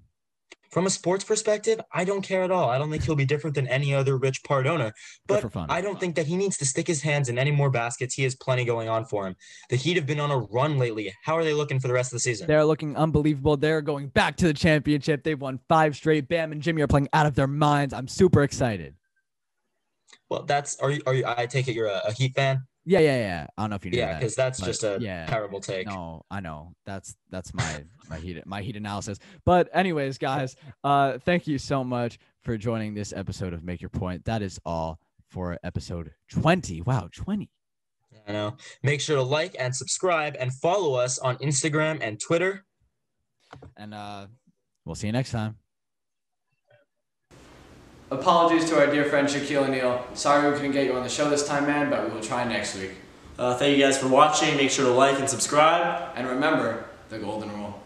From 0.72 0.86
a 0.86 0.90
sports 0.90 1.26
perspective, 1.26 1.82
I 1.92 2.06
don't 2.06 2.22
care 2.22 2.44
at 2.44 2.52
all. 2.52 2.70
I 2.70 2.78
don't 2.78 2.90
think 2.90 3.04
he'll 3.04 3.16
be 3.16 3.26
different 3.26 3.56
than 3.56 3.68
any 3.68 3.94
other 3.94 4.16
rich 4.16 4.42
part 4.44 4.66
owner. 4.66 4.94
But. 5.28 5.44
I 5.70 5.82
don't 5.82 6.00
think 6.00 6.16
that 6.16 6.28
he 6.28 6.38
needs 6.38 6.56
to 6.60 6.66
stick 6.66 6.88
his 6.88 7.02
hands 7.02 7.28
in 7.28 7.38
any 7.38 7.52
more 7.52 7.70
baskets. 7.70 8.14
He 8.14 8.24
has 8.24 8.36
plenty 8.36 8.64
going 8.64 8.88
on 8.88 9.04
for 9.04 9.28
him. 9.28 9.36
The 9.70 9.76
Heat 9.76 9.98
have 9.98 10.06
been 10.06 10.22
on 10.22 10.32
a 10.32 10.38
run 10.38 10.78
lately. 10.78 11.14
How 11.24 11.36
are 11.36 11.44
they 11.44 11.52
looking 11.52 11.82
for 11.82 11.90
the 11.90 11.94
rest 11.94 12.14
of 12.14 12.18
the 12.18 12.22
season? 12.22 12.48
They're 12.48 12.64
looking 12.64 12.96
unbelievable. 12.96 13.58
They're 13.58 13.82
going 13.82 14.08
back 14.08 14.38
to 14.38 14.48
the 14.48 14.54
championship. 14.54 15.24
They've 15.24 15.40
won 15.40 15.60
five 15.68 15.96
straight. 15.98 16.30
Bam 16.30 16.54
and 16.54 16.62
Jimmy 16.62 16.84
are 16.84 16.88
playing 16.88 17.10
out 17.12 17.26
of 17.26 17.36
their 17.36 17.48
minds. 17.48 17.94
I'm 17.94 18.08
super 18.08 18.42
excited. 18.42 18.96
Well, 20.32 20.44
that's 20.44 20.78
are 20.80 20.90
you 20.90 21.02
are 21.06 21.14
you 21.14 21.26
I 21.28 21.46
take 21.46 21.68
it 21.68 21.74
you're 21.74 21.88
a, 21.88 22.02
a 22.08 22.14
Heat 22.14 22.34
fan? 22.34 22.64
Yeah, 22.86 23.00
yeah, 23.00 23.18
yeah. 23.18 23.48
I 23.58 23.62
don't 23.64 23.70
know 23.70 23.76
if 23.76 23.84
you 23.84 23.92
knew 23.92 23.98
Yeah, 23.98 24.14
that. 24.14 24.20
because 24.22 24.34
that's 24.34 24.62
just 24.62 24.84
a 24.86 24.98
yeah. 25.02 25.26
terrible 25.26 25.60
take. 25.60 25.88
No, 25.88 26.24
I 26.32 26.40
know. 26.40 26.72
That's 26.86 27.16
that's 27.30 27.54
my 27.54 27.84
my 28.10 28.16
heat 28.18 28.42
my 28.48 28.62
heat 28.62 28.78
analysis. 28.78 29.20
But 29.46 29.68
anyways, 29.74 30.18
guys, 30.18 30.56
uh 30.86 31.18
thank 31.20 31.48
you 31.48 31.58
so 31.58 31.84
much 31.84 32.18
for 32.44 32.58
joining 32.58 32.94
this 32.94 33.12
episode 33.12 33.54
of 33.54 33.62
Make 33.62 33.82
Your 33.82 33.90
Point. 33.90 34.24
That 34.24 34.42
is 34.42 34.58
all 34.66 35.00
for 35.30 35.60
episode 35.66 36.12
20. 36.32 36.82
Wow, 36.84 37.10
20. 37.14 37.50
I 38.26 38.32
know. 38.32 38.56
Make 38.84 39.02
sure 39.02 39.18
to 39.18 39.22
like 39.22 39.56
and 39.60 39.76
subscribe 39.76 40.38
and 40.40 40.54
follow 40.54 40.94
us 40.94 41.20
on 41.20 41.36
Instagram 41.40 42.00
and 42.02 42.22
Twitter. 42.22 42.64
And 43.76 43.94
uh 43.94 44.28
we'll 44.86 44.96
see 44.96 45.08
you 45.08 45.14
next 45.14 45.32
time. 45.32 45.58
Apologies 48.12 48.66
to 48.70 48.78
our 48.78 48.88
dear 48.88 49.06
friend 49.06 49.26
Shaquille 49.26 49.70
O'Neal. 49.70 50.06
Sorry 50.16 50.52
we 50.52 50.58
couldn't 50.58 50.74
get 50.74 50.86
you 50.86 50.94
on 50.94 51.04
the 51.04 51.08
show 51.08 51.30
this 51.30 51.48
time, 51.48 51.66
man, 51.66 51.90
but 51.90 52.06
we 52.06 52.14
will 52.14 52.22
try 52.22 52.44
next 52.44 52.76
week. 52.76 52.92
Uh, 53.40 53.56
thank 53.56 53.78
you 53.78 53.82
guys 53.82 53.98
for 53.98 54.10
watching. 54.10 54.58
Make 54.58 54.70
sure 54.70 54.84
to 54.84 54.92
like 54.92 55.18
and 55.18 55.30
subscribe. 55.30 56.12
And 56.18 56.28
remember 56.28 56.90
the 57.08 57.20
golden 57.20 57.54
rule. 57.54 57.81